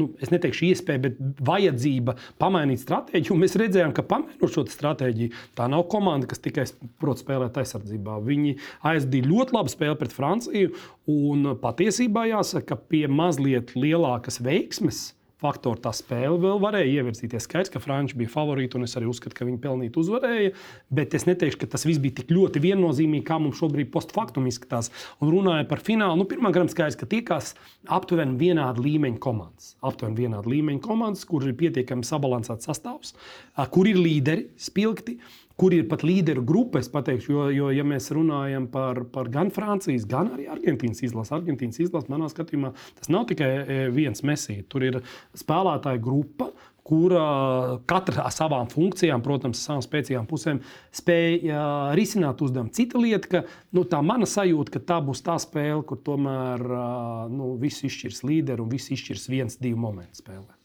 nu, 0.00 0.08
es 0.22 0.32
neteikšu, 0.32 0.64
iespēja, 0.70 1.02
bet 1.04 1.20
vajadzība 1.44 2.16
pamainīt 2.40 2.82
stratēģiju. 2.84 3.38
Mēs 3.42 3.58
redzējām, 3.60 3.94
ka 3.96 4.06
pamainot 4.08 4.54
šo 4.54 4.64
stratēģiju, 4.72 5.34
tā 5.58 5.68
nav 5.70 5.84
komanda, 5.92 6.30
kas 6.30 6.42
tikai 6.42 6.66
prot 7.02 7.20
spēlēt 7.20 7.60
aizsardzībā. 7.60 8.18
Viņi 8.24 8.56
aizdīja 8.90 9.28
ļoti 9.28 9.58
labu 9.58 9.72
spēli 9.72 10.00
pret 10.00 10.16
Franciju. 10.16 10.74
Un 11.10 11.54
patiesībā 11.60 12.28
jāsaka, 12.30 12.72
ka 12.72 12.82
pie 12.90 13.06
mazliet 13.10 13.74
lielākas 13.76 14.40
veiksmes 14.44 15.10
faktori 15.40 15.80
tā 15.82 15.92
spēle 15.96 16.36
vēl 16.40 16.60
varēja 16.62 17.00
ievirzīties. 17.00 17.46
Skaidrs, 17.46 17.72
ka 17.72 17.82
Frančija 17.82 18.20
bija 18.20 18.32
favorīti, 18.32 18.78
un 18.78 18.86
es 18.86 18.96
arī 18.98 19.08
uzskatu, 19.10 19.36
ka 19.38 19.48
viņi 19.48 19.60
pelnīti 19.62 20.00
uzvarēja. 20.02 20.52
Bet 20.92 21.16
es 21.16 21.26
neteikšu, 21.28 21.62
ka 21.62 21.70
tas 21.74 21.86
viss 21.88 22.02
bija 22.02 22.20
tik 22.20 22.32
ļoti 22.34 22.62
viennozīmīgi, 22.64 23.26
kā 23.26 23.40
mums 23.42 23.60
šobrīd 23.60 23.90
postfaktum 23.94 24.48
izskatās. 24.50 24.92
Un 25.20 25.32
runājot 25.34 25.70
par 25.70 25.84
finālu, 25.86 26.22
nu, 26.22 26.50
gadam 26.50 26.70
skaidrs, 26.72 26.98
ka 27.00 27.08
tiekās 27.10 27.54
aptuveni 27.88 28.38
vienāda 28.40 28.82
līmeņa 28.84 29.20
komandas. 29.22 29.74
Aptuveni 29.84 30.26
vienāda 30.26 30.50
līmeņa 30.50 30.84
komandas, 30.84 31.26
kur 31.28 31.46
ir 31.48 31.56
pietiekami 31.58 32.06
sabalansēts 32.06 32.68
sastāvs, 32.68 33.14
kur 33.72 33.88
ir 33.90 34.00
līderi 34.00 34.50
spilgti 34.60 35.18
kur 35.60 35.74
ir 35.76 35.84
pat 35.90 36.04
līderu 36.06 36.42
grupa, 36.46 36.80
pateikšu, 36.92 37.32
jo, 37.34 37.44
jo 37.52 37.68
ja 37.74 37.84
mēs 37.84 38.08
runājam 38.16 38.66
par, 38.72 39.02
par 39.12 39.28
gan 39.32 39.52
Francijas, 39.52 40.06
gan 40.08 40.32
arī 40.36 40.48
Argentīnas 40.52 41.02
izlasi, 41.04 41.34
Argentīnas 41.36 41.80
izlasi, 41.84 42.08
manā 42.12 42.30
skatījumā, 42.32 42.72
tas 42.96 43.10
nav 43.12 43.26
tikai 43.28 43.50
e, 43.60 43.80
viens 43.92 44.24
mesija. 44.24 44.64
Tur 44.72 44.86
ir 44.86 45.00
spēlētāju 45.36 46.00
grupa, 46.04 46.48
kura 46.90 47.24
katra 47.90 48.24
ar 48.24 48.32
savām 48.34 48.70
funkcijām, 48.72 49.20
protams, 49.22 49.60
savām 49.66 49.84
spēcīgām 49.84 50.24
pusēm, 50.30 50.62
spēja 50.96 51.66
risināt 51.98 52.40
uzdevumu. 52.42 52.72
Cita 52.74 52.98
lieta, 53.02 53.30
ka 53.30 53.42
nu, 53.76 53.84
tā 53.86 54.00
mana 54.02 54.26
sajūta, 54.26 54.74
ka 54.78 54.82
tā 54.94 54.98
būs 55.04 55.22
tā 55.26 55.36
spēle, 55.42 55.84
kur 55.86 56.00
tomēr 56.06 56.64
nu, 57.30 57.52
viss 57.60 57.84
izšķirs 57.86 58.24
līderi 58.26 58.64
un 58.64 58.72
viss 58.72 58.90
izšķirs 58.96 59.28
viens, 59.30 59.60
divu 59.60 59.84
momentu 59.84 60.24
spēlē. 60.24 60.58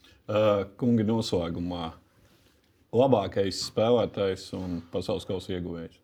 Kungi 0.80 1.06
noslēgumā 1.06 1.92
labākais 2.96 3.62
spēlētājs 3.70 4.50
un 4.58 4.80
pasaules 4.92 5.26
kausa 5.28 5.56
ieguvējs? 5.56 6.00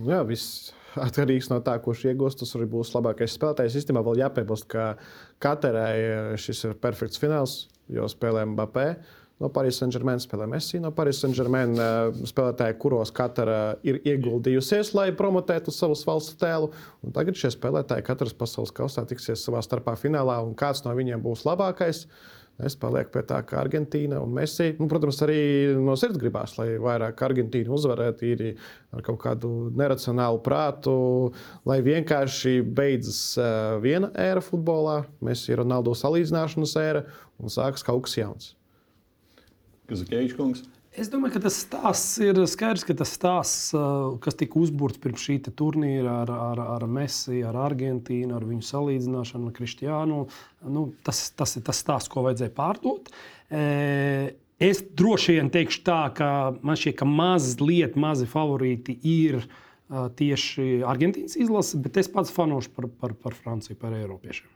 Jā, 0.00 0.22
viss 0.24 0.70
atkarīgs 0.98 1.50
no 1.52 1.60
tā, 1.64 1.76
kurš 1.82 2.06
iegūst. 2.10 2.40
Tas 2.42 2.54
arī 2.56 2.68
būs 2.70 2.92
labākais 2.94 3.34
spēlētājs. 3.36 3.78
Īstenībā 3.80 4.02
vēl 4.06 4.22
jāpiebilst, 4.24 4.68
ka 4.70 4.94
katrai 5.42 6.36
šis 6.40 6.64
ir 6.68 6.76
perfekts 6.80 7.20
fināls, 7.20 7.64
jo 7.92 8.08
spēlē 8.10 8.46
Mbappé. 8.52 8.92
No 9.40 9.48
Paris 9.48 9.78
Saint-Germain 9.80 10.20
spēlē 10.20 10.44
Messi, 10.52 10.76
no 10.84 10.90
Paris 10.92 11.22
Saint-Germain 11.22 11.70
eh, 11.80 12.18
spēlētāji, 12.28 12.76
kuros 12.82 13.08
katra 13.16 13.78
ir 13.88 13.96
ieguldījusies, 14.04 14.90
lai 14.92 15.06
promotētu 15.16 15.72
savus 15.72 16.02
valsts 16.04 16.36
tēlu. 16.42 16.68
Un 17.00 17.14
tagad 17.16 17.40
šie 17.40 17.48
spēlētāji 17.54 18.04
katrs 18.04 18.36
pasaules 18.36 18.74
kausā 18.76 19.06
tiksies 19.08 19.40
savā 19.46 19.62
starpā 19.64 19.96
finālā, 19.96 20.42
un 20.44 20.52
kāds 20.60 20.84
no 20.84 20.92
viņiem 20.98 21.24
būs 21.24 21.46
labākais. 21.48 22.04
Uh, 22.04 22.39
Es 22.66 22.76
palieku 22.76 23.14
pie 23.14 23.22
tā, 23.28 23.38
ka 23.46 23.60
Argentīna 23.62 24.18
un 24.20 24.32
Messi, 24.36 24.70
nu, 24.78 24.88
protams, 24.90 25.20
arī 25.24 25.40
no 25.80 25.94
sirds 25.98 26.20
gribās, 26.20 26.56
lai 26.58 26.74
vairāk 26.82 27.22
Argentīna 27.24 27.72
uzvarētu 27.76 28.26
īri 28.28 28.50
ar 28.96 29.04
kaut 29.06 29.20
kādu 29.22 29.52
neracionālu 29.78 30.42
prātu, 30.44 30.94
lai 31.68 31.78
vienkārši 31.86 32.58
beidzas 32.64 33.20
uh, 33.40 33.78
viena 33.82 34.12
ēra 34.18 34.42
futbolā, 34.44 35.02
Messi 35.24 35.54
ir 35.54 35.62
Ronaldo 35.62 35.94
salīdzināšanas 35.96 36.76
ēra 36.82 37.06
un 37.40 37.52
sākas 37.52 37.86
kaut 37.86 38.04
kas 38.08 38.18
jauns. 38.20 38.52
Kas 39.90 40.04
ir 40.04 40.12
Keļķis? 40.12 40.66
Es 40.98 41.06
domāju, 41.06 41.36
ka 41.36 41.44
tas 41.44 41.56
stāsts 41.62 42.16
ir 42.18 42.38
skaidrs, 42.50 42.82
ka 42.82 42.96
tas 42.98 43.12
stāsts, 43.14 43.68
kas 44.24 44.36
tika 44.40 44.58
uzbūvēts 44.58 44.98
pirms 44.98 45.22
šī 45.22 45.36
turnīra 45.54 46.16
ar, 46.24 46.32
ar, 46.34 46.62
ar 46.74 46.86
Messi, 46.90 47.44
ar 47.46 47.54
Argentīnu, 47.62 48.34
ar 48.34 48.46
viņu 48.48 48.66
salīdzināšanu 48.66 49.52
ar 49.52 49.54
Kristiānu, 49.54 50.18
nu, 50.66 50.84
tas, 51.06 51.28
tas 51.38 51.54
ir 51.60 51.64
tas 51.68 51.78
stāsts, 51.78 52.10
ko 52.10 52.26
vajadzēja 52.26 52.54
pārdot. 52.58 53.12
Es 54.60 54.82
droši 54.98 55.38
vien 55.38 55.54
teikšu 55.54 55.84
tā, 55.86 56.02
ka 56.16 56.30
man 56.58 56.76
šķiet, 56.76 56.98
ka 56.98 57.06
mazliet 57.06 57.94
mazi 57.94 58.26
favorīti 58.28 58.98
ir 59.06 59.44
tieši 59.90 60.82
Argentīnas 60.90 61.38
izlase, 61.38 61.78
bet 61.86 62.02
es 62.02 62.10
pats 62.10 62.34
fanošu 62.34 62.74
par, 62.74 62.90
par, 62.98 63.14
par 63.14 63.38
Franciju, 63.38 63.78
par 63.78 63.94
Eiropiešiem. 63.94 64.50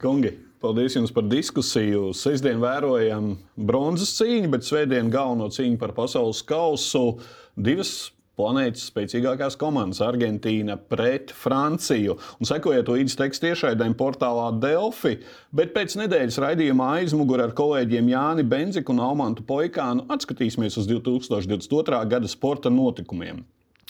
Kungi, 0.00 0.32
paldies 0.62 0.96
jums 0.96 1.12
par 1.14 1.26
diskusiju. 1.28 2.10
Sestdien 2.16 2.60
vērojam 2.62 3.34
bronzas 3.56 4.16
cīņu, 4.18 4.50
bet 4.52 4.66
svētdien 4.66 5.12
galveno 5.12 5.50
cīņu 5.52 5.80
par 5.80 5.94
pasaules 5.96 6.42
kausu. 6.46 7.18
Divas 7.54 7.94
planētas 8.38 8.88
spēcīgākās 8.90 9.56
komandas- 9.58 10.02
Argentīna 10.08 10.76
pret 10.76 11.30
Franciju. 11.30 12.18
Un 12.40 12.50
sekojiet 12.50 12.90
līdzi 12.90 13.18
tekstu 13.20 13.46
tiešraidēm 13.46 13.94
portālā 13.94 14.50
Delfi. 14.60 15.18
Bet 15.52 15.74
pēc 15.74 15.96
nedēļas 16.02 16.40
raidījumā 16.42 16.90
aizmugurē 17.00 17.48
ar 17.48 17.52
kolēģiem 17.52 18.10
Jāni 18.10 18.46
Benziku 18.48 18.92
un 18.92 19.00
Almantu 19.00 19.42
Poikānu 19.42 20.06
atskatīsimies 20.08 20.78
uz 20.78 20.86
2022. 20.90 22.08
gada 22.08 22.28
sporta 22.28 22.70
notikumiem. 22.70 23.44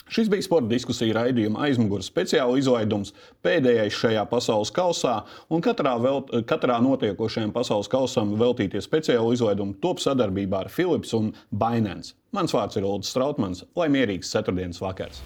Šis 0.05 0.29
bija 0.29 0.45
sporta 0.45 0.69
diskusija 0.69 1.15
raidījuma 1.17 1.63
aizmugures 1.65 2.11
speciāla 2.11 2.59
izlaidums, 2.61 3.09
pēdējais 3.45 3.97
šajā 4.03 4.25
pasaules 4.29 4.69
kausā, 4.75 5.15
un 5.49 5.65
katrā, 5.65 5.95
vēl, 6.01 6.21
katrā 6.45 6.77
notiekošajam 6.85 7.55
pasaules 7.55 7.89
kausam 7.89 8.35
veltītie 8.37 8.83
speciāla 8.85 9.33
izlaidumi 9.33 9.79
top 9.81 10.03
sadarbībā 10.03 10.61
ar 10.61 10.69
Philips 10.69 11.17
un 11.17 11.33
Binance. 11.49 12.13
Mans 12.37 12.53
vārds 12.53 12.77
ir 12.77 12.85
Ulrichs 12.85 13.15
Strautmans, 13.15 13.65
lai 13.73 13.89
mierīgs 13.97 14.29
ceturtdienas 14.35 14.83
vakars! 14.83 15.25